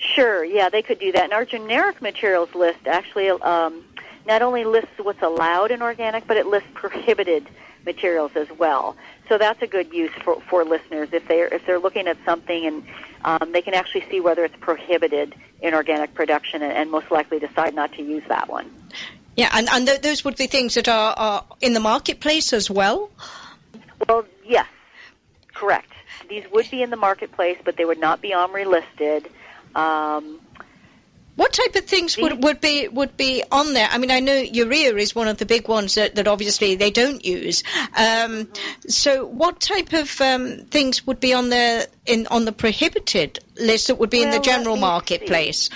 Sure, 0.00 0.44
yeah, 0.44 0.68
they 0.68 0.82
could 0.82 0.98
do 0.98 1.12
that. 1.12 1.24
And 1.24 1.32
our 1.32 1.44
generic 1.44 2.02
materials 2.02 2.52
list 2.54 2.86
actually 2.86 3.30
um, 3.30 3.84
not 4.26 4.42
only 4.42 4.64
lists 4.64 4.90
what's 5.00 5.22
allowed 5.22 5.70
in 5.70 5.82
organic, 5.82 6.26
but 6.26 6.36
it 6.36 6.46
lists 6.46 6.68
prohibited 6.74 7.46
materials 7.84 8.32
as 8.34 8.48
well. 8.58 8.96
So 9.28 9.38
that's 9.38 9.60
a 9.62 9.66
good 9.66 9.92
use 9.92 10.10
for, 10.22 10.40
for 10.42 10.64
listeners 10.64 11.08
if 11.12 11.26
they're 11.28 11.48
if 11.48 11.66
they're 11.66 11.78
looking 11.78 12.06
at 12.08 12.18
something 12.24 12.66
and 12.66 12.84
um, 13.24 13.52
they 13.52 13.62
can 13.62 13.74
actually 13.74 14.04
see 14.10 14.20
whether 14.20 14.44
it's 14.44 14.56
prohibited 14.60 15.34
in 15.60 15.74
organic 15.74 16.14
production 16.14 16.62
and, 16.62 16.72
and 16.72 16.90
most 16.90 17.10
likely 17.10 17.38
decide 17.38 17.74
not 17.74 17.92
to 17.94 18.02
use 18.02 18.22
that 18.28 18.48
one. 18.48 18.70
Yeah, 19.36 19.50
and 19.52 19.68
and 19.70 19.86
th- 19.86 20.02
those 20.02 20.24
would 20.24 20.36
be 20.36 20.46
things 20.46 20.74
that 20.74 20.88
are, 20.88 21.14
are 21.16 21.44
in 21.60 21.72
the 21.72 21.80
marketplace 21.80 22.52
as 22.52 22.70
well. 22.70 23.10
Well, 24.08 24.26
yes, 24.44 24.66
correct. 25.52 25.90
These 26.28 26.44
would 26.52 26.70
be 26.70 26.82
in 26.82 26.90
the 26.90 26.96
marketplace, 26.96 27.58
but 27.64 27.76
they 27.76 27.84
would 27.84 27.98
not 27.98 28.20
be 28.20 28.30
OMRI 28.30 28.66
listed. 28.66 29.30
Um, 29.74 30.40
What 31.36 31.52
type 31.52 31.74
of 31.74 31.84
things 31.86 32.16
would, 32.16 32.44
would 32.44 32.60
be 32.60 32.86
would 32.86 33.16
be 33.16 33.42
on 33.50 33.74
there? 33.74 33.88
I 33.90 33.98
mean, 33.98 34.12
I 34.12 34.20
know 34.20 34.34
urea 34.34 34.94
is 34.94 35.16
one 35.16 35.26
of 35.26 35.36
the 35.36 35.46
big 35.46 35.66
ones 35.66 35.96
that, 35.96 36.14
that 36.14 36.28
obviously 36.28 36.76
they 36.76 36.92
don't 36.92 37.24
use. 37.24 37.64
Um, 37.96 38.48
so, 38.86 39.26
what 39.26 39.58
type 39.58 39.92
of 39.92 40.20
um, 40.20 40.58
things 40.66 41.04
would 41.08 41.18
be 41.18 41.34
on 41.34 41.48
the 41.48 41.88
in 42.06 42.28
on 42.28 42.44
the 42.44 42.52
prohibited 42.52 43.40
list 43.56 43.88
that 43.88 43.96
would 43.96 44.10
be 44.10 44.22
in 44.22 44.30
the 44.30 44.38
general 44.38 44.76
marketplace? 44.76 45.70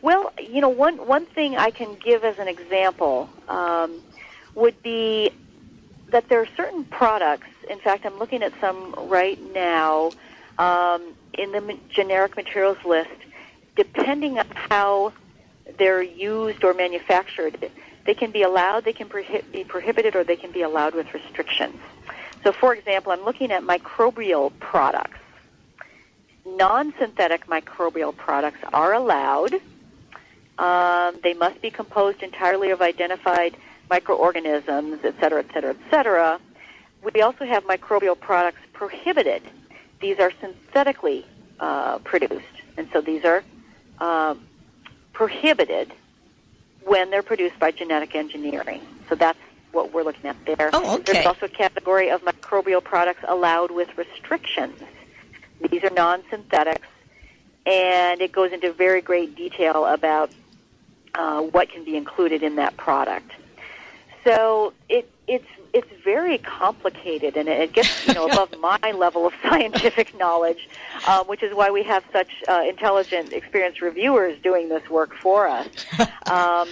Well, 0.00 0.32
you 0.40 0.62
know, 0.62 0.70
one 0.70 1.06
one 1.06 1.26
thing 1.26 1.56
I 1.56 1.70
can 1.70 1.94
give 1.96 2.24
as 2.24 2.38
an 2.38 2.48
example 2.48 3.28
um, 3.48 4.00
would 4.54 4.82
be 4.82 5.30
that 6.08 6.28
there 6.28 6.40
are 6.40 6.48
certain 6.56 6.84
products. 6.84 7.48
In 7.68 7.78
fact, 7.78 8.06
I'm 8.06 8.18
looking 8.18 8.42
at 8.42 8.52
some 8.60 8.94
right 9.08 9.38
now 9.52 10.12
um, 10.58 11.14
in 11.34 11.52
the 11.52 11.78
generic 11.90 12.36
materials 12.36 12.78
list. 12.84 13.10
Depending 13.76 14.38
on 14.38 14.46
how 14.54 15.12
they're 15.78 16.02
used 16.02 16.62
or 16.64 16.74
manufactured, 16.74 17.70
they 18.04 18.14
can 18.14 18.30
be 18.30 18.42
allowed, 18.42 18.84
they 18.84 18.92
can 18.92 19.08
prohi- 19.08 19.44
be 19.52 19.64
prohibited, 19.64 20.16
or 20.16 20.24
they 20.24 20.36
can 20.36 20.52
be 20.52 20.62
allowed 20.62 20.94
with 20.94 21.12
restrictions. 21.14 21.76
So, 22.42 22.52
for 22.52 22.74
example, 22.74 23.12
I'm 23.12 23.24
looking 23.24 23.52
at 23.52 23.62
microbial 23.62 24.52
products. 24.58 25.18
Non-synthetic 26.44 27.46
microbial 27.46 28.16
products 28.16 28.58
are 28.72 28.92
allowed. 28.94 29.54
Um, 30.58 31.16
they 31.22 31.34
must 31.34 31.62
be 31.62 31.70
composed 31.70 32.22
entirely 32.22 32.70
of 32.70 32.82
identified 32.82 33.56
microorganisms, 33.88 34.98
et 35.04 35.14
cetera, 35.20 35.40
et 35.40 35.52
cetera, 35.54 35.70
et 35.70 35.90
cetera. 35.90 36.40
We 37.02 37.22
also 37.22 37.44
have 37.44 37.64
microbial 37.64 38.18
products 38.18 38.60
prohibited. 38.72 39.42
These 40.00 40.18
are 40.18 40.32
synthetically 40.40 41.24
uh, 41.60 41.98
produced, 41.98 42.44
and 42.76 42.88
so 42.92 43.00
these 43.00 43.24
are 43.24 43.44
uh, 44.02 44.34
prohibited 45.12 45.92
when 46.84 47.10
they're 47.10 47.22
produced 47.22 47.56
by 47.60 47.70
genetic 47.70 48.16
engineering. 48.16 48.80
So 49.08 49.14
that's 49.14 49.38
what 49.70 49.92
we're 49.92 50.02
looking 50.02 50.28
at 50.28 50.36
there. 50.44 50.70
Oh, 50.72 50.96
okay. 50.96 51.12
There's 51.12 51.26
also 51.26 51.46
a 51.46 51.48
category 51.48 52.10
of 52.10 52.20
microbial 52.22 52.82
products 52.82 53.24
allowed 53.26 53.70
with 53.70 53.96
restrictions. 53.96 54.78
These 55.70 55.84
are 55.84 55.90
non-synthetics, 55.90 56.88
and 57.64 58.20
it 58.20 58.32
goes 58.32 58.52
into 58.52 58.72
very 58.72 59.00
great 59.00 59.36
detail 59.36 59.86
about 59.86 60.32
uh, 61.14 61.42
what 61.42 61.70
can 61.70 61.84
be 61.84 61.96
included 61.96 62.42
in 62.42 62.56
that 62.56 62.76
product. 62.76 63.30
So 64.24 64.72
it, 64.88 65.10
it's 65.26 65.46
it's 65.72 65.88
very 66.04 66.38
complicated, 66.38 67.36
and 67.36 67.48
it 67.48 67.72
gets 67.72 68.06
you 68.06 68.14
know 68.14 68.26
above 68.30 68.54
my 68.60 68.92
level 68.94 69.26
of 69.26 69.34
scientific 69.42 70.16
knowledge, 70.18 70.68
um, 71.08 71.26
which 71.26 71.42
is 71.42 71.54
why 71.54 71.70
we 71.70 71.82
have 71.84 72.04
such 72.12 72.30
uh, 72.48 72.62
intelligent, 72.68 73.32
experienced 73.32 73.80
reviewers 73.80 74.38
doing 74.42 74.68
this 74.68 74.88
work 74.88 75.14
for 75.14 75.48
us. 75.48 75.68
Um, 76.30 76.68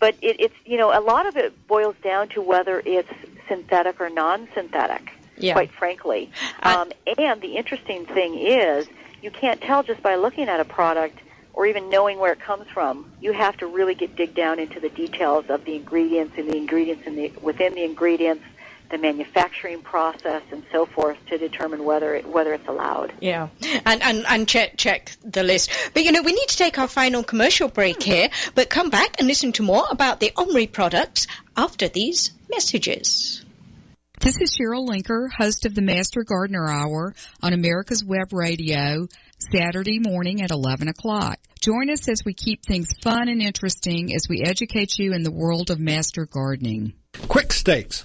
but 0.00 0.16
it, 0.22 0.40
it's 0.40 0.54
you 0.64 0.76
know 0.78 0.98
a 0.98 1.00
lot 1.00 1.26
of 1.26 1.36
it 1.36 1.68
boils 1.68 1.94
down 2.02 2.28
to 2.30 2.40
whether 2.40 2.82
it's 2.84 3.12
synthetic 3.46 4.00
or 4.00 4.08
non-synthetic. 4.08 5.12
Yeah. 5.36 5.52
Quite 5.52 5.70
frankly, 5.70 6.32
um, 6.62 6.90
and 7.18 7.40
the 7.40 7.56
interesting 7.56 8.06
thing 8.06 8.34
is 8.34 8.88
you 9.22 9.30
can't 9.30 9.60
tell 9.60 9.84
just 9.84 10.02
by 10.02 10.16
looking 10.16 10.48
at 10.48 10.58
a 10.58 10.64
product 10.64 11.18
or 11.58 11.66
even 11.66 11.90
knowing 11.90 12.20
where 12.20 12.32
it 12.32 12.38
comes 12.38 12.68
from. 12.68 13.10
You 13.20 13.32
have 13.32 13.56
to 13.56 13.66
really 13.66 13.96
get 13.96 14.14
dig 14.14 14.32
down 14.32 14.60
into 14.60 14.78
the 14.78 14.90
details 14.90 15.46
of 15.48 15.64
the 15.64 15.74
ingredients 15.74 16.34
and 16.38 16.48
the 16.48 16.56
ingredients 16.56 17.04
in 17.04 17.16
the 17.16 17.32
within 17.42 17.74
the 17.74 17.82
ingredients, 17.82 18.44
the 18.90 18.98
manufacturing 18.98 19.82
process, 19.82 20.42
and 20.52 20.62
so 20.70 20.86
forth 20.86 21.18
to 21.26 21.36
determine 21.36 21.82
whether 21.82 22.14
it, 22.14 22.26
whether 22.26 22.54
it's 22.54 22.68
allowed. 22.68 23.12
Yeah, 23.20 23.48
and, 23.84 24.00
and 24.04 24.24
and 24.28 24.46
check 24.46 24.76
check 24.76 25.16
the 25.24 25.42
list. 25.42 25.72
But 25.94 26.04
you 26.04 26.12
know, 26.12 26.22
we 26.22 26.30
need 26.30 26.46
to 26.46 26.56
take 26.56 26.78
our 26.78 26.86
final 26.86 27.24
commercial 27.24 27.66
break 27.66 28.04
here, 28.04 28.30
but 28.54 28.70
come 28.70 28.88
back 28.88 29.16
and 29.18 29.26
listen 29.26 29.50
to 29.54 29.64
more 29.64 29.84
about 29.90 30.20
the 30.20 30.30
Omri 30.36 30.68
products 30.68 31.26
after 31.56 31.88
these 31.88 32.30
messages. 32.48 33.44
This 34.20 34.40
is 34.40 34.56
Cheryl 34.56 34.88
Linker, 34.88 35.28
host 35.30 35.64
of 35.64 35.76
the 35.76 35.80
Master 35.80 36.24
Gardener 36.24 36.68
Hour 36.68 37.14
on 37.40 37.52
America's 37.52 38.04
Web 38.04 38.32
Radio, 38.32 39.06
Saturday 39.38 40.00
morning 40.00 40.42
at 40.42 40.50
11 40.50 40.88
o'clock. 40.88 41.38
Join 41.60 41.88
us 41.88 42.08
as 42.08 42.24
we 42.24 42.34
keep 42.34 42.64
things 42.64 42.88
fun 43.00 43.28
and 43.28 43.40
interesting 43.40 44.12
as 44.14 44.26
we 44.28 44.42
educate 44.42 44.98
you 44.98 45.12
in 45.12 45.22
the 45.22 45.30
world 45.30 45.70
of 45.70 45.78
master 45.78 46.26
gardening. 46.26 46.94
QUIK 47.12 47.52
Stakes, 47.52 48.04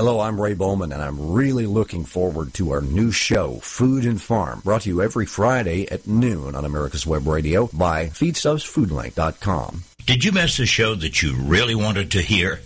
Hello, 0.00 0.20
I'm 0.20 0.40
Ray 0.40 0.54
Bowman, 0.54 0.92
and 0.92 1.02
I'm 1.02 1.32
really 1.32 1.66
looking 1.66 2.06
forward 2.06 2.54
to 2.54 2.70
our 2.70 2.80
new 2.80 3.12
show, 3.12 3.56
Food 3.56 4.06
and 4.06 4.18
Farm, 4.18 4.62
brought 4.64 4.80
to 4.82 4.88
you 4.88 5.02
every 5.02 5.26
Friday 5.26 5.86
at 5.90 6.06
noon 6.06 6.54
on 6.54 6.64
America's 6.64 7.06
Web 7.06 7.26
Radio 7.26 7.66
by 7.66 8.06
FeedstuffsFoodLink.com. 8.06 9.84
Did 10.06 10.24
you 10.24 10.32
miss 10.32 10.58
a 10.58 10.64
show 10.64 10.94
that 10.94 11.20
you 11.20 11.34
really 11.34 11.74
wanted 11.74 12.12
to 12.12 12.22
hear? 12.22 12.60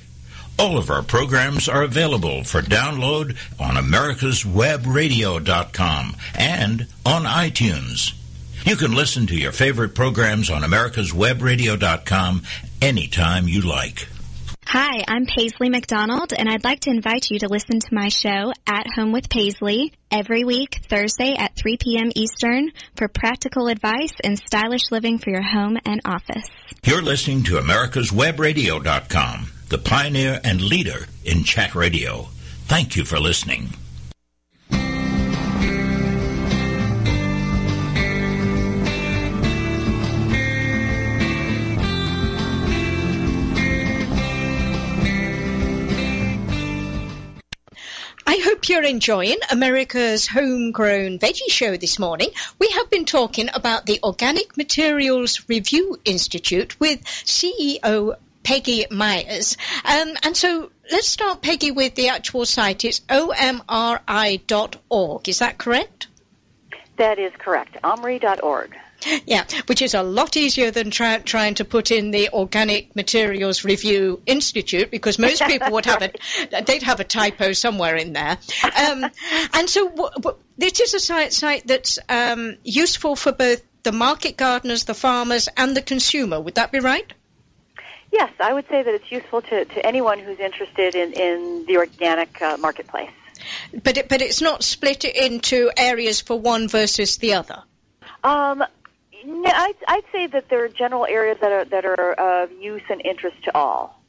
All 0.60 0.78
of 0.78 0.90
our 0.90 1.02
programs 1.02 1.68
are 1.68 1.82
available 1.82 2.44
for 2.44 2.62
download 2.62 3.36
on 3.58 3.74
americaswebradio.com 3.74 6.16
and 6.36 6.86
on 7.04 7.24
iTunes. 7.24 8.14
You 8.64 8.76
can 8.76 8.94
listen 8.94 9.26
to 9.26 9.36
your 9.36 9.50
favorite 9.50 9.96
programs 9.96 10.50
on 10.50 10.62
americaswebradio.com 10.62 12.42
anytime 12.80 13.48
you 13.48 13.62
like. 13.62 14.06
Hi, 14.66 15.04
I'm 15.06 15.26
Paisley 15.26 15.68
McDonald, 15.68 16.32
and 16.32 16.48
I'd 16.48 16.64
like 16.64 16.80
to 16.80 16.90
invite 16.90 17.30
you 17.30 17.38
to 17.40 17.48
listen 17.48 17.78
to 17.78 17.94
my 17.94 18.08
show, 18.08 18.52
At 18.66 18.86
Home 18.96 19.12
with 19.12 19.28
Paisley, 19.28 19.92
every 20.10 20.42
week, 20.44 20.80
Thursday 20.88 21.36
at 21.36 21.54
3 21.54 21.76
p.m. 21.76 22.10
Eastern, 22.14 22.72
for 22.96 23.06
practical 23.08 23.68
advice 23.68 24.12
and 24.24 24.38
stylish 24.38 24.90
living 24.90 25.18
for 25.18 25.30
your 25.30 25.42
home 25.42 25.76
and 25.84 26.00
office. 26.04 26.48
You're 26.82 27.02
listening 27.02 27.44
to 27.44 27.58
americaswebradio.com, 27.58 29.52
the 29.68 29.78
pioneer 29.78 30.40
and 30.42 30.60
leader 30.60 31.06
in 31.24 31.44
chat 31.44 31.74
radio. 31.74 32.28
Thank 32.66 32.96
you 32.96 33.04
for 33.04 33.20
listening. 33.20 33.68
I 48.34 48.38
hope 48.38 48.68
you're 48.68 48.82
enjoying 48.82 49.36
America's 49.48 50.26
Homegrown 50.26 51.20
Veggie 51.20 51.48
Show 51.48 51.76
this 51.76 52.00
morning. 52.00 52.30
We 52.58 52.68
have 52.70 52.90
been 52.90 53.04
talking 53.04 53.48
about 53.54 53.86
the 53.86 54.00
Organic 54.02 54.56
Materials 54.56 55.48
Review 55.48 56.00
Institute 56.04 56.80
with 56.80 57.04
CEO 57.04 58.16
Peggy 58.42 58.86
Miars. 58.90 59.56
Um, 59.84 60.16
and 60.24 60.36
so 60.36 60.72
let's 60.90 61.06
start, 61.06 61.42
Peggy, 61.42 61.70
with 61.70 61.94
the 61.94 62.08
actual 62.08 62.44
site. 62.44 62.84
It's 62.84 63.02
omri.org. 63.08 64.38
Is 65.28 65.38
that 65.38 65.56
correct? 65.56 66.08
That 66.96 67.20
is 67.20 67.32
correct. 67.38 67.76
Omri.org. 67.84 68.76
Yeah, 69.26 69.44
which 69.66 69.82
is 69.82 69.94
a 69.94 70.02
lot 70.02 70.36
easier 70.36 70.70
than 70.70 70.90
try, 70.90 71.18
trying 71.18 71.54
to 71.54 71.64
put 71.64 71.90
in 71.90 72.10
the 72.10 72.30
Organic 72.30 72.94
Materials 72.94 73.64
Review 73.64 74.22
Institute 74.26 74.90
because 74.90 75.18
most 75.18 75.42
people 75.46 75.72
would 75.72 75.86
have 75.86 76.02
a 76.02 76.62
they'd 76.62 76.82
have 76.82 77.00
a 77.00 77.04
typo 77.04 77.52
somewhere 77.52 77.96
in 77.96 78.12
there. 78.12 78.38
Um, 78.78 79.04
and 79.54 79.68
so 79.68 79.88
w- 79.88 80.10
w- 80.16 80.36
this 80.58 80.80
is 80.80 80.94
a 80.94 81.00
site 81.00 81.32
site 81.32 81.66
that's 81.66 81.98
um, 82.08 82.56
useful 82.64 83.16
for 83.16 83.32
both 83.32 83.62
the 83.82 83.92
market 83.92 84.36
gardeners, 84.36 84.84
the 84.84 84.94
farmers, 84.94 85.48
and 85.56 85.76
the 85.76 85.82
consumer. 85.82 86.40
Would 86.40 86.56
that 86.56 86.72
be 86.72 86.80
right? 86.80 87.12
Yes, 88.12 88.32
I 88.40 88.52
would 88.52 88.66
say 88.68 88.82
that 88.82 88.94
it's 88.94 89.10
useful 89.10 89.42
to, 89.42 89.64
to 89.64 89.86
anyone 89.86 90.20
who's 90.20 90.38
interested 90.38 90.94
in, 90.94 91.12
in 91.12 91.64
the 91.66 91.78
organic 91.78 92.40
uh, 92.40 92.56
marketplace. 92.58 93.10
But 93.82 93.96
it, 93.96 94.08
but 94.08 94.22
it's 94.22 94.40
not 94.40 94.62
split 94.62 95.04
into 95.04 95.70
areas 95.76 96.20
for 96.20 96.38
one 96.38 96.68
versus 96.68 97.16
the 97.16 97.34
other. 97.34 97.64
Um, 98.22 98.64
no, 99.24 99.50
I'd, 99.50 99.74
I'd 99.88 100.04
say 100.12 100.26
that 100.28 100.48
there 100.48 100.64
are 100.64 100.68
general 100.68 101.06
areas 101.06 101.38
that 101.40 101.52
are 101.52 101.64
that 101.64 101.84
are 101.84 102.12
of 102.12 102.52
use 102.52 102.82
and 102.88 103.00
interest 103.04 103.42
to 103.44 103.56
all. 103.56 104.00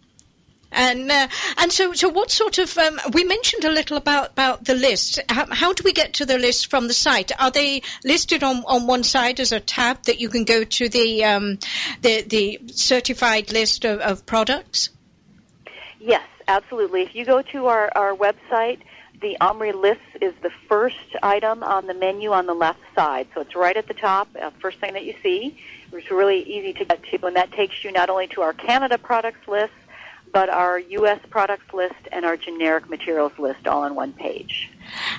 And 0.71 1.09
uh, 1.09 1.27
and 1.57 1.71
so 1.71 1.93
so 1.93 2.09
what 2.09 2.29
sort 2.31 2.57
of 2.57 2.77
um, 2.77 2.99
we 3.13 3.23
mentioned 3.23 3.63
a 3.63 3.71
little 3.71 3.97
about 3.97 4.31
about 4.31 4.65
the 4.65 4.75
list. 4.75 5.19
How, 5.29 5.45
how 5.49 5.73
do 5.73 5.83
we 5.85 5.93
get 5.93 6.15
to 6.15 6.25
the 6.25 6.37
list 6.37 6.69
from 6.69 6.87
the 6.87 6.93
site? 6.93 7.31
Are 7.39 7.51
they 7.51 7.83
listed 8.03 8.43
on, 8.43 8.63
on 8.67 8.85
one 8.85 9.03
side 9.03 9.39
as 9.39 9.51
a 9.51 9.59
tab 9.59 10.03
that 10.03 10.19
you 10.19 10.27
can 10.27 10.43
go 10.43 10.63
to 10.63 10.89
the 10.89 11.23
um, 11.23 11.59
the 12.01 12.23
the 12.23 12.59
certified 12.73 13.53
list 13.53 13.85
of, 13.85 13.99
of 13.99 14.25
products? 14.25 14.89
Yes, 15.99 16.27
absolutely. 16.47 17.03
If 17.03 17.15
you 17.15 17.25
go 17.25 17.41
to 17.41 17.65
our, 17.67 17.89
our 17.95 18.13
website, 18.15 18.79
the 19.25 19.37
Omri 19.41 19.71
list 19.71 20.01
is 20.21 20.35
the 20.43 20.51
first 20.69 21.15
item 21.23 21.63
on 21.63 21.87
the 21.87 21.95
menu 21.95 22.31
on 22.31 22.45
the 22.45 22.53
left 22.53 22.81
side. 22.93 23.27
So 23.33 23.41
it's 23.41 23.55
right 23.55 23.75
at 23.75 23.87
the 23.87 23.95
top, 23.95 24.27
uh, 24.39 24.51
first 24.61 24.77
thing 24.77 24.93
that 24.93 25.03
you 25.03 25.15
see. 25.23 25.57
It's 25.91 26.11
really 26.11 26.43
easy 26.43 26.73
to 26.73 26.85
get 26.85 27.01
to, 27.03 27.25
and 27.25 27.35
that 27.35 27.51
takes 27.51 27.83
you 27.83 27.91
not 27.91 28.11
only 28.11 28.27
to 28.27 28.43
our 28.43 28.53
Canada 28.53 28.99
products 28.99 29.47
list, 29.47 29.73
but 30.31 30.49
our 30.49 30.77
U.S. 30.77 31.19
products 31.31 31.73
list 31.73 31.95
and 32.11 32.23
our 32.23 32.37
generic 32.37 32.87
materials 32.87 33.31
list 33.39 33.65
all 33.65 33.81
on 33.81 33.95
one 33.95 34.13
page. 34.13 34.69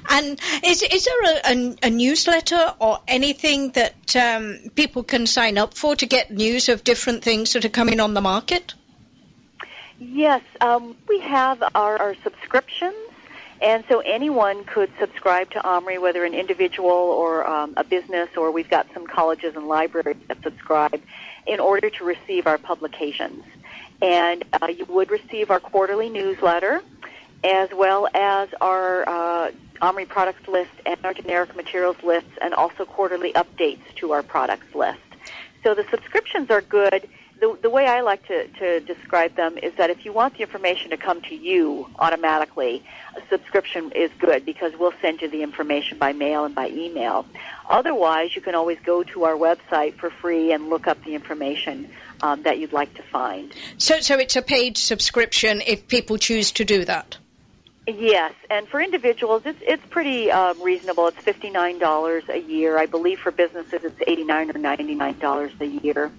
And 0.08 0.38
is 0.62 0.82
is 0.82 1.06
there 1.06 1.22
a, 1.24 1.52
a, 1.52 1.76
a 1.88 1.90
newsletter 1.90 2.74
or 2.78 3.00
anything 3.08 3.72
that 3.72 4.14
um, 4.14 4.70
people 4.76 5.02
can 5.02 5.26
sign 5.26 5.58
up 5.58 5.74
for 5.74 5.96
to 5.96 6.06
get 6.06 6.30
news 6.30 6.68
of 6.68 6.84
different 6.84 7.24
things 7.24 7.54
that 7.54 7.64
are 7.64 7.70
coming 7.80 7.98
on 7.98 8.14
the 8.14 8.20
market? 8.20 8.74
Yes, 9.98 10.42
um, 10.60 10.94
we 11.08 11.20
have 11.20 11.62
our, 11.74 11.96
our 11.98 12.14
subscriptions, 12.22 12.94
and 13.60 13.84
so 13.88 14.00
anyone 14.00 14.64
could 14.64 14.90
subscribe 15.00 15.50
to 15.50 15.66
Omri, 15.66 15.98
whether 15.98 16.24
an 16.24 16.34
individual 16.34 16.88
or 16.88 17.48
um, 17.48 17.74
a 17.76 17.84
business, 17.84 18.28
or 18.36 18.50
we've 18.50 18.68
got 18.68 18.86
some 18.92 19.06
colleges 19.06 19.56
and 19.56 19.66
libraries 19.66 20.16
that 20.28 20.42
subscribe 20.42 21.00
in 21.46 21.60
order 21.60 21.88
to 21.90 22.04
receive 22.04 22.46
our 22.46 22.58
publications. 22.58 23.44
And 24.02 24.44
uh, 24.52 24.66
you 24.66 24.84
would 24.86 25.10
receive 25.10 25.50
our 25.50 25.60
quarterly 25.60 26.10
newsletter, 26.10 26.82
as 27.42 27.70
well 27.72 28.08
as 28.14 28.48
our 28.60 29.08
uh, 29.08 29.50
Omri 29.80 30.04
products 30.04 30.46
list 30.48 30.70
and 30.84 30.98
our 31.04 31.14
generic 31.14 31.56
materials 31.56 31.96
lists, 32.02 32.30
and 32.42 32.52
also 32.52 32.84
quarterly 32.84 33.32
updates 33.32 33.82
to 33.96 34.12
our 34.12 34.22
products 34.22 34.74
list. 34.74 34.98
So 35.62 35.74
the 35.74 35.84
subscriptions 35.90 36.50
are 36.50 36.60
good 36.60 37.08
the, 37.40 37.58
the 37.60 37.70
way 37.70 37.86
I 37.86 38.00
like 38.00 38.26
to, 38.28 38.48
to 38.48 38.80
describe 38.80 39.36
them 39.36 39.58
is 39.58 39.74
that 39.74 39.90
if 39.90 40.04
you 40.04 40.12
want 40.12 40.34
the 40.34 40.40
information 40.40 40.90
to 40.90 40.96
come 40.96 41.20
to 41.22 41.34
you 41.34 41.88
automatically, 41.98 42.82
a 43.16 43.28
subscription 43.28 43.92
is 43.92 44.10
good 44.18 44.46
because 44.46 44.72
we'll 44.78 44.94
send 45.02 45.20
you 45.20 45.28
the 45.28 45.42
information 45.42 45.98
by 45.98 46.12
mail 46.12 46.44
and 46.44 46.54
by 46.54 46.68
email. 46.68 47.26
Otherwise, 47.68 48.34
you 48.34 48.42
can 48.42 48.54
always 48.54 48.78
go 48.84 49.02
to 49.02 49.24
our 49.24 49.34
website 49.34 49.94
for 49.94 50.10
free 50.10 50.52
and 50.52 50.70
look 50.70 50.86
up 50.86 51.02
the 51.04 51.14
information 51.14 51.90
um, 52.22 52.42
that 52.44 52.58
you'd 52.58 52.72
like 52.72 52.94
to 52.94 53.02
find. 53.02 53.52
So, 53.76 54.00
so 54.00 54.18
it's 54.18 54.36
a 54.36 54.42
paid 54.42 54.78
subscription 54.78 55.60
if 55.66 55.88
people 55.88 56.16
choose 56.16 56.52
to 56.52 56.64
do 56.64 56.84
that. 56.86 57.18
Yes, 57.88 58.32
and 58.50 58.66
for 58.66 58.80
individuals, 58.80 59.42
it's 59.44 59.60
it's 59.62 59.86
pretty 59.90 60.28
um, 60.32 60.60
reasonable. 60.60 61.06
It's 61.06 61.18
fifty 61.18 61.50
nine 61.50 61.78
dollars 61.78 62.24
a 62.28 62.40
year. 62.40 62.76
I 62.76 62.86
believe 62.86 63.20
for 63.20 63.30
businesses, 63.30 63.84
it's 63.84 64.02
eighty 64.08 64.24
nine 64.24 64.50
or 64.50 64.58
ninety 64.58 64.96
nine 64.96 65.16
dollars 65.20 65.52
a 65.60 65.66
year. 65.66 66.10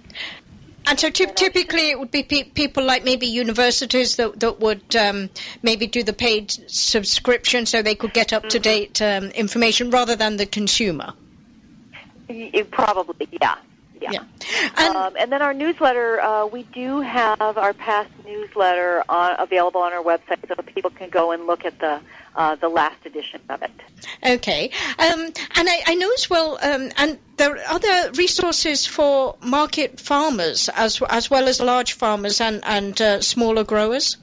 And 0.88 0.98
so 1.00 1.10
typ- 1.10 1.36
typically 1.36 1.90
it 1.90 2.00
would 2.00 2.12
be 2.12 2.24
pe- 2.24 2.44
people 2.44 2.84
like 2.84 3.04
maybe 3.04 3.28
universities 3.28 4.16
that, 4.16 4.40
that 4.40 4.60
would 4.60 4.96
um, 4.96 5.30
maybe 5.62 5.88
do 5.88 6.02
the 6.04 6.14
paid 6.14 6.52
subscription 6.68 7.66
so 7.66 7.82
they 7.82 7.96
could 7.96 8.14
get 8.14 8.32
up 8.32 8.48
to 8.50 8.60
date 8.60 9.02
um, 9.02 9.26
information 9.32 9.90
rather 9.90 10.16
than 10.16 10.38
the 10.38 10.46
consumer. 10.46 11.14
Y- 12.30 12.66
Probably, 12.72 13.28
yeah. 13.42 13.56
Yeah. 14.00 14.12
Yeah. 14.12 14.24
And, 14.78 14.96
um, 14.96 15.14
and 15.20 15.32
then 15.32 15.42
our 15.42 15.54
newsletter, 15.54 16.22
uh, 16.22 16.46
we 16.46 16.64
do 16.64 17.02
have 17.02 17.42
our 17.42 17.74
past 17.74 18.12
newsletter 18.26 19.04
on, 19.10 19.36
available 19.40 19.82
on 19.82 19.92
our 19.92 20.04
website 20.04 20.48
so 20.48 20.56
people 20.62 20.92
can 20.92 21.10
go 21.10 21.32
and 21.32 21.48
look 21.48 21.66
at 21.66 21.80
the 21.80 22.00
uh, 22.38 22.56
the 22.56 22.70
last 22.70 23.06
edition 23.06 23.42
of 23.50 23.64
it. 23.64 23.72
Okay. 24.24 24.70
Um, 25.00 25.20
and 25.20 25.68
I, 25.70 25.82
I 25.88 25.96
know 25.96 26.12
as 26.14 26.30
well, 26.30 26.58
um, 26.62 26.92
and 26.96 27.18
there 27.38 27.56
are 27.58 27.64
other 27.68 28.12
resources 28.12 28.86
for 28.86 29.36
market 29.42 30.00
farmers 30.00 30.70
as, 30.70 31.02
as 31.10 31.30
well 31.30 31.48
as 31.48 31.60
large 31.60 31.94
farmers 31.94 32.40
and, 32.40 32.64
and 32.64 33.02
uh, 33.02 33.22
smaller 33.22 33.64
growers? 33.64 34.18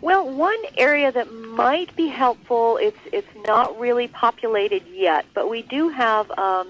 Well, 0.00 0.28
one 0.28 0.58
area 0.76 1.12
that 1.12 1.32
might 1.32 1.94
be 1.94 2.08
helpful, 2.08 2.76
it's, 2.76 2.98
it's 3.12 3.28
not 3.46 3.78
really 3.78 4.08
populated 4.08 4.84
yet, 4.88 5.26
but 5.34 5.48
we 5.48 5.62
do 5.62 5.90
have 5.90 6.30
um, 6.30 6.68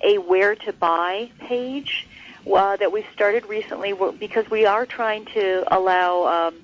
a 0.00 0.18
where 0.18 0.54
to 0.54 0.72
buy 0.72 1.30
page 1.40 2.06
uh, 2.52 2.76
that 2.76 2.92
we 2.92 3.04
started 3.12 3.46
recently 3.46 3.92
because 4.18 4.48
we 4.50 4.66
are 4.66 4.86
trying 4.86 5.24
to 5.26 5.64
allow 5.72 6.48
um, 6.48 6.54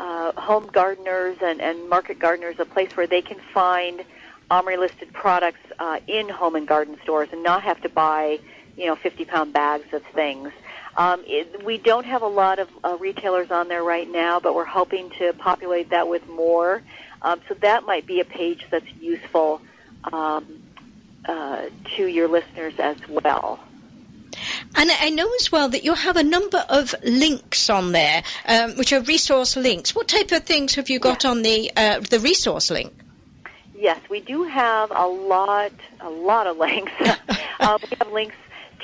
uh, 0.00 0.32
home 0.40 0.66
gardeners 0.72 1.36
and, 1.42 1.60
and 1.60 1.88
market 1.88 2.18
gardeners 2.18 2.56
a 2.58 2.64
place 2.64 2.96
where 2.96 3.06
they 3.06 3.20
can 3.20 3.38
find 3.52 4.02
Omri 4.50 4.78
listed 4.78 5.12
products 5.12 5.60
uh, 5.78 6.00
in 6.06 6.28
home 6.28 6.56
and 6.56 6.66
garden 6.66 6.96
stores 7.02 7.28
and 7.32 7.42
not 7.42 7.62
have 7.62 7.80
to 7.82 7.90
buy, 7.90 8.40
you 8.78 8.86
know, 8.86 8.96
50 8.96 9.26
pound 9.26 9.52
bags 9.52 9.92
of 9.92 10.02
things. 10.14 10.52
Um, 10.96 11.22
it, 11.26 11.62
we 11.64 11.76
don't 11.76 12.06
have 12.06 12.22
a 12.22 12.28
lot 12.28 12.58
of 12.58 12.68
uh, 12.82 12.96
retailers 12.98 13.50
on 13.50 13.68
there 13.68 13.84
right 13.84 14.10
now, 14.10 14.40
but 14.40 14.54
we're 14.54 14.64
hoping 14.64 15.10
to 15.18 15.34
populate 15.34 15.90
that 15.90 16.08
with 16.08 16.26
more. 16.28 16.82
Um, 17.20 17.42
so 17.46 17.54
that 17.54 17.84
might 17.84 18.06
be 18.06 18.20
a 18.20 18.24
page 18.24 18.66
that's 18.70 18.90
useful 19.00 19.60
um, 20.12 20.62
uh, 21.26 21.66
to 21.96 22.06
your 22.06 22.26
listeners 22.26 22.74
as 22.78 22.96
well. 23.06 23.60
And 24.76 24.90
I 24.90 25.10
know 25.10 25.28
as 25.40 25.50
well 25.50 25.68
that 25.70 25.84
you 25.84 25.94
have 25.94 26.16
a 26.16 26.22
number 26.22 26.64
of 26.68 26.94
links 27.02 27.68
on 27.70 27.92
there, 27.92 28.22
um, 28.46 28.76
which 28.76 28.92
are 28.92 29.00
resource 29.00 29.56
links. 29.56 29.94
What 29.94 30.08
type 30.08 30.30
of 30.32 30.44
things 30.44 30.76
have 30.76 30.88
you 30.88 31.00
got 31.00 31.24
on 31.24 31.42
the 31.42 31.72
uh, 31.76 32.00
the 32.00 32.20
resource 32.20 32.70
link? 32.70 32.92
Yes, 33.76 33.98
we 34.08 34.20
do 34.20 34.44
have 34.44 34.90
a 34.94 35.06
lot, 35.06 35.72
a 36.00 36.10
lot 36.10 36.46
of 36.46 36.58
links. 36.58 36.92
uh, 37.60 37.78
we 37.82 37.96
have 37.98 38.12
links 38.12 38.36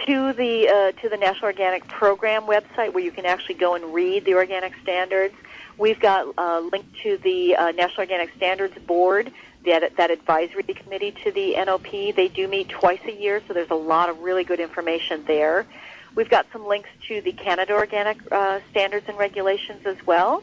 to 0.07 0.33
the 0.33 0.69
uh, 0.69 1.01
to 1.03 1.09
the 1.09 1.17
National 1.17 1.47
Organic 1.47 1.87
Program 1.87 2.43
website 2.43 2.93
where 2.93 3.05
you 3.05 3.13
can 3.13 3.27
actually 3.27 3.57
go 3.57 3.75
and 3.75 3.95
read 3.95 4.25
the 4.25 4.35
organic 4.35 4.75
standards. 4.83 5.35
We've 5.79 6.01
got 6.01 6.33
a 6.39 6.61
link 6.61 6.87
to 7.03 7.19
the 7.19 7.57
uh, 7.57 7.71
National 7.73 8.01
Organic 8.01 8.35
Standards 8.37 8.77
Board, 8.87 9.31
that, 9.67 9.97
that 9.97 10.11
advisory 10.11 10.63
committee 10.63 11.13
to 11.25 11.31
the 11.31 11.55
NOP. 11.65 11.91
They 11.91 12.31
do 12.33 12.49
meet 12.49 12.69
twice 12.69 13.01
a 13.07 13.13
year, 13.13 13.43
so 13.47 13.55
there's 13.55 13.71
a 13.71 13.75
lot 13.75 14.09
of 14.09 14.21
really 14.21 14.45
good 14.45 14.61
information 14.61 15.25
there. 15.27 15.67
We've 16.15 16.31
got 16.31 16.47
some 16.53 16.67
links 16.67 16.89
to 17.09 17.21
the 17.21 17.33
Canada 17.33 17.75
Organic 17.75 18.17
uh, 18.33 18.61
Standards 18.71 19.07
and 19.09 19.19
Regulations 19.19 19.85
as 19.85 19.99
well. 20.07 20.43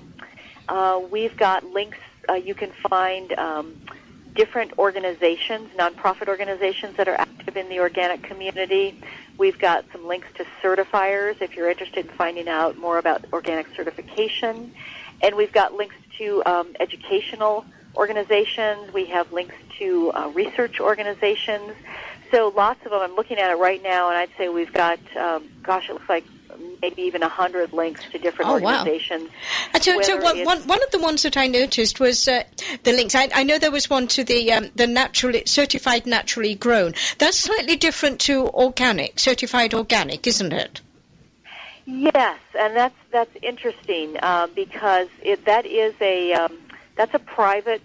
Uh, 0.70 1.02
we've 1.10 1.36
got 1.36 1.64
links 1.66 1.98
uh, 2.30 2.34
you 2.34 2.56
can 2.56 2.72
find 2.90 3.34
um, 3.34 3.76
different 4.36 4.78
organizations, 4.78 5.70
nonprofit 5.78 6.28
organizations 6.28 6.96
that 6.98 7.08
are 7.08 7.16
active 7.16 7.58
in 7.58 7.70
the 7.70 7.80
organic 7.80 8.24
community. 8.24 9.00
We've 9.38 9.60
got 9.60 9.86
some 9.92 10.08
links 10.08 10.28
to 10.36 10.46
certifiers 10.62 11.42
if 11.42 11.56
you're 11.56 11.70
interested 11.70 12.06
in 12.06 12.12
finding 12.14 12.48
out 12.48 12.78
more 12.78 12.98
about 12.98 13.26
organic 13.34 13.68
certification. 13.76 14.74
And 15.22 15.36
we've 15.36 15.52
got 15.52 15.74
links 15.74 15.96
to 16.18 16.44
um, 16.46 16.76
educational 16.80 17.66
organizations. 17.96 18.94
We 18.94 19.06
have 19.06 19.32
links 19.32 19.56
to 19.80 20.12
uh, 20.12 20.32
research 20.34 20.80
organizations. 20.80 21.74
So 22.32 22.52
lots 22.56 22.84
of 22.86 22.92
them. 22.92 23.02
I'm 23.02 23.16
looking 23.16 23.38
at 23.38 23.52
it 23.52 23.56
right 23.56 23.82
now, 23.82 24.10
and 24.10 24.18
I'd 24.18 24.32
say 24.38 24.50
we've 24.50 24.74
got, 24.74 25.00
um, 25.16 25.48
gosh, 25.62 25.90
it 25.90 25.94
looks 25.94 26.10
like 26.10 26.26
maybe 26.82 27.04
even 27.04 27.24
a 27.24 27.30
hundred 27.30 27.74
links 27.74 28.02
to 28.12 28.18
different 28.18 28.50
Oh, 28.52 28.58
wow. 28.58 28.80
organizations. 28.80 29.30
And 29.74 29.84
so, 29.84 30.02
so 30.02 30.18
one, 30.18 30.44
one, 30.44 30.60
one 30.68 30.84
of 30.84 30.92
the 30.92 31.00
ones 31.00 31.24
that 31.24 31.38
I 31.38 31.48
noticed 31.48 32.00
was 32.00 32.28
uh, 32.28 32.44
the 32.84 32.94
links. 32.94 33.16
I, 33.16 33.30
I 33.34 33.44
know 33.44 33.60
there 33.60 33.72
was 33.72 33.90
one 33.90 34.08
to 34.10 34.24
the 34.24 34.52
um, 34.54 34.70
the 34.76 34.88
naturally 34.88 35.44
certified 35.46 36.06
naturally 36.06 36.56
grown. 36.56 36.94
That's 37.18 37.38
slightly 37.38 37.76
different 37.76 38.22
to 38.22 38.48
organic, 38.48 39.20
certified 39.20 39.74
organic, 39.74 40.28
isn't 40.28 40.54
it? 40.54 40.82
Yes, 41.86 42.40
and 42.58 42.76
that's 42.76 42.96
that's 43.12 43.36
interesting 43.42 44.18
uh, 44.22 44.48
because 44.48 45.10
it, 45.22 45.46
that 45.46 45.66
is 45.66 45.94
a 46.02 46.34
um, 46.34 46.58
that's 46.96 47.14
a 47.14 47.20
private 47.20 47.84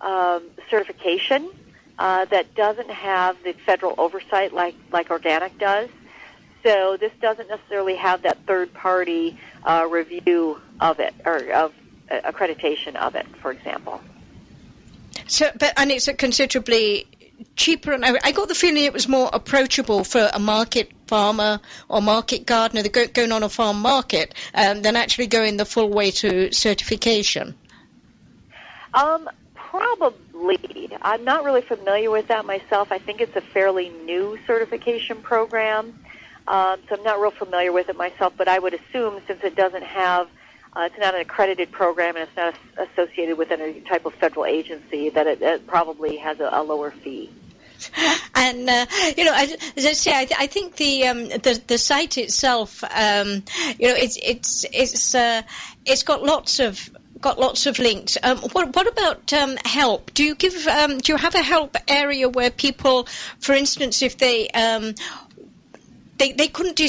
um, 0.00 0.42
certification 0.70 1.50
uh, 1.98 2.24
that 2.26 2.54
doesn't 2.54 2.90
have 2.90 3.36
the 3.42 3.52
federal 3.52 3.94
oversight 3.98 4.52
like 4.52 4.74
like 4.92 5.10
organic 5.10 5.58
does. 5.58 5.88
So 6.62 6.96
this 6.98 7.12
doesn't 7.20 7.48
necessarily 7.48 7.96
have 7.96 8.22
that 8.22 8.38
third 8.46 8.72
party 8.74 9.38
uh, 9.64 9.86
review 9.88 10.60
of 10.80 10.98
it 10.98 11.14
or 11.24 11.36
of 11.52 11.72
uh, 12.10 12.20
accreditation 12.20 12.96
of 12.96 13.14
it, 13.14 13.26
for 13.40 13.52
example. 13.52 14.00
So, 15.26 15.50
but 15.58 15.72
and 15.76 15.90
it's 15.90 16.08
a 16.08 16.14
considerably 16.14 17.06
cheaper, 17.54 17.92
and 17.92 18.04
I, 18.04 18.14
I 18.22 18.32
got 18.32 18.48
the 18.48 18.54
feeling 18.54 18.84
it 18.84 18.92
was 18.92 19.08
more 19.08 19.30
approachable 19.32 20.04
for 20.04 20.28
a 20.32 20.38
market 20.38 20.90
farmer 21.06 21.60
or 21.88 22.02
market 22.02 22.46
gardener 22.46 22.82
that 22.82 22.92
go, 22.92 23.06
going 23.06 23.32
on 23.32 23.42
a 23.42 23.48
farm 23.48 23.80
market 23.80 24.34
um, 24.54 24.82
than 24.82 24.96
actually 24.96 25.28
going 25.28 25.56
the 25.56 25.64
full 25.64 25.88
way 25.88 26.10
to 26.12 26.52
certification. 26.52 27.54
Um, 28.96 29.28
probably. 29.54 30.88
I'm 31.02 31.22
not 31.24 31.44
really 31.44 31.60
familiar 31.60 32.10
with 32.10 32.28
that 32.28 32.46
myself. 32.46 32.90
I 32.90 32.98
think 32.98 33.20
it's 33.20 33.36
a 33.36 33.42
fairly 33.42 33.90
new 33.90 34.38
certification 34.46 35.18
program, 35.18 35.98
um, 36.48 36.80
so 36.88 36.96
I'm 36.96 37.02
not 37.02 37.20
real 37.20 37.30
familiar 37.30 37.72
with 37.72 37.90
it 37.90 37.96
myself. 37.96 38.32
But 38.38 38.48
I 38.48 38.58
would 38.58 38.72
assume 38.72 39.20
since 39.26 39.44
it 39.44 39.54
doesn't 39.54 39.84
have 39.84 40.28
uh, 40.74 40.88
it's 40.90 40.98
not 40.98 41.14
an 41.14 41.20
accredited 41.20 41.70
program 41.72 42.16
and 42.16 42.26
it's 42.28 42.36
not 42.36 42.54
associated 42.88 43.36
with 43.36 43.50
any 43.50 43.80
type 43.80 44.06
of 44.06 44.14
federal 44.14 44.46
agency 44.46 45.10
that 45.10 45.26
it, 45.26 45.42
it 45.42 45.66
probably 45.66 46.16
has 46.16 46.40
a, 46.40 46.48
a 46.52 46.62
lower 46.62 46.90
fee. 46.90 47.30
And 48.38 48.68
uh, 48.68 48.86
you 49.16 49.24
know, 49.24 49.34
as 49.34 49.56
I 49.86 49.92
say, 49.92 50.12
I, 50.14 50.24
th- 50.26 50.38
I 50.38 50.46
think 50.46 50.76
the, 50.76 51.06
um, 51.06 51.28
the 51.28 51.60
the 51.66 51.78
site 51.78 52.18
itself, 52.18 52.84
um, 52.84 53.44
you 53.78 53.88
know, 53.88 53.94
it's 53.96 54.18
it's 54.22 54.66
it's 54.72 55.14
uh, 55.14 55.42
it's 55.86 56.02
got 56.02 56.22
lots 56.22 56.60
of 56.60 56.90
got 57.26 57.40
lots 57.40 57.66
of 57.66 57.80
links. 57.80 58.16
Um, 58.22 58.38
what, 58.52 58.76
what 58.76 58.86
about 58.86 59.32
um, 59.32 59.56
help? 59.64 60.14
Do 60.14 60.22
you 60.22 60.36
give? 60.36 60.54
Um, 60.68 60.98
do 60.98 61.12
you 61.12 61.18
have 61.18 61.34
a 61.34 61.42
help 61.42 61.76
area 61.88 62.28
where 62.28 62.50
people, 62.50 63.08
for 63.40 63.52
instance, 63.52 64.00
if 64.00 64.16
they 64.16 64.48
um, 64.50 64.94
they, 66.18 66.30
they 66.32 66.46
couldn't 66.46 66.76
do 66.76 66.88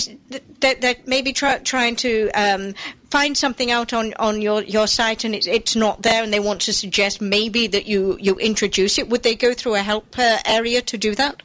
that, 0.60 0.82
that 0.82 1.08
maybe 1.08 1.34
try, 1.34 1.58
trying 1.58 1.96
to 1.98 2.30
um, 2.36 2.76
find 3.10 3.36
something 3.36 3.72
out 3.72 3.94
on, 3.94 4.14
on 4.14 4.42
your, 4.42 4.62
your 4.62 4.88
site 4.88 5.26
and 5.26 5.34
it's, 5.36 5.48
it's 5.48 5.76
not 5.76 6.02
there 6.02 6.24
and 6.24 6.32
they 6.32 6.40
want 6.40 6.62
to 6.62 6.72
suggest 6.72 7.20
maybe 7.20 7.68
that 7.68 7.88
you, 7.88 8.18
you 8.22 8.36
introduce 8.36 8.98
it 9.00 9.10
would 9.10 9.24
they 9.24 9.36
go 9.36 9.54
through 9.54 9.76
a 9.76 9.82
help 9.82 10.18
uh, 10.18 10.38
area 10.46 10.82
to 10.82 10.98
do 10.98 11.14
that 11.14 11.44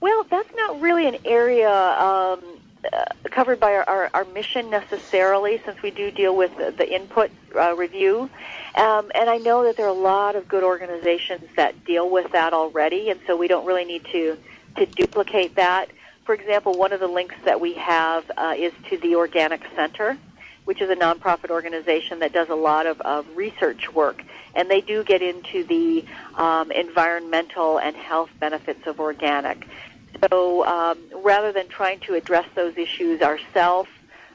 well 0.00 0.26
that's 0.28 0.52
not 0.56 0.80
really 0.80 1.06
an 1.06 1.18
area 1.24 1.70
um, 1.70 2.59
uh, 2.92 3.04
covered 3.24 3.60
by 3.60 3.74
our, 3.74 3.88
our, 3.88 4.10
our, 4.14 4.24
mission 4.26 4.70
necessarily 4.70 5.60
since 5.64 5.80
we 5.82 5.90
do 5.90 6.10
deal 6.10 6.34
with 6.34 6.56
the, 6.56 6.70
the 6.70 6.94
input 6.94 7.30
uh, 7.54 7.74
review 7.76 8.30
um, 8.74 9.10
and 9.14 9.28
I 9.28 9.36
know 9.38 9.64
that 9.64 9.76
there 9.76 9.86
are 9.86 9.88
a 9.88 9.92
lot 9.92 10.34
of 10.34 10.48
good 10.48 10.64
organizations 10.64 11.48
that 11.56 11.84
deal 11.84 12.08
with 12.08 12.32
that 12.32 12.52
already 12.52 13.10
and 13.10 13.20
so 13.26 13.36
we 13.36 13.48
don't 13.48 13.66
really 13.66 13.84
need 13.84 14.04
to 14.12 14.38
to 14.76 14.86
duplicate 14.86 15.56
that 15.56 15.90
for 16.30 16.34
example, 16.34 16.78
one 16.78 16.92
of 16.92 17.00
the 17.00 17.08
links 17.08 17.34
that 17.44 17.60
we 17.60 17.74
have 17.74 18.30
uh, 18.36 18.54
is 18.56 18.72
to 18.88 18.96
the 18.98 19.16
Organic 19.16 19.62
Center, 19.74 20.16
which 20.64 20.80
is 20.80 20.88
a 20.88 20.94
nonprofit 20.94 21.50
organization 21.50 22.20
that 22.20 22.32
does 22.32 22.48
a 22.48 22.54
lot 22.54 22.86
of, 22.86 23.00
of 23.00 23.26
research 23.36 23.92
work. 23.92 24.22
And 24.54 24.70
they 24.70 24.80
do 24.80 25.02
get 25.02 25.22
into 25.22 25.64
the 25.64 26.04
um, 26.36 26.70
environmental 26.70 27.78
and 27.78 27.96
health 27.96 28.30
benefits 28.38 28.86
of 28.86 29.00
organic. 29.00 29.66
So 30.30 30.66
um, 30.66 30.98
rather 31.22 31.52
than 31.52 31.68
trying 31.68 32.00
to 32.00 32.14
address 32.14 32.46
those 32.54 32.76
issues 32.76 33.22
ourselves, 33.22 33.90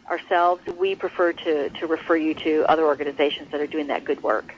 ourselves, 0.10 0.66
we 0.78 0.96
prefer 0.96 1.34
to, 1.34 1.70
to 1.70 1.88
refer 1.88 2.16
you 2.16 2.34
to 2.36 2.66
other 2.70 2.86
organizations 2.86 3.52
that 3.52 3.62
are 3.62 3.68
doing 3.68 3.88
that 3.88 4.06
good 4.06 4.22
work. 4.24 4.54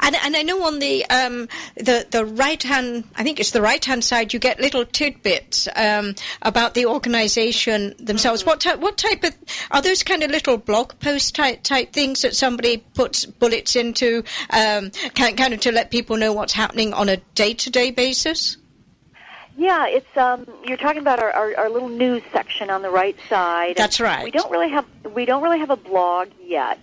And, 0.00 0.14
and 0.14 0.36
I 0.36 0.42
know 0.42 0.64
on 0.64 0.78
the 0.78 1.04
um, 1.06 1.48
the 1.76 2.06
the 2.08 2.24
right 2.24 2.62
hand, 2.62 3.04
I 3.16 3.24
think 3.24 3.40
it's 3.40 3.50
the 3.50 3.62
right 3.62 3.84
hand 3.84 4.04
side, 4.04 4.32
you 4.32 4.38
get 4.38 4.60
little 4.60 4.84
tidbits 4.84 5.68
um, 5.74 6.14
about 6.40 6.74
the 6.74 6.86
organisation 6.86 7.94
themselves. 7.98 8.42
Mm-hmm. 8.42 8.50
What 8.50 8.60
type 8.60 8.78
what 8.78 8.96
type 8.96 9.24
of 9.24 9.34
are 9.70 9.82
those 9.82 10.04
kind 10.04 10.22
of 10.22 10.30
little 10.30 10.56
blog 10.56 10.98
post 11.00 11.34
type 11.34 11.62
type 11.64 11.92
things 11.92 12.22
that 12.22 12.36
somebody 12.36 12.76
puts 12.76 13.26
bullets 13.26 13.74
into, 13.74 14.22
um, 14.50 14.90
kind 15.14 15.36
kind 15.36 15.54
of 15.54 15.60
to 15.60 15.72
let 15.72 15.90
people 15.90 16.16
know 16.16 16.32
what's 16.32 16.52
happening 16.52 16.92
on 16.92 17.08
a 17.08 17.16
day 17.34 17.54
to 17.54 17.70
day 17.70 17.90
basis? 17.90 18.58
Yeah, 19.56 19.86
it's 19.86 20.16
um, 20.16 20.46
you're 20.64 20.76
talking 20.76 21.00
about 21.00 21.18
our, 21.18 21.32
our, 21.32 21.56
our 21.56 21.70
little 21.70 21.88
news 21.88 22.22
section 22.32 22.68
on 22.68 22.82
the 22.82 22.90
right 22.90 23.16
side. 23.28 23.76
That's 23.76 24.00
right. 24.00 24.24
We 24.24 24.30
don't 24.30 24.50
really 24.50 24.70
have 24.70 24.84
we 25.14 25.24
don't 25.24 25.42
really 25.42 25.60
have 25.60 25.70
a 25.70 25.76
blog 25.76 26.28
yet. 26.42 26.78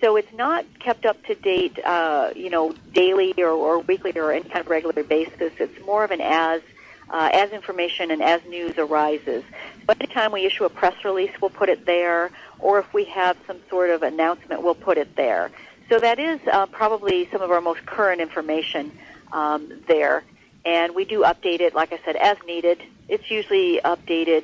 So 0.00 0.16
it's 0.16 0.32
not 0.34 0.66
kept 0.78 1.06
up 1.06 1.22
to 1.24 1.34
date, 1.34 1.78
uh, 1.82 2.32
you 2.36 2.50
know, 2.50 2.74
daily 2.92 3.32
or, 3.38 3.48
or 3.48 3.78
weekly 3.78 4.12
or 4.16 4.32
any 4.32 4.44
kind 4.44 4.58
of 4.58 4.68
regular 4.68 5.02
basis. 5.02 5.52
It's 5.58 5.86
more 5.86 6.04
of 6.04 6.10
an 6.10 6.20
as 6.20 6.60
uh, 7.08 7.30
as 7.32 7.50
information 7.52 8.10
and 8.10 8.22
as 8.22 8.44
news 8.46 8.76
arises. 8.76 9.44
But 9.86 10.00
anytime 10.00 10.32
we 10.32 10.44
issue 10.44 10.64
a 10.64 10.68
press 10.68 11.04
release, 11.04 11.30
we'll 11.40 11.50
put 11.50 11.68
it 11.68 11.86
there, 11.86 12.30
or 12.58 12.80
if 12.80 12.92
we 12.92 13.04
have 13.04 13.36
some 13.46 13.58
sort 13.70 13.90
of 13.90 14.02
announcement, 14.02 14.62
we'll 14.62 14.74
put 14.74 14.98
it 14.98 15.14
there. 15.14 15.50
So 15.88 16.00
that 16.00 16.18
is 16.18 16.40
uh, 16.50 16.66
probably 16.66 17.28
some 17.30 17.40
of 17.42 17.52
our 17.52 17.60
most 17.60 17.86
current 17.86 18.20
information 18.20 18.90
um, 19.32 19.80
there. 19.86 20.24
And 20.66 20.96
we 20.96 21.04
do 21.04 21.22
update 21.22 21.60
it, 21.60 21.74
like 21.74 21.92
I 21.92 22.00
said, 22.04 22.16
as 22.16 22.36
needed. 22.44 22.82
It's 23.08 23.30
usually 23.30 23.80
updated 23.84 24.42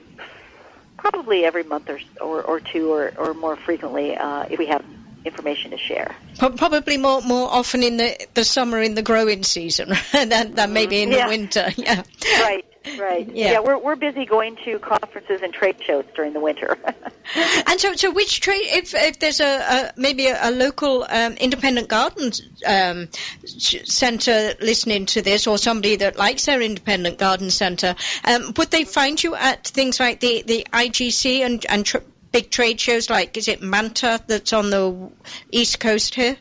probably 0.97 1.45
every 1.45 1.64
month 1.64 1.91
or, 1.91 1.99
or, 2.20 2.43
or 2.43 2.61
two 2.61 2.93
or, 2.93 3.12
or 3.18 3.35
more 3.35 3.57
frequently 3.57 4.16
uh, 4.16 4.47
if 4.49 4.57
we 4.59 4.66
have 4.66 4.85
information 5.25 5.73
to 5.73 5.79
share. 5.79 6.14
Probably 6.39 6.97
more 6.97 7.23
more 7.23 7.49
often 7.49 7.83
in 7.83 7.97
the 7.97 8.27
the 8.35 8.45
summer 8.45 8.81
in 8.81 8.95
the 8.95 9.03
growing 9.03 9.43
season 9.43 9.93
than, 10.12 10.55
than 10.55 10.73
maybe 10.73 11.03
in 11.03 11.11
yeah. 11.11 11.25
the 11.25 11.29
winter. 11.29 11.68
Yeah. 11.77 12.03
Right. 12.41 12.64
Right. 12.99 13.28
Yeah. 13.33 13.53
yeah. 13.53 13.61
we're 13.61 13.78
we're 13.78 13.97
busy 13.97 14.24
going 14.24 14.57
to 14.64 14.78
conferences 14.78 15.41
and 15.43 15.53
trade 15.53 15.76
shows 15.83 16.05
during 16.14 16.33
the 16.33 16.41
winter. 16.41 16.76
and 17.66 17.80
so, 17.80 17.95
so 17.95 18.11
which 18.11 18.41
trade? 18.41 18.62
If 18.64 18.95
if 18.95 19.18
there's 19.18 19.41
a, 19.41 19.45
a 19.45 19.93
maybe 19.97 20.26
a, 20.26 20.49
a 20.49 20.51
local 20.51 21.05
um, 21.09 21.35
independent 21.35 21.89
garden 21.89 22.33
um, 22.66 23.09
center 23.47 24.55
listening 24.61 25.07
to 25.07 25.22
this, 25.22 25.47
or 25.47 25.59
somebody 25.59 25.97
that 25.97 26.16
likes 26.16 26.47
their 26.47 26.61
independent 26.61 27.18
garden 27.18 27.51
center, 27.51 27.95
um, 28.24 28.53
would 28.57 28.70
they 28.70 28.85
find 28.85 29.22
you 29.22 29.35
at 29.35 29.66
things 29.66 30.01
like 30.01 30.20
the 30.20 30.43
the 30.43 30.66
IGC 30.72 31.41
and 31.41 31.64
and 31.68 31.87
tr- 31.87 31.99
big 32.33 32.51
trade 32.51 32.80
shows 32.80 33.11
like 33.11 33.37
is 33.37 33.47
it 33.47 33.62
MANTS 33.62 34.01
that's 34.26 34.53
on 34.53 34.70
the 34.70 35.11
east 35.51 35.78
coast 35.78 36.14
here? 36.14 36.37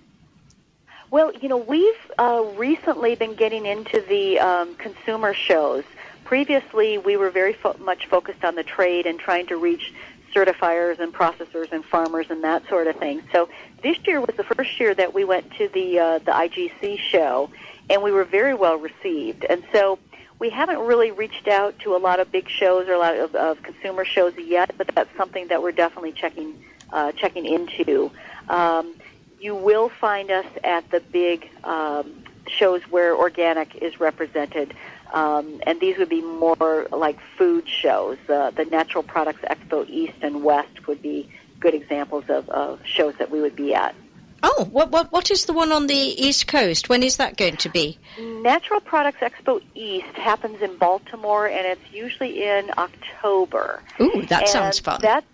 Well, 1.11 1.33
you 1.41 1.49
know, 1.49 1.57
we've 1.57 2.11
uh, 2.17 2.41
recently 2.55 3.15
been 3.15 3.35
getting 3.35 3.65
into 3.65 3.99
the 3.99 4.39
um, 4.39 4.75
consumer 4.75 5.33
shows. 5.33 5.83
Previously, 6.31 6.97
we 6.97 7.17
were 7.17 7.29
very 7.29 7.51
fo- 7.51 7.75
much 7.81 8.05
focused 8.05 8.45
on 8.45 8.55
the 8.55 8.63
trade 8.63 9.05
and 9.05 9.19
trying 9.19 9.47
to 9.47 9.57
reach 9.57 9.93
certifiers 10.33 10.97
and 10.97 11.13
processors 11.13 11.73
and 11.73 11.83
farmers 11.83 12.27
and 12.29 12.41
that 12.45 12.65
sort 12.69 12.87
of 12.87 12.95
thing. 12.95 13.21
So 13.33 13.49
this 13.83 13.97
year 14.07 14.21
was 14.21 14.33
the 14.37 14.45
first 14.45 14.79
year 14.79 14.95
that 14.95 15.13
we 15.13 15.25
went 15.25 15.51
to 15.57 15.67
the 15.67 15.99
uh, 15.99 16.19
the 16.19 16.31
IGC 16.31 16.99
show, 16.99 17.49
and 17.89 18.01
we 18.01 18.13
were 18.13 18.23
very 18.23 18.53
well 18.53 18.77
received. 18.77 19.43
And 19.43 19.61
so 19.73 19.99
we 20.39 20.49
haven't 20.49 20.79
really 20.79 21.11
reached 21.11 21.49
out 21.49 21.77
to 21.79 21.97
a 21.97 21.99
lot 21.99 22.21
of 22.21 22.31
big 22.31 22.47
shows 22.47 22.87
or 22.87 22.93
a 22.93 22.97
lot 22.97 23.17
of, 23.17 23.35
of 23.35 23.61
consumer 23.61 24.05
shows 24.05 24.33
yet, 24.37 24.71
but 24.77 24.87
that's 24.95 25.13
something 25.17 25.49
that 25.49 25.61
we're 25.61 25.73
definitely 25.73 26.13
checking 26.13 26.63
uh, 26.93 27.11
checking 27.11 27.45
into. 27.45 28.09
Um, 28.47 28.95
you 29.41 29.53
will 29.53 29.89
find 29.89 30.31
us 30.31 30.47
at 30.63 30.89
the 30.91 31.01
big 31.01 31.49
um, 31.65 32.23
shows 32.47 32.81
where 32.83 33.15
organic 33.15 33.75
is 33.75 33.99
represented, 33.99 34.73
um, 35.11 35.61
and 35.63 35.79
these 35.79 35.97
would 35.97 36.09
be 36.09 36.21
more 36.21 36.87
like 36.91 37.19
food 37.37 37.67
shows. 37.67 38.17
Uh, 38.29 38.51
the 38.51 38.65
Natural 38.65 39.03
Products 39.03 39.41
Expo 39.41 39.87
East 39.87 40.17
and 40.21 40.43
West 40.43 40.87
would 40.87 41.01
be 41.01 41.29
good 41.59 41.73
examples 41.73 42.25
of, 42.29 42.49
of 42.49 42.79
shows 42.85 43.15
that 43.19 43.29
we 43.29 43.41
would 43.41 43.55
be 43.55 43.73
at. 43.73 43.95
Oh, 44.43 44.67
what, 44.71 44.89
what 44.89 45.11
what 45.11 45.29
is 45.29 45.45
the 45.45 45.53
one 45.53 45.71
on 45.71 45.85
the 45.85 45.93
East 45.95 46.47
Coast? 46.47 46.89
When 46.89 47.03
is 47.03 47.17
that 47.17 47.37
going 47.37 47.57
to 47.57 47.69
be? 47.69 47.99
Natural 48.19 48.79
Products 48.79 49.19
Expo 49.19 49.61
East 49.75 50.15
happens 50.15 50.61
in 50.63 50.77
Baltimore, 50.77 51.47
and 51.47 51.67
it's 51.67 51.93
usually 51.93 52.43
in 52.43 52.71
October. 52.75 53.83
Ooh, 53.99 54.23
that 54.29 54.41
and 54.41 54.49
sounds 54.49 54.79
fun. 54.79 54.99
That's 55.01 55.27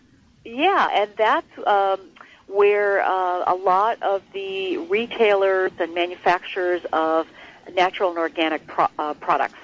yeah, 0.44 0.90
and 0.92 1.12
that's 1.18 1.48
um, 1.66 2.02
where 2.48 3.02
uh, 3.02 3.44
a 3.48 3.56
lot 3.56 4.04
of 4.04 4.24
the 4.34 4.78
retailers 4.78 5.72
and 5.80 5.94
manufacturers 5.94 6.82
of 6.92 7.28
natural 7.74 8.10
and 8.10 8.20
organic 8.20 8.68
pro- 8.68 8.88
uh, 9.00 9.14
products 9.14 9.56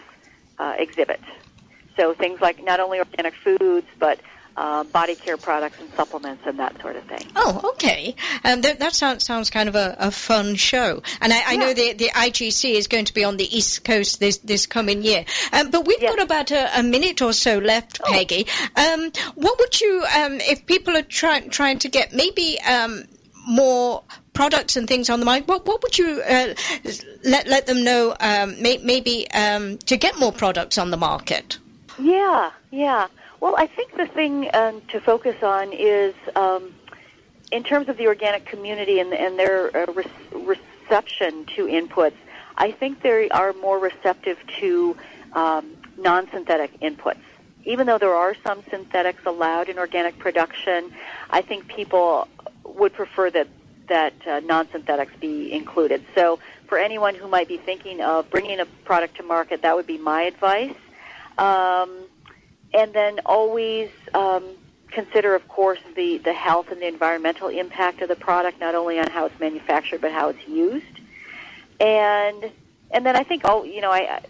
uh, 0.60 0.76
exhibit. 0.78 1.22
So 1.98 2.14
things 2.14 2.42
like 2.42 2.64
not 2.64 2.80
only 2.80 3.00
organic 3.00 3.34
foods, 3.36 3.88
but 4.00 4.20
uh, 4.56 4.84
body 4.84 5.16
care 5.16 5.36
products 5.38 5.80
and 5.80 5.90
supplements 5.96 6.44
and 6.46 6.60
that 6.60 6.80
sort 6.82 6.96
of 6.96 7.04
thing. 7.06 7.26
Oh, 7.36 7.72
okay. 7.74 8.16
Um, 8.44 8.62
that, 8.62 8.80
that 8.80 8.94
sounds 8.94 9.24
sounds 9.26 9.50
kind 9.50 9.68
of 9.68 9.76
a, 9.76 9.96
a 9.98 10.12
fun 10.12 10.54
show, 10.56 11.02
and 11.22 11.34
I, 11.34 11.38
I 11.50 11.52
Yeah. 11.54 11.58
know 11.60 11.74
the 11.74 11.94
the 11.94 12.10
IGC 12.10 12.74
is 12.76 12.88
going 12.88 13.06
to 13.06 13.14
be 13.16 13.24
on 13.24 13.38
the 13.38 13.58
East 13.58 13.84
Coast 13.84 14.20
this 14.20 14.38
this 14.38 14.68
coming 14.68 15.02
year. 15.04 15.26
Um, 15.52 15.72
but 15.72 15.88
we've 15.88 16.00
got 16.00 16.22
about 16.22 16.52
a, 16.52 16.80
a 16.80 16.84
minute 16.84 17.22
or 17.24 17.34
so 17.34 17.58
left, 17.58 18.00
Oh. 18.04 18.12
Peggy. 18.12 18.46
Um, 18.76 19.12
what 19.36 19.58
would 19.60 19.82
you, 19.82 20.04
um, 20.16 20.40
if 20.40 20.66
people 20.68 20.96
are 20.98 21.02
trying 21.02 21.50
trying 21.50 21.80
to 21.80 21.90
get 21.90 22.14
maybe 22.14 22.60
um, 22.62 23.06
more 23.48 24.04
products 24.34 24.76
and 24.76 24.88
things 24.88 25.10
on 25.10 25.20
the 25.20 25.26
market, 25.26 25.48
what 25.48 25.66
what 25.66 25.82
would 25.84 25.98
you 25.98 26.22
uh, 26.22 26.54
let 27.24 27.48
let 27.48 27.66
them 27.66 27.84
know? 27.84 28.16
Um, 28.20 28.62
may, 28.62 28.78
maybe 28.78 29.30
um, 29.32 29.78
to 29.80 29.98
get 29.98 30.20
more 30.20 30.32
products 30.32 30.78
on 30.78 30.92
the 30.92 30.98
market. 30.98 31.58
Yeah, 32.00 32.52
yeah. 32.72 33.08
Well, 33.40 33.56
I 33.58 33.68
think 33.68 33.96
the 33.96 34.08
thing 34.08 34.50
um, 34.54 34.82
to 34.90 35.00
focus 35.00 35.42
on 35.44 35.74
is 35.74 36.16
um, 36.36 36.74
in 37.52 37.64
terms 37.64 37.90
of 37.90 37.98
the 37.98 38.08
organic 38.08 38.46
community 38.46 39.00
and, 39.00 39.14
and 39.14 39.38
their 39.38 39.76
uh, 39.76 39.92
re- 39.94 40.56
reception 40.84 41.46
to 41.56 41.66
inputs. 41.68 42.16
I 42.56 42.72
think 42.72 43.02
they 43.02 43.30
are 43.30 43.54
more 43.54 43.80
receptive 43.80 44.38
to 44.60 44.96
um, 45.34 45.76
non-synthetic 45.98 46.80
inputs. 46.82 47.18
Even 47.66 47.88
though 47.88 47.98
there 47.98 48.14
are 48.14 48.36
some 48.44 48.62
synthetics 48.70 49.26
allowed 49.26 49.70
in 49.70 49.80
organic 49.80 50.20
production, 50.20 50.92
I 51.30 51.42
think 51.42 51.68
people 51.68 52.28
would 52.64 52.94
prefer 52.94 53.30
that 53.32 53.48
that 53.88 54.14
uh, 54.28 54.40
non-synthetics 54.42 55.14
be 55.20 55.52
included. 55.52 56.04
So, 56.16 56.40
for 56.68 56.78
anyone 56.78 57.16
who 57.16 57.28
might 57.28 57.48
be 57.48 57.58
thinking 57.58 58.02
of 58.02 58.30
bringing 58.30 58.60
a 58.60 58.66
product 58.86 59.18
to 59.18 59.24
market, 59.24 59.62
that 59.62 59.76
would 59.76 59.88
be 59.88 59.98
my 59.98 60.24
advice. 60.24 60.76
Um, 61.38 62.06
and 62.74 62.94
then 62.94 63.20
always 63.26 63.90
um, 64.14 64.44
consider, 64.90 65.36
of 65.36 65.48
course, 65.48 65.80
the, 65.96 66.18
the 66.20 66.34
health 66.34 66.72
and 66.72 66.82
the 66.82 66.88
environmental 66.88 67.50
impact 67.50 68.02
of 68.02 68.10
the 68.10 68.16
product, 68.16 68.60
not 68.60 68.76
only 68.76 69.00
on 69.00 69.10
how 69.10 69.26
it's 69.26 69.40
manufactured 69.40 70.02
but 70.02 70.12
how 70.12 70.30
it's 70.30 70.48
used. 70.48 70.86
And 71.80 72.52
and 72.92 73.04
then 73.06 73.16
I 73.16 73.24
think, 73.24 73.42
oh, 73.46 73.64
you 73.64 73.82
know, 73.82 73.92
I 73.92 74.22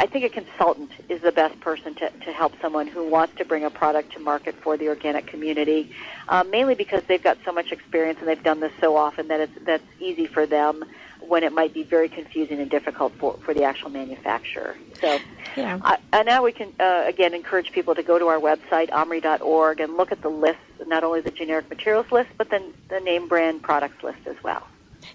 I 0.00 0.06
think 0.06 0.24
a 0.24 0.28
consultant 0.28 0.90
is 1.08 1.20
the 1.22 1.32
best 1.32 1.58
person 1.60 1.94
to, 1.96 2.10
to 2.10 2.32
help 2.32 2.52
someone 2.60 2.86
who 2.86 3.08
wants 3.08 3.36
to 3.36 3.44
bring 3.44 3.64
a 3.64 3.70
product 3.70 4.12
to 4.14 4.20
market 4.20 4.54
for 4.56 4.76
the 4.76 4.88
organic 4.88 5.26
community, 5.26 5.90
uh, 6.28 6.44
mainly 6.44 6.74
because 6.74 7.02
they've 7.04 7.22
got 7.22 7.38
so 7.44 7.52
much 7.52 7.72
experience 7.72 8.18
and 8.20 8.28
they've 8.28 8.42
done 8.42 8.60
this 8.60 8.72
so 8.80 8.96
often 8.96 9.28
that 9.28 9.40
it's 9.40 9.52
that's 9.64 9.84
easy 10.00 10.26
for 10.26 10.46
them 10.46 10.84
when 11.20 11.42
it 11.42 11.52
might 11.52 11.72
be 11.72 11.82
very 11.82 12.08
confusing 12.08 12.60
and 12.60 12.70
difficult 12.70 13.12
for, 13.14 13.38
for 13.44 13.54
the 13.54 13.64
actual 13.64 13.90
manufacturer. 13.90 14.76
So, 15.00 15.20
Yeah. 15.56 15.78
I, 15.82 15.98
and 16.12 16.26
now 16.26 16.42
we 16.42 16.52
can 16.52 16.72
uh, 16.78 17.04
again 17.06 17.34
encourage 17.34 17.72
people 17.72 17.94
to 17.94 18.02
go 18.02 18.18
to 18.18 18.26
our 18.28 18.38
website 18.38 18.92
omri.org 18.92 19.80
and 19.80 19.96
look 19.96 20.12
at 20.12 20.22
the 20.22 20.28
list, 20.28 20.58
not 20.86 21.04
only 21.04 21.20
the 21.20 21.30
generic 21.30 21.68
materials 21.70 22.10
list, 22.10 22.30
but 22.36 22.50
then 22.50 22.72
the 22.88 23.00
name 23.00 23.28
brand 23.28 23.62
products 23.62 24.02
list 24.02 24.26
as 24.26 24.36
well. 24.42 24.66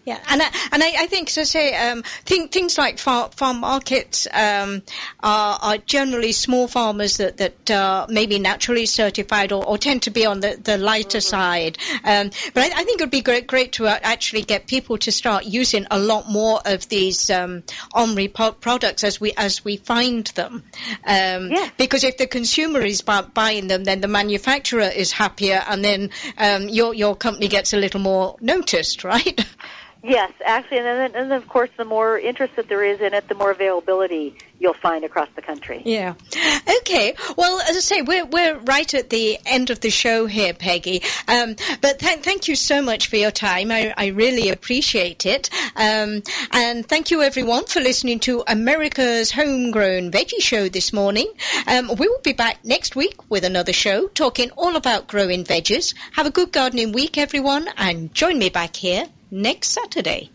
Yeah, 0.05 0.19
and 0.29 0.41
I, 0.41 0.49
and 0.71 0.83
I, 0.83 0.93
I 0.99 1.07
think, 1.07 1.29
so 1.29 1.43
say, 1.43 1.75
um, 1.75 2.03
think, 2.25 2.51
things 2.51 2.77
like 2.77 2.97
farm, 2.97 3.29
farm 3.31 3.59
markets 3.59 4.27
um, 4.33 4.81
are, 5.21 5.59
are 5.61 5.77
generally 5.77 6.31
small 6.31 6.67
farmers 6.67 7.17
that, 7.17 7.37
that 7.37 7.69
are 7.69 8.07
maybe 8.09 8.39
naturally 8.39 8.85
certified 8.85 9.51
or, 9.51 9.63
or 9.63 9.77
tend 9.77 10.03
to 10.03 10.09
be 10.09 10.25
on 10.25 10.39
the, 10.39 10.59
the 10.61 10.77
lighter 10.77 11.21
side. 11.21 11.77
Um, 12.03 12.31
but 12.53 12.63
I, 12.63 12.81
I 12.81 12.83
think 12.83 13.01
it 13.01 13.03
would 13.03 13.11
be 13.11 13.21
great, 13.21 13.45
great 13.47 13.73
to 13.73 13.87
uh, 13.87 13.99
actually 14.01 14.43
get 14.43 14.67
people 14.67 14.97
to 14.99 15.11
start 15.11 15.45
using 15.45 15.85
a 15.91 15.99
lot 15.99 16.29
more 16.29 16.59
of 16.65 16.87
these 16.89 17.29
um, 17.29 17.63
Omri 17.93 18.29
po- 18.29 18.53
products 18.53 19.03
as 19.03 19.19
we 19.21 19.33
as 19.37 19.63
we 19.63 19.77
find 19.77 20.25
them. 20.27 20.63
Um, 21.05 21.49
Because 21.77 22.03
if 22.03 22.17
the 22.17 22.27
consumer 22.27 22.81
is 22.81 23.01
bu- 23.01 23.29
buying 23.33 23.67
them, 23.67 23.83
then 23.83 24.01
the 24.01 24.07
manufacturer 24.07 24.89
is 24.89 25.11
happier, 25.11 25.61
and 25.67 25.83
then 25.83 26.09
um, 26.37 26.69
your 26.69 26.93
your 26.93 27.15
company 27.15 27.47
gets 27.47 27.73
a 27.73 27.77
little 27.77 27.99
more 28.01 28.37
noticed, 28.41 29.03
right? 29.13 29.39
Yes, 30.01 30.31
actually, 30.45 30.77
and 30.77 30.85
then, 30.85 31.15
and 31.15 31.31
then 31.31 31.41
of 31.41 31.47
course, 31.49 31.69
the 31.75 31.83
more 31.83 32.17
interest 32.17 32.55
that 32.55 32.69
there 32.69 32.83
is 32.83 33.01
in 33.01 33.13
it, 33.13 33.27
the 33.27 33.35
more 33.35 33.51
availability 33.51 34.33
you'll 34.57 34.73
find 34.73 35.03
across 35.03 35.27
the 35.35 35.41
country. 35.41 35.81
Yeah. 35.85 36.13
Okay. 36.81 37.15
Well, 37.35 37.59
as 37.61 37.75
I 37.75 37.79
say, 37.81 38.01
we're 38.01 38.25
we're 38.25 38.57
right 38.59 38.93
at 38.93 39.09
the 39.09 39.37
end 39.45 39.71
of 39.71 39.81
the 39.81 39.89
show 39.89 40.25
here, 40.25 40.53
Peggy. 40.53 41.03
Um, 41.27 41.55
but 41.81 41.99
th- 41.99 42.19
thank 42.19 42.47
you 42.47 42.55
so 42.55 42.81
much 42.81 43.07
for 43.07 43.17
your 43.17 43.31
time. 43.31 43.71
I, 43.71 43.93
I 43.95 44.07
really 44.07 44.49
appreciate 44.49 45.25
it. 45.25 45.49
Um, 45.75 46.23
and 46.51 46.85
thank 46.85 47.11
you 47.11 47.21
everyone 47.21 47.65
for 47.65 47.81
listening 47.81 48.19
to 48.21 48.43
America's 48.47 49.31
Homegrown 49.31 50.11
Veggie 50.11 50.41
Show 50.41 50.69
this 50.69 50.93
morning. 50.93 51.29
Um, 51.67 51.89
we 51.97 52.07
will 52.07 52.21
be 52.23 52.33
back 52.33 52.63
next 52.63 52.95
week 52.95 53.29
with 53.29 53.43
another 53.43 53.73
show 53.73 54.07
talking 54.07 54.51
all 54.51 54.77
about 54.77 55.07
growing 55.07 55.43
veggies. 55.43 55.93
Have 56.13 56.25
a 56.25 56.31
good 56.31 56.53
gardening 56.53 56.93
week, 56.93 57.17
everyone, 57.17 57.67
and 57.75 58.13
join 58.13 58.39
me 58.39 58.47
back 58.47 58.77
here 58.77 59.05
next 59.31 59.69
Saturday. 59.69 60.27